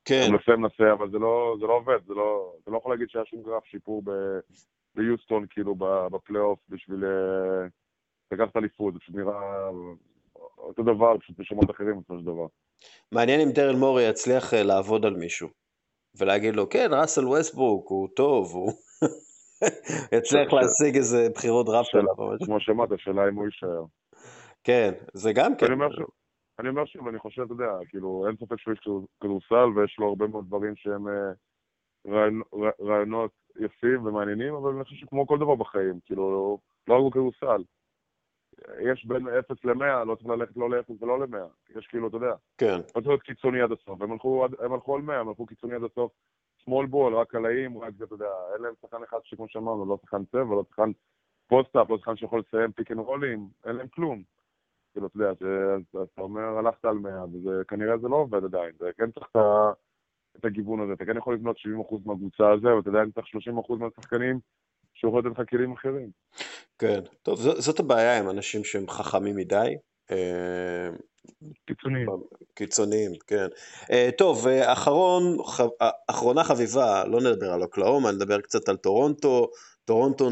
כן. 0.05 0.21
אתה 0.23 0.31
מנסה 0.31 0.55
מנסה, 0.55 0.93
אבל 0.93 1.11
זה 1.11 1.17
לא, 1.17 1.55
זה 1.59 1.65
לא 1.65 1.73
עובד, 1.73 1.97
זה 2.07 2.13
לא... 2.13 2.53
אתה 2.63 2.71
לא 2.71 2.77
יכול 2.77 2.91
להגיד 2.91 3.09
שהיה 3.09 3.25
שום 3.25 3.43
גרף 3.43 3.65
שיפור 3.65 4.01
ב... 4.05 4.11
ביוסטון, 4.95 5.45
כאילו, 5.49 5.75
בפלייאוף, 6.11 6.59
בשביל 6.69 7.05
אה, 7.05 7.67
לקחת 8.31 8.57
אליפות, 8.57 8.93
זה 8.93 8.99
פשוט 8.99 9.15
נראה 9.15 9.69
אותו 10.57 10.83
דבר, 10.83 11.17
פשוט 11.17 11.39
בשמות 11.39 11.71
אחרים 11.71 11.99
בסופו 11.99 12.19
של 12.19 12.25
דבר. 12.25 12.45
מעניין 13.11 13.41
אם 13.41 13.49
דרל 13.53 13.75
מורי 13.75 14.09
יצליח 14.09 14.53
אה, 14.53 14.63
לעבוד 14.63 15.05
על 15.05 15.15
מישהו. 15.15 15.47
ולהגיד 16.17 16.55
לו, 16.55 16.69
כן, 16.69 16.89
ראסל 16.91 17.27
ווסטברוק 17.27 17.89
הוא 17.89 18.09
טוב, 18.15 18.53
הוא 18.53 18.71
יצליח 20.17 20.53
להשיג 20.53 20.95
איזה 20.95 21.27
בחירות 21.35 21.65
דראפט 21.65 21.95
עליו. 21.95 22.37
כמו 22.45 22.59
שאמרת, 22.59 22.91
השאלה 22.91 23.29
אם 23.29 23.35
הוא 23.35 23.45
יישאר. 23.45 23.83
כן, 24.63 24.91
זה 25.13 25.33
גם 25.33 25.55
כן. 25.55 25.65
אני 26.59 26.69
אומר 26.69 26.85
שוב, 26.85 27.07
אני 27.07 27.19
חושב, 27.19 27.41
אתה 27.41 27.53
יודע, 27.53 27.71
כאילו, 27.89 28.27
אין 28.27 28.35
ספק 28.35 28.59
שהוא 28.59 28.73
איש 28.73 28.79
כדורסל 29.21 29.69
ויש 29.75 29.95
לו 29.99 30.07
הרבה 30.07 30.27
מאוד 30.27 30.45
דברים 30.47 30.73
שהם 30.75 31.07
אה, 31.07 31.31
רעיונות 32.81 33.31
יפים 33.59 34.05
ומעניינים, 34.05 34.53
אבל 34.53 34.71
אני 34.71 34.83
חושב 34.83 34.95
שכמו 34.95 35.27
כל 35.27 35.37
דבר 35.37 35.55
בחיים, 35.55 35.99
כאילו, 36.05 36.57
לא 36.87 36.95
רק 36.95 37.11
בכדורסל. 37.11 37.63
יש 38.79 39.05
בין 39.05 39.27
0 39.27 39.65
ל-100, 39.65 40.03
לא 40.05 40.15
צריך 40.15 40.27
ללכת 40.27 40.57
לא 40.57 40.69
ל-0 40.69 40.91
ולא 40.99 41.19
ל-100. 41.19 41.77
יש 41.77 41.87
כאילו, 41.87 42.07
אתה 42.07 42.17
יודע, 42.17 42.33
כן. 42.57 42.77
לא 42.77 42.91
צריך 42.93 43.07
להיות 43.07 43.21
קיצוני 43.21 43.61
עד 43.61 43.71
הסוף. 43.71 44.01
הם 44.01 44.11
הלכו, 44.11 44.45
הם 44.59 44.73
הלכו 44.73 44.95
על 44.95 45.01
100, 45.01 45.19
הם 45.19 45.27
הלכו 45.27 45.45
קיצוני 45.45 45.75
עד 45.75 45.83
הסוף. 45.83 46.11
small 46.57 46.85
ball, 46.85 47.15
רק 47.15 47.31
קלעים, 47.31 47.77
רק 47.77 47.93
זה, 47.97 48.03
אתה 48.03 48.13
יודע, 48.13 48.29
אין 48.53 48.61
להם 48.61 48.73
שחקן 48.81 49.03
אחד 49.03 49.17
שכמו 49.23 49.45
שאמרנו, 49.49 49.85
לא 49.85 49.97
שחקן 50.01 50.25
צבע, 50.25 50.55
לא 50.55 50.63
שחקן 50.69 50.91
post-up, 51.47 51.89
לא 51.89 51.97
שחקן 51.97 52.15
שיכול 52.15 52.39
לסיים 52.47 52.71
pick 52.71 52.91
and 52.91 52.99
roll 52.99 53.26
ים, 53.26 53.47
אין 53.65 53.75
להם 53.75 53.87
כלום. 53.87 54.23
כאילו, 54.91 55.07
אתה 55.07 55.17
יודע, 55.17 55.31
אתה 56.03 56.21
אומר, 56.21 56.41
הלכת 56.41 56.85
על 56.85 56.97
100, 56.97 57.25
וכנראה 57.45 57.97
זה 57.97 58.07
לא 58.07 58.15
עובד 58.15 58.43
עדיין, 58.43 58.71
זה 58.79 58.89
כן 58.97 59.11
צריך 59.11 59.27
את 60.37 60.45
הגיוון 60.45 60.79
הזה, 60.79 60.93
אתה 60.93 61.05
כן 61.05 61.17
יכול 61.17 61.33
לבנות 61.33 61.57
70% 61.57 61.95
מהקבוצה 62.05 62.51
הזה, 62.51 62.75
ואתה 62.75 62.89
עדיין 62.89 63.11
צריך 63.11 63.25
30% 63.27 63.75
מהשחקנים 63.79 64.39
שיכול 64.99 65.19
לתת 65.19 65.39
לך 65.39 65.49
כלים 65.49 65.73
אחרים. 65.73 66.09
כן, 66.79 66.99
טוב, 67.21 67.41
זאת 67.41 67.79
הבעיה 67.79 68.19
עם 68.19 68.29
אנשים 68.29 68.63
שהם 68.63 68.89
חכמים 68.89 69.35
מדי. 69.35 69.75
אה, 70.11 70.89
קיצוניים. 71.65 72.07
קיצוניים, 72.53 73.11
כן. 73.27 73.47
אה, 73.91 74.09
טוב, 74.17 74.47
אה, 74.47 74.73
אחרון, 74.73 75.37
אחרונה 76.07 76.43
חביבה, 76.43 77.05
לא 77.05 77.21
נדבר 77.21 77.51
על 77.53 77.61
אוקלהומה, 77.61 78.11
נדבר 78.11 78.41
קצת 78.41 78.69
על 78.69 78.77
טורונטו. 78.77 79.49
טורונטו, 79.85 80.29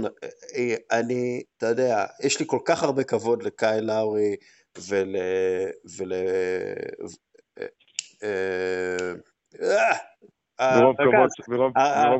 אני, 0.91 1.43
אתה 1.57 1.65
יודע, 1.65 2.05
יש 2.23 2.39
לי 2.39 2.45
כל 2.49 2.59
כך 2.65 2.83
הרבה 2.83 3.03
כבוד 3.03 3.43
לקייל 3.43 3.81
לאורי 3.81 4.35
ול... 4.89 5.15
ול... 5.97 6.13
מרוב 10.61 10.95
כבוד, 10.95 11.29
מרוב 11.47 11.71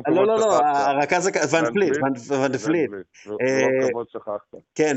כבוד 0.04 0.16
לא, 0.16 0.26
לא, 0.26 0.38
לא, 0.38 0.60
הרכז, 0.64 1.30
ון 1.50 1.72
פליט, 1.72 1.96
ון 2.28 2.52
דפליט. 2.52 2.90
מרוב 2.90 3.38
כבוד 3.90 4.06
שכחת. 4.08 4.60
כן, 4.74 4.96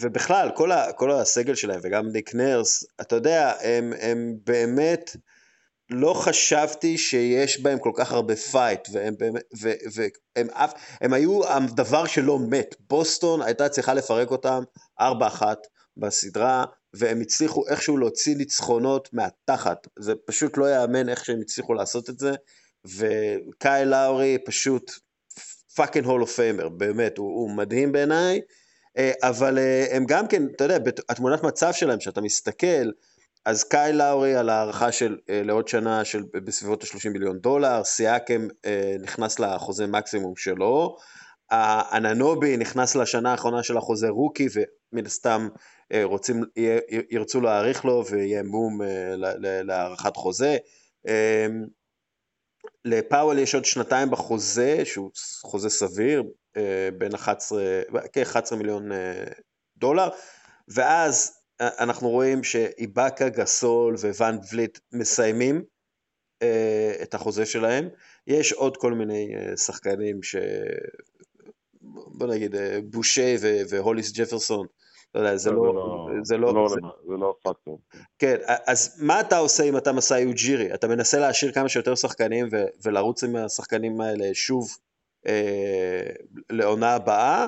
ובכלל, 0.00 0.50
כל 0.96 1.10
הסגל 1.10 1.54
שלהם, 1.54 1.80
וגם 1.82 2.06
ניק 2.12 2.34
נרס, 2.34 2.84
אתה 3.00 3.16
יודע, 3.16 3.52
הם 4.00 4.34
באמת, 4.46 5.16
לא 5.90 6.14
חשבתי 6.14 6.98
שיש 6.98 7.60
בהם 7.62 7.78
כל 7.78 7.92
כך 7.94 8.12
הרבה 8.12 8.36
fight, 8.36 8.88
והם 8.92 9.14
באמת, 9.18 9.42
והם 9.94 10.50
אף, 10.50 10.72
הם 11.00 11.12
היו 11.12 11.48
הדבר 11.48 12.06
שלא 12.06 12.38
מת. 12.50 12.74
בוסטון 12.90 13.42
הייתה 13.42 13.68
צריכה 13.68 13.94
לפרק 13.94 14.30
אותם 14.30 14.62
4-1 15.00 15.02
בסדרה, 15.96 16.64
והם 16.94 17.20
הצליחו 17.20 17.68
איכשהו 17.68 17.96
להוציא 17.96 18.36
ניצחונות 18.36 19.08
מהתחת, 19.12 19.86
זה 19.98 20.12
פשוט 20.26 20.56
לא 20.56 20.70
יאמן 20.74 21.08
איך 21.08 21.24
שהם 21.24 21.40
הצליחו 21.40 21.74
לעשות 21.74 22.10
את 22.10 22.18
זה, 22.18 22.32
וקייל 22.84 23.84
לאורי 23.84 24.38
פשוט 24.44 24.92
fucking 25.74 26.06
hall 26.06 26.20
of 26.20 26.32
famer, 26.32 26.68
באמת, 26.68 27.18
הוא, 27.18 27.26
הוא 27.26 27.50
מדהים 27.50 27.92
בעיניי, 27.92 28.40
אה, 28.98 29.12
אבל 29.22 29.58
אה, 29.58 29.86
הם 29.90 30.04
גם 30.06 30.28
כן, 30.28 30.42
אתה 30.56 30.64
יודע, 30.64 30.90
התמונת 31.08 31.42
מצב 31.42 31.72
שלהם, 31.72 32.00
שאתה 32.00 32.20
מסתכל, 32.20 32.90
אז 33.44 33.64
קייל 33.64 33.92
לאורי 33.92 34.34
על 34.34 34.48
הארכה 34.48 34.92
של 34.92 35.18
אה, 35.30 35.42
לעוד 35.44 35.68
שנה 35.68 36.04
של 36.04 36.22
בסביבות 36.32 36.84
ה-30 36.84 37.08
מיליון 37.08 37.38
דולר, 37.38 37.84
סיאקם 37.84 38.48
נכנס 39.00 39.38
לחוזה 39.38 39.86
מקסימום 39.86 40.36
שלו, 40.36 40.96
אננובי 41.92 42.56
נכנס 42.56 42.96
לשנה 42.96 43.30
האחרונה 43.30 43.62
של 43.62 43.76
החוזה 43.76 44.08
rookie, 44.08 44.48
ומן 44.92 45.06
הסתם 45.06 45.48
רוצים, 46.02 46.44
ירצו 47.10 47.40
להאריך 47.40 47.84
לו 47.84 48.04
ויהיה 48.10 48.42
מום 48.42 48.80
להארכת 49.64 50.16
חוזה. 50.16 50.56
לפאוול 52.84 53.38
יש 53.38 53.54
עוד 53.54 53.64
שנתיים 53.64 54.10
בחוזה, 54.10 54.84
שהוא 54.84 55.10
חוזה 55.42 55.70
סביר, 55.70 56.22
בין 56.98 57.14
11, 57.14 57.82
כ-11 58.12 58.56
מיליון 58.56 58.88
דולר, 59.76 60.08
ואז 60.68 61.36
אנחנו 61.60 62.08
רואים 62.08 62.44
שאיבאקה, 62.44 63.28
גסול 63.28 63.94
וואן 63.94 64.38
וליט 64.52 64.78
מסיימים 64.92 65.62
את 67.02 67.14
החוזה 67.14 67.46
שלהם. 67.46 67.88
יש 68.26 68.52
עוד 68.52 68.76
כל 68.76 68.92
מיני 68.92 69.32
שחקנים 69.56 70.22
ש... 70.22 70.36
בוא 71.82 72.26
נגיד, 72.26 72.54
בושה 72.84 73.34
והוליס 73.68 74.12
ג'פרסון, 74.12 74.66
לא 75.14 75.20
יודע, 75.20 75.36
זה 75.36 75.50
לא... 75.50 75.74
לא- 75.74 76.08
זה 76.22 76.36
לא... 76.36 76.68
זה 77.08 77.14
לא 77.16 77.34
פקטור. 77.42 77.80
כן, 78.18 78.36
אז 78.66 79.02
מה 79.02 79.20
אתה 79.20 79.38
עושה 79.38 79.62
אם 79.62 79.76
אתה 79.76 79.92
מסאי 79.92 80.26
אוג'ירי? 80.26 80.74
אתה 80.74 80.88
מנסה 80.88 81.18
להשאיר 81.18 81.52
כמה 81.52 81.68
שיותר 81.68 81.94
שחקנים 81.94 82.48
ולרוץ 82.84 83.24
עם 83.24 83.36
השחקנים 83.36 84.00
האלה 84.00 84.30
שוב 84.34 84.68
אה, 85.26 86.02
לעונה 86.50 86.94
הבאה, 86.94 87.46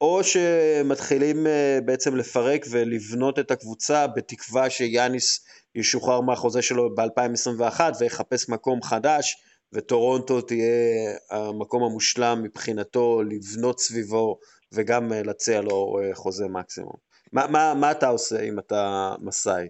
או 0.00 0.20
שמתחילים 0.24 1.46
אה, 1.46 1.78
בעצם 1.84 2.16
לפרק 2.16 2.66
ולבנות 2.70 3.38
את 3.38 3.50
הקבוצה 3.50 4.06
בתקווה 4.06 4.70
שיאניס 4.70 5.44
ישוחרר 5.74 6.20
מהחוזה 6.20 6.62
שלו 6.62 6.94
ב-2021 6.94 7.80
ויחפש 8.00 8.48
מקום 8.48 8.82
חדש, 8.82 9.36
וטורונטו 9.72 10.40
תהיה 10.40 11.16
המקום 11.30 11.82
המושלם 11.82 12.42
מבחינתו 12.42 13.22
לבנות 13.22 13.80
סביבו 13.80 14.38
וגם 14.74 15.12
אה, 15.12 15.22
להציע 15.22 15.60
לו 15.62 15.98
אה, 16.02 16.14
חוזה 16.14 16.48
מקסימום. 16.48 16.96
מה, 17.32 17.42
מה, 17.52 17.72
מה 17.80 17.90
אתה 17.90 18.08
עושה 18.08 18.40
אם 18.40 18.58
אתה 18.58 19.14
מסאי? 19.20 19.68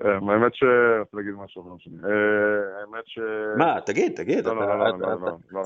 האמת 0.00 0.54
ש... 0.54 0.62
אני 0.62 1.00
רוצה 1.00 1.16
להגיד 1.16 1.34
משהו, 1.34 1.68
לא 1.68 1.74
משנה. 1.74 2.08
האמת 2.80 3.04
ש... 3.06 3.18
מה, 3.58 3.80
תגיד, 3.86 4.12
תגיד. 4.16 4.44
לא, 4.44 4.56
לא, 4.56 4.78
לא, 4.78 4.98
לא, 4.98 5.38
לא, 5.50 5.62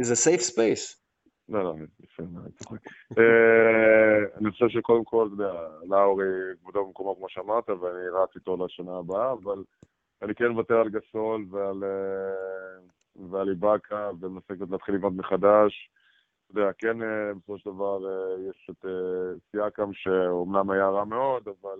זה 0.00 0.14
safe 0.14 0.54
space. 0.54 1.06
לא, 1.48 1.64
לא, 1.64 1.74
יפה. 2.00 2.22
אני 4.36 4.50
חושב 4.50 4.68
שקודם 4.68 5.04
כל, 5.04 5.28
אתה 5.34 5.42
יודע, 5.42 5.60
לאורי 5.88 6.24
כבודו 6.60 6.86
במקומו 6.86 7.16
כמו 7.16 7.28
שאמרת, 7.28 7.68
ואני 7.68 8.08
רץ 8.12 8.36
איתו 8.36 8.64
לשנה 8.64 8.98
הבאה, 8.98 9.32
אבל 9.32 9.62
אני 10.22 10.34
כן 10.34 10.48
מוותר 10.48 10.74
על 10.74 10.88
גסול 10.88 11.46
ועל, 11.50 11.84
ועל 13.30 13.48
איבאקה, 13.48 14.10
ומנסה 14.20 14.54
להתחיל 14.70 14.94
לבנות 14.94 15.12
מחדש. 15.12 15.90
אתה 16.50 16.60
יודע, 16.60 16.72
כן, 16.78 16.96
בסופו 17.36 17.58
של 17.58 17.70
דבר 17.70 17.98
יש 18.50 18.70
את 18.70 18.84
סיאקם, 19.50 19.92
שאומנם 19.92 20.70
היה 20.70 20.88
רע 20.88 21.04
מאוד, 21.04 21.48
אבל 21.48 21.78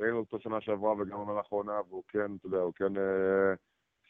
ראינו 0.00 0.18
אותו 0.18 0.40
שנה 0.40 0.60
שעברה 0.60 0.92
וגם 0.92 1.20
במהלך 1.20 1.46
העונה, 1.52 1.80
והוא 1.88 2.02
כן, 2.08 2.32
אתה 2.38 2.46
יודע, 2.46 2.58
הוא 2.58 2.72
כן 2.74 2.92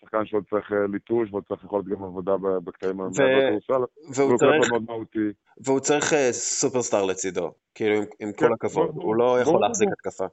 שחקן 0.00 0.26
שעוד 0.26 0.44
צריך 0.50 0.72
ליטוש, 0.92 1.30
ועוד 1.30 1.44
צריך 1.48 1.64
יכולת 1.64 1.84
גם 1.84 2.05
עבודה 2.05 2.36
בקטעים 2.64 2.96
בכדורסל, 2.96 3.84
והוא 4.14 4.38
צריך 4.38 4.70
מאוד 4.70 4.82
מהותי. 4.88 5.28
והוא 5.64 5.80
צריך 5.80 6.05
סופרסטאר 6.30 7.05
לצידו, 7.05 7.53
כאילו, 7.74 7.94
עם 8.20 8.32
כל 8.38 8.53
הכבוד, 8.53 8.90
הוא 8.94 9.16
לא 9.16 9.40
יכול 9.40 9.61
להחזיק 9.61 9.88
התקפה. 9.92 10.24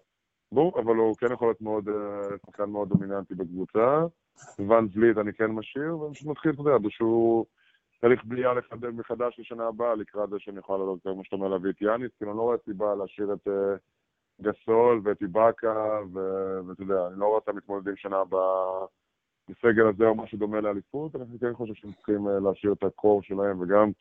ברור, 0.51 0.79
אבל 0.79 0.95
הוא 0.95 1.15
כן 1.17 1.33
יכול 1.33 1.47
להיות 1.47 1.61
מאוד, 1.61 1.89
שחקן 2.45 2.69
מאוד 2.69 2.89
דומיננטי 2.89 3.35
בקבוצה. 3.35 4.05
ואן 4.67 4.87
וליט 4.93 5.17
אני 5.17 5.33
כן 5.33 5.45
משאיר, 5.45 5.97
ואני 5.97 6.13
פשוט 6.13 6.27
מתחיל, 6.27 6.51
אתה 6.51 6.61
יודע, 6.61 6.77
באיזשהו 6.77 7.45
תהליך 8.01 8.25
בנייה 8.25 8.53
מחדש 8.93 9.39
לשנה 9.39 9.67
הבאה, 9.67 9.95
לקראת 9.95 10.29
זה 10.29 10.39
שאני 10.39 10.59
יכול 10.59 10.79
לעלות, 10.79 10.99
כמו 11.03 11.23
שאתה 11.23 11.35
אומר, 11.35 11.47
להביא 11.47 11.69
את 11.69 11.81
יאניס, 11.81 12.11
כאילו, 12.17 12.31
אני 12.31 12.37
לא 12.37 12.43
רואה 12.43 12.57
סיבה 12.65 12.95
להשאיר 12.95 13.33
את 13.33 13.47
גסול 14.41 15.01
ואת 15.03 15.21
איבאקה, 15.21 15.99
ואתה 16.13 16.83
יודע, 16.83 17.07
אני 17.07 17.19
לא 17.19 17.25
רואה 17.25 17.35
אותם 17.35 17.55
מתמודדים 17.55 17.95
שנה 17.95 18.17
הבאה 18.17 18.85
בסגל 19.49 19.87
הזה 19.87 20.07
או 20.07 20.15
משהו 20.15 20.37
דומה 20.37 20.61
לאליפות, 20.61 21.15
אני 21.15 21.39
כן 21.39 21.53
חושב 21.53 21.73
שהם 21.73 21.91
צריכים 21.93 22.27
להשאיר 22.27 22.73
את 22.73 22.83
הקור 22.83 23.21
שלהם, 23.23 23.61
וגם 23.61 23.91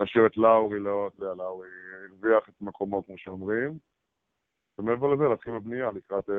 להשאיר 0.00 0.26
את 0.26 0.36
לאורי, 0.36 0.80
לא, 0.80 1.10
אתה 1.14 1.24
יודע, 1.24 1.34
לאורי 1.34 1.68
הרוויח 2.10 2.48
את 2.48 2.54
מקומו, 2.60 3.06
כמו 3.06 3.18
שאומרים. 3.18 3.78
ומעבר 4.78 5.14
לזה, 5.14 5.24
להתחיל 5.24 5.58
בבנייה 5.58 5.90
לקראת, 5.90 6.30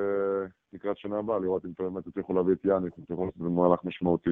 לקראת 0.73 0.97
שנה 0.97 1.19
הבאה, 1.19 1.39
לראות 1.39 1.65
אם 1.65 1.71
באמת 1.79 2.07
יצליחו 2.07 2.33
להביא 2.33 2.53
את 2.53 2.65
יאניס, 2.65 2.93
אם 2.97 3.03
יצליחו 3.03 3.25
לעשות 3.25 3.41
במהלך 3.41 3.83
משמעותי. 3.83 4.29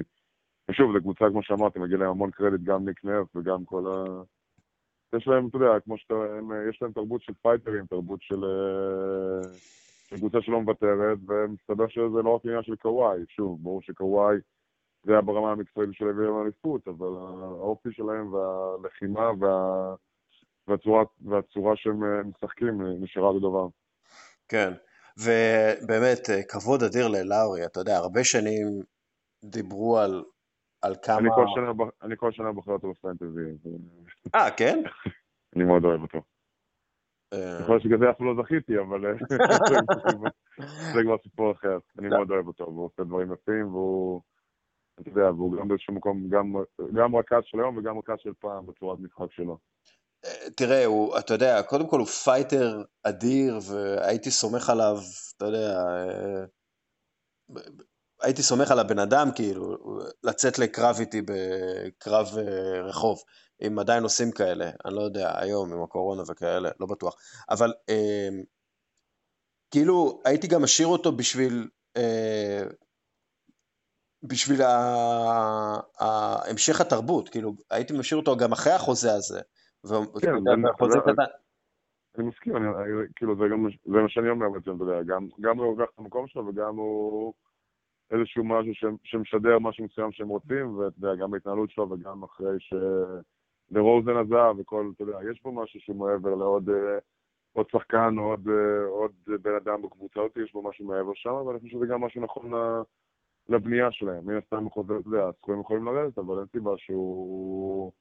ושוב, 0.69 0.93
זו 0.93 0.99
קבוצה, 0.99 1.25
כמו 1.29 1.43
שאמרתי, 1.43 1.79
מגיע 1.79 1.97
להם 1.97 2.09
המון 2.09 2.31
קרדיט, 2.31 2.61
גם 2.61 2.85
ניק 2.85 3.05
נרף 3.05 3.35
וגם 3.35 3.65
כל 3.65 3.87
ה... 3.87 4.23
יש 5.17 5.27
להם, 5.27 5.47
אתה 5.47 5.57
יודע, 5.57 5.79
כמו 5.79 5.97
שאתה, 5.97 6.13
הם, 6.13 6.51
יש 6.69 6.81
להם 6.81 6.91
תרבות 6.91 7.21
של 7.21 7.33
פייטרים, 7.41 7.85
תרבות 7.85 8.21
של, 8.21 8.41
של 10.07 10.15
קבוצה 10.17 10.41
שלא 10.41 10.61
מוותרת, 10.61 11.17
ומסתבר 11.27 11.87
שזה 11.87 12.21
לא 12.23 12.29
רק 12.29 12.45
עניין 12.45 12.63
של 12.63 12.75
קוואי. 12.75 13.19
שוב, 13.27 13.63
ברור 13.63 13.81
שקוואי 13.81 14.37
זה 15.03 15.11
היה 15.11 15.21
ברמה 15.21 15.51
המקצועית 15.51 15.89
של 15.93 16.09
הביא 16.09 16.25
להם 16.25 16.41
אליפות, 16.41 16.87
אבל 16.87 17.07
האופי 17.41 17.89
שלהם 17.91 18.33
והלחימה 18.33 19.31
וה... 19.39 19.95
והצורה, 20.67 21.03
והצורה 21.21 21.75
שהם 21.75 22.29
משחקים 22.29 22.81
נשארה 22.81 23.27
אותו. 23.27 23.71
כן, 24.53 24.73
ובאמת, 25.17 26.19
כבוד 26.49 26.83
אדיר 26.83 27.07
ללאורי, 27.07 27.65
אתה 27.65 27.79
יודע, 27.79 27.95
הרבה 27.97 28.23
שנים 28.23 28.67
דיברו 29.43 29.97
על, 29.97 30.23
על 30.81 30.95
כמה... 31.03 31.17
אני 31.17 31.29
כל 31.35 31.45
שנה, 31.55 31.71
אני 32.01 32.15
כל 32.17 32.31
שנה 32.31 32.51
בוחר 32.51 32.71
אותו 32.71 32.91
בפנטזי. 32.91 33.67
אה, 34.35 34.51
כן? 34.57 34.83
אני 35.55 35.63
מאוד 35.63 35.85
אוהב 35.85 36.01
אותו. 36.01 36.21
יכול 37.33 37.75
להיות 37.75 37.81
שבגלל 37.83 37.99
זה 37.99 38.09
אפילו 38.09 38.33
לא 38.33 38.43
זכיתי, 38.43 38.79
אבל 38.79 39.01
זה 40.93 41.03
כבר 41.03 41.17
סיפור 41.23 41.51
אחר. 41.51 41.77
אני 41.99 42.07
מאוד 42.07 42.31
אוהב 42.31 42.47
אותו, 42.47 42.63
והוא 42.63 42.85
עושה 42.85 43.03
דברים 43.03 43.33
יפים, 43.33 43.67
והוא, 43.67 44.21
אתה 44.99 45.09
יודע, 45.09 45.31
והוא 45.31 45.57
גם 45.57 45.67
באיזשהו 45.67 45.93
מקום, 45.93 46.29
גם 46.93 47.15
רכז 47.15 47.43
של 47.43 47.59
היום 47.59 47.77
וגם 47.77 47.97
רכז 47.97 48.15
של 48.19 48.33
פעם 48.39 48.65
בצורת 48.65 48.99
משחק 48.99 49.31
שלו. 49.31 49.57
תראה, 50.55 50.85
הוא, 50.85 51.19
אתה 51.19 51.33
יודע, 51.33 51.61
קודם 51.63 51.87
כל 51.89 51.99
הוא 51.99 52.07
fighter 52.07 52.83
אדיר, 53.03 53.59
והייתי 53.63 54.31
סומך 54.31 54.69
עליו, 54.69 54.97
אתה 55.37 55.45
יודע, 55.45 55.83
הייתי 58.21 58.43
סומך 58.43 58.71
על 58.71 58.79
הבן 58.79 58.99
אדם, 58.99 59.29
כאילו, 59.35 59.77
לצאת 60.23 60.59
לקרב 60.59 60.95
איתי 60.99 61.21
בקרב 61.25 62.27
רחוב, 62.83 63.23
אם 63.67 63.79
עדיין 63.79 64.03
עושים 64.03 64.31
כאלה, 64.31 64.69
אני 64.85 64.95
לא 64.95 65.01
יודע, 65.01 65.39
היום 65.39 65.73
עם 65.73 65.83
הקורונה 65.83 66.23
וכאלה, 66.27 66.69
לא 66.79 66.87
בטוח, 66.87 67.15
אבל 67.49 67.73
כאילו, 69.71 70.21
הייתי 70.25 70.47
גם 70.47 70.63
משאיר 70.63 70.87
אותו 70.87 71.11
בשביל, 71.11 71.67
בשביל 74.23 74.61
המשך 75.99 76.81
התרבות, 76.81 77.29
כאילו, 77.29 77.53
הייתי 77.69 77.93
משאיר 77.93 78.19
אותו 78.19 78.37
גם 78.37 78.51
אחרי 78.51 78.73
החוזה 78.73 79.13
הזה. 79.13 79.41
כן, 80.21 80.33
אני 82.17 82.27
מסכים, 82.27 82.53
כאילו 83.15 83.35
זה 83.85 84.01
מה 84.01 84.09
שאני 84.09 84.29
אומר 84.29 84.49
בעצם, 84.49 84.75
אתה 84.75 84.83
יודע, 84.83 85.01
גם 85.41 85.57
הוא 85.57 85.77
לוקח 85.77 85.91
את 85.93 85.99
המקום 85.99 86.27
שלו 86.27 86.47
וגם 86.47 86.75
הוא 86.75 87.33
איזשהו 88.11 88.43
משהו 88.43 88.71
שמשדר 89.03 89.59
משהו 89.59 89.85
מסוים 89.85 90.11
שהם 90.11 90.27
רוצים, 90.27 90.77
ואתה 90.77 90.95
יודע, 90.97 91.15
גם 91.15 91.31
בהתנהלות 91.31 91.69
שלו 91.71 91.89
וגם 91.91 92.23
אחרי 92.23 92.57
שלרוזן 92.59 94.17
עזב 94.17 94.55
וכל, 94.57 94.91
אתה 94.95 95.03
יודע, 95.03 95.17
יש 95.31 95.39
פה 95.39 95.51
משהו 95.51 95.79
שהוא 95.79 95.95
מעבר 95.95 96.35
לעוד 96.35 96.69
עוד 97.53 97.65
שחקן 97.71 98.15
או 98.17 98.23
עוד, 98.23 98.47
עוד 98.87 99.11
בן 99.41 99.55
אדם 99.55 99.81
בקבוצה 99.81 100.19
אותי, 100.19 100.39
יש 100.41 100.53
בו 100.53 100.61
משהו 100.61 100.85
מעבר 100.85 101.11
שם, 101.13 101.33
ואני 101.33 101.59
חושב 101.59 101.71
שזה 101.71 101.85
גם 101.85 102.01
משהו 102.01 102.21
נכון 102.21 102.51
לבנייה 103.49 103.91
שלהם. 103.91 104.27
מן 104.27 104.37
הסתם, 104.37 104.67
אתה 104.67 104.93
יודע, 105.05 105.27
הסכומים 105.27 105.61
יכולים 105.61 105.85
לרדת, 105.85 106.17
אבל 106.17 106.37
אין 106.37 106.47
סיבה 106.51 106.71
שהוא... 106.77 107.91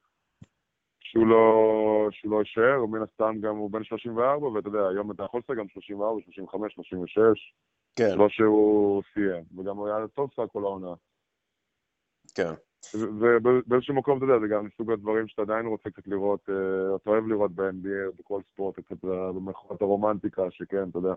שהוא 1.13 1.27
לא, 1.27 2.09
שהוא 2.11 2.33
לא 2.33 2.39
יישאר, 2.39 2.85
ומן 2.85 3.03
הסתם 3.03 3.35
גם 3.41 3.57
הוא 3.57 3.71
בן 3.71 3.85
34, 3.85 4.47
ואתה 4.47 4.69
יודע, 4.69 4.89
היום 4.89 5.11
אתה 5.11 5.23
יכול 5.23 5.41
לעשות 5.41 5.57
גם 5.57 5.69
34, 5.69 6.23
35, 6.25 6.75
36. 6.75 7.55
כן. 7.97 8.19
לא 8.19 8.29
שהוא 8.29 9.03
סיים, 9.15 9.45
וגם 9.59 9.77
הוא 9.77 9.89
היה 9.89 10.09
טוב 10.09 10.31
סך 10.33 10.39
הכל 10.39 10.63
העונה. 10.65 10.95
כן. 12.35 12.53
ובאיזשהו 12.95 13.95
מקום, 13.95 14.19
אתה 14.19 14.25
יודע, 14.25 14.39
זה 14.41 14.47
גם 14.49 14.67
מסוג 14.67 14.93
הדברים 14.93 15.29
שאתה 15.29 15.43
עדיין 15.43 15.67
רוצה 15.67 15.91
קצת 15.91 16.07
לראות, 16.07 16.43
אתה 16.97 17.11
אוהב 17.11 17.27
לראות 17.27 17.53
ב-NBA, 17.55 18.19
בכל 18.19 18.41
ספורט, 18.53 18.81
קצת 18.81 19.05
במחאות 19.05 19.83
הרומנטיקה, 19.83 20.43
שכן, 20.51 20.89
אתה 20.89 20.99
יודע. 20.99 21.15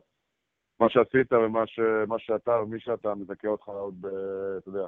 מה 0.80 0.90
שעשית 0.90 1.34
ומה 1.34 2.20
שאתה 2.20 2.52
ומי 2.52 2.80
שאתה 2.80 3.16
מזכה 3.16 3.48
אותך 3.48 3.68
עוד, 3.68 4.02
ב, 4.02 4.08
אתה 4.58 4.70
יודע, 4.70 4.88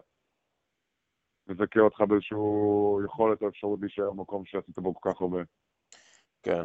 מזכה 1.50 1.80
אותך 1.80 2.02
באיזשהו 2.02 3.02
יכולת 3.06 3.42
או 3.42 3.48
אפשרות 3.48 3.80
להישאר 3.82 4.12
במקום 4.12 4.46
שעשית 4.46 4.80
בו 4.80 4.96
כל 4.96 5.12
כך 5.12 5.22
הרבה. 5.22 5.40
כן. 6.44 6.64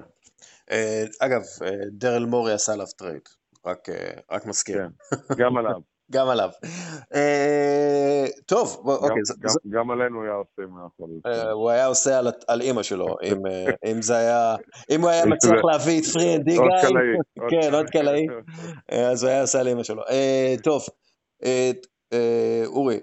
אגב, 1.20 1.42
דרל 1.90 2.24
מורי 2.24 2.52
עשה 2.52 2.72
עליו 2.72 2.86
טרייד, 2.86 3.28
רק, 3.66 3.88
רק 4.30 4.46
מזכיר. 4.46 4.78
כן, 4.78 5.34
גם 5.36 5.56
עליו. 5.56 5.80
גם 6.12 6.28
עליו. 6.28 6.50
אה, 7.14 8.24
טוב, 8.46 8.82
אוקיי. 8.84 9.22
גם 9.70 9.90
עלינו 9.90 10.22
היה 10.22 10.32
עושה. 10.32 10.62
אה, 11.26 11.50
הוא 11.50 11.70
היה 11.70 11.86
עושה 11.86 12.20
על 12.48 12.60
אימא 12.60 12.82
שלו, 12.82 13.06
אם 13.90 14.02
זה 14.02 14.16
היה, 14.16 14.56
אם 14.90 15.00
הוא 15.00 15.10
היה 15.10 15.26
מצליח 15.32 15.64
להביא 15.64 16.00
את 16.00 16.04
פרי 16.04 16.36
אנד 16.36 16.44
דיגאי, 16.44 16.92
כן, 17.50 17.74
עוד 17.74 17.90
קלעי, 17.90 18.26
אז 18.88 19.22
הוא 19.22 19.30
היה 19.30 19.40
עושה 19.40 19.60
על 19.60 19.68
אימא 19.68 19.82
שלו. 19.82 20.02
טוב, 20.62 20.82
אורי, 22.66 23.00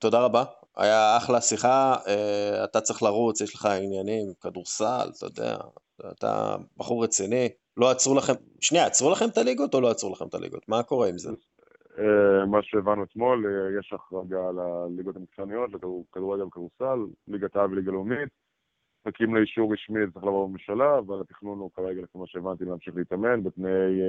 תודה 0.00 0.20
רבה. 0.20 0.44
היה 0.76 1.16
אחלה 1.16 1.40
שיחה, 1.40 1.96
אתה 2.64 2.80
צריך 2.80 3.02
לרוץ, 3.02 3.40
יש 3.40 3.54
לך 3.54 3.66
עניינים, 3.66 4.26
כדורסל, 4.40 5.08
אתה 5.16 5.26
יודע, 5.26 5.56
אתה 6.12 6.56
בחור 6.76 7.04
רציני. 7.04 7.48
לא 7.76 7.90
עצרו 7.90 8.14
לכם, 8.14 8.32
שנייה, 8.60 8.86
עצרו 8.86 9.10
לכם 9.10 9.24
את 9.28 9.38
הליגות 9.38 9.74
או 9.74 9.80
לא 9.80 9.90
עצרו 9.90 10.12
לכם 10.12 10.26
את 10.28 10.34
הליגות? 10.34 10.68
מה 10.68 10.82
קורה 10.82 11.08
עם 11.08 11.18
זה? 11.18 11.30
אה, 11.98 12.46
מה 12.46 12.58
שהבנו 12.62 13.04
אתמול, 13.04 13.46
אה, 13.46 13.80
יש 13.80 13.92
החרגה 13.92 14.50
לליגות 14.50 15.16
המקצועניות, 15.16 15.70
לכדורגל 15.72 16.42
וכדורסל, 16.42 16.98
ליגת 17.28 17.56
העל 17.56 17.70
וליגה 17.70 17.92
לאומית. 17.92 18.28
מחכים 19.06 19.34
לאישור 19.34 19.72
רשמי, 19.72 20.06
זה 20.06 20.12
צריך 20.12 20.24
לבוא 20.24 20.48
בממשלה, 20.48 20.98
אבל 20.98 21.20
התכנון 21.20 21.58
הוא 21.58 21.70
כרגע, 21.74 22.02
כמו 22.12 22.26
שהבנתי, 22.26 22.64
להמשיך 22.64 22.96
להתאמן 22.96 23.42
בתנאי... 23.42 24.00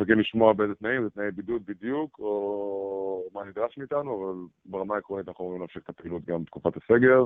אה, 0.00 0.04
מחכים 0.04 0.20
לשמוע 0.20 0.52
באיזה 0.52 0.74
תנאים, 0.74 1.02
זה 1.02 1.10
תנאי 1.10 1.30
בידוד 1.30 1.62
בדיוק, 1.66 2.18
או 2.18 3.28
מה 3.32 3.44
נדרש 3.44 3.78
מאיתנו, 3.78 4.14
אבל 4.14 4.40
ברמה 4.64 4.94
העקרונית 4.94 5.28
אנחנו 5.28 5.44
אמורים 5.44 5.60
להמשיך 5.60 5.82
את 5.82 5.88
הפעילות 5.88 6.24
גם 6.24 6.42
בתקופת 6.42 6.76
הסגר. 6.76 7.24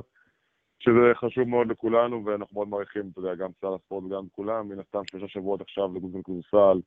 שזה 0.79 1.11
חשוב 1.15 1.47
מאוד 1.47 1.67
לכולנו, 1.67 2.25
ואנחנו 2.25 2.53
מאוד 2.53 2.67
מעריכים, 2.67 3.09
אתה 3.11 3.19
יודע, 3.19 3.35
גם 3.35 3.49
שר 3.61 3.73
הספורט 3.73 4.03
וגם 4.03 4.23
כולם, 4.31 4.69
מן 4.69 4.79
הסתם 4.79 5.01
שלושה 5.05 5.27
שבועות 5.27 5.61
עכשיו 5.61 5.95
לגוגל 5.95 6.21
כדורסל, 6.23 6.81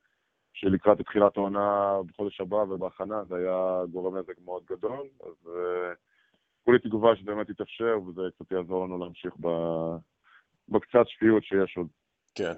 שלקראת 0.52 1.00
תחילת 1.00 1.36
העונה 1.36 1.96
בחודש 2.06 2.40
הבא 2.40 2.56
ובהכנה, 2.56 3.24
זה 3.24 3.36
היה 3.36 3.82
גורם 3.90 4.16
נזק 4.16 4.38
מאוד 4.44 4.62
גדול, 4.64 5.06
אז 5.26 5.46
uh, 5.46 5.96
כולי 6.64 6.78
תקווה 6.78 7.16
שבאמת 7.16 7.50
יתאפשר, 7.50 7.98
וזה 8.06 8.22
קצת 8.34 8.52
יעזור 8.52 8.86
לנו 8.86 8.98
להמשיך. 8.98 9.34
בקצת 10.68 11.08
שפיות 11.08 11.44
שיש 11.44 11.76
עוד. 11.76 11.86
כן. 12.34 12.52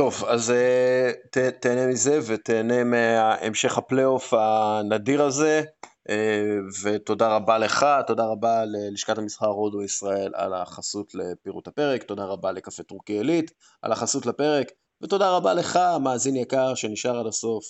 טוב, 0.00 0.24
אז 0.28 0.50
uh, 0.50 1.28
ת, 1.30 1.38
תהנה 1.38 1.86
מזה 1.86 2.18
ותהנה 2.26 2.84
מהמשך 2.84 3.78
הפלייאוף 3.78 4.34
הנדיר 4.34 5.22
הזה. 5.22 5.62
אה, 6.10 6.58
ותודה 6.84 7.36
רבה 7.36 7.58
לך, 7.58 7.86
תודה 8.06 8.26
רבה 8.26 8.64
ללשכת 8.64 9.18
המסחר 9.18 9.46
הודו 9.46 9.82
ישראל 9.82 10.32
על 10.34 10.54
החסות 10.54 11.14
לפירוט 11.14 11.68
הפרק, 11.68 12.02
תודה 12.02 12.24
רבה 12.24 12.52
לקפה 12.52 12.82
טורקי 12.82 13.12
עילית 13.12 13.50
על 13.82 13.92
החסות 13.92 14.26
לפרק, 14.26 14.66
ותודה 15.02 15.36
רבה 15.36 15.54
לך, 15.54 15.78
מאזין 16.04 16.36
יקר 16.36 16.74
שנשאר 16.74 17.20
עד 17.20 17.26
הסוף. 17.26 17.64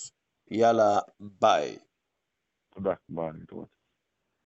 יאללה, 0.51 0.99
ביי. 1.19 1.77
תודה, 2.75 2.93
ביי, 3.09 3.29
להתראות. 3.39 3.80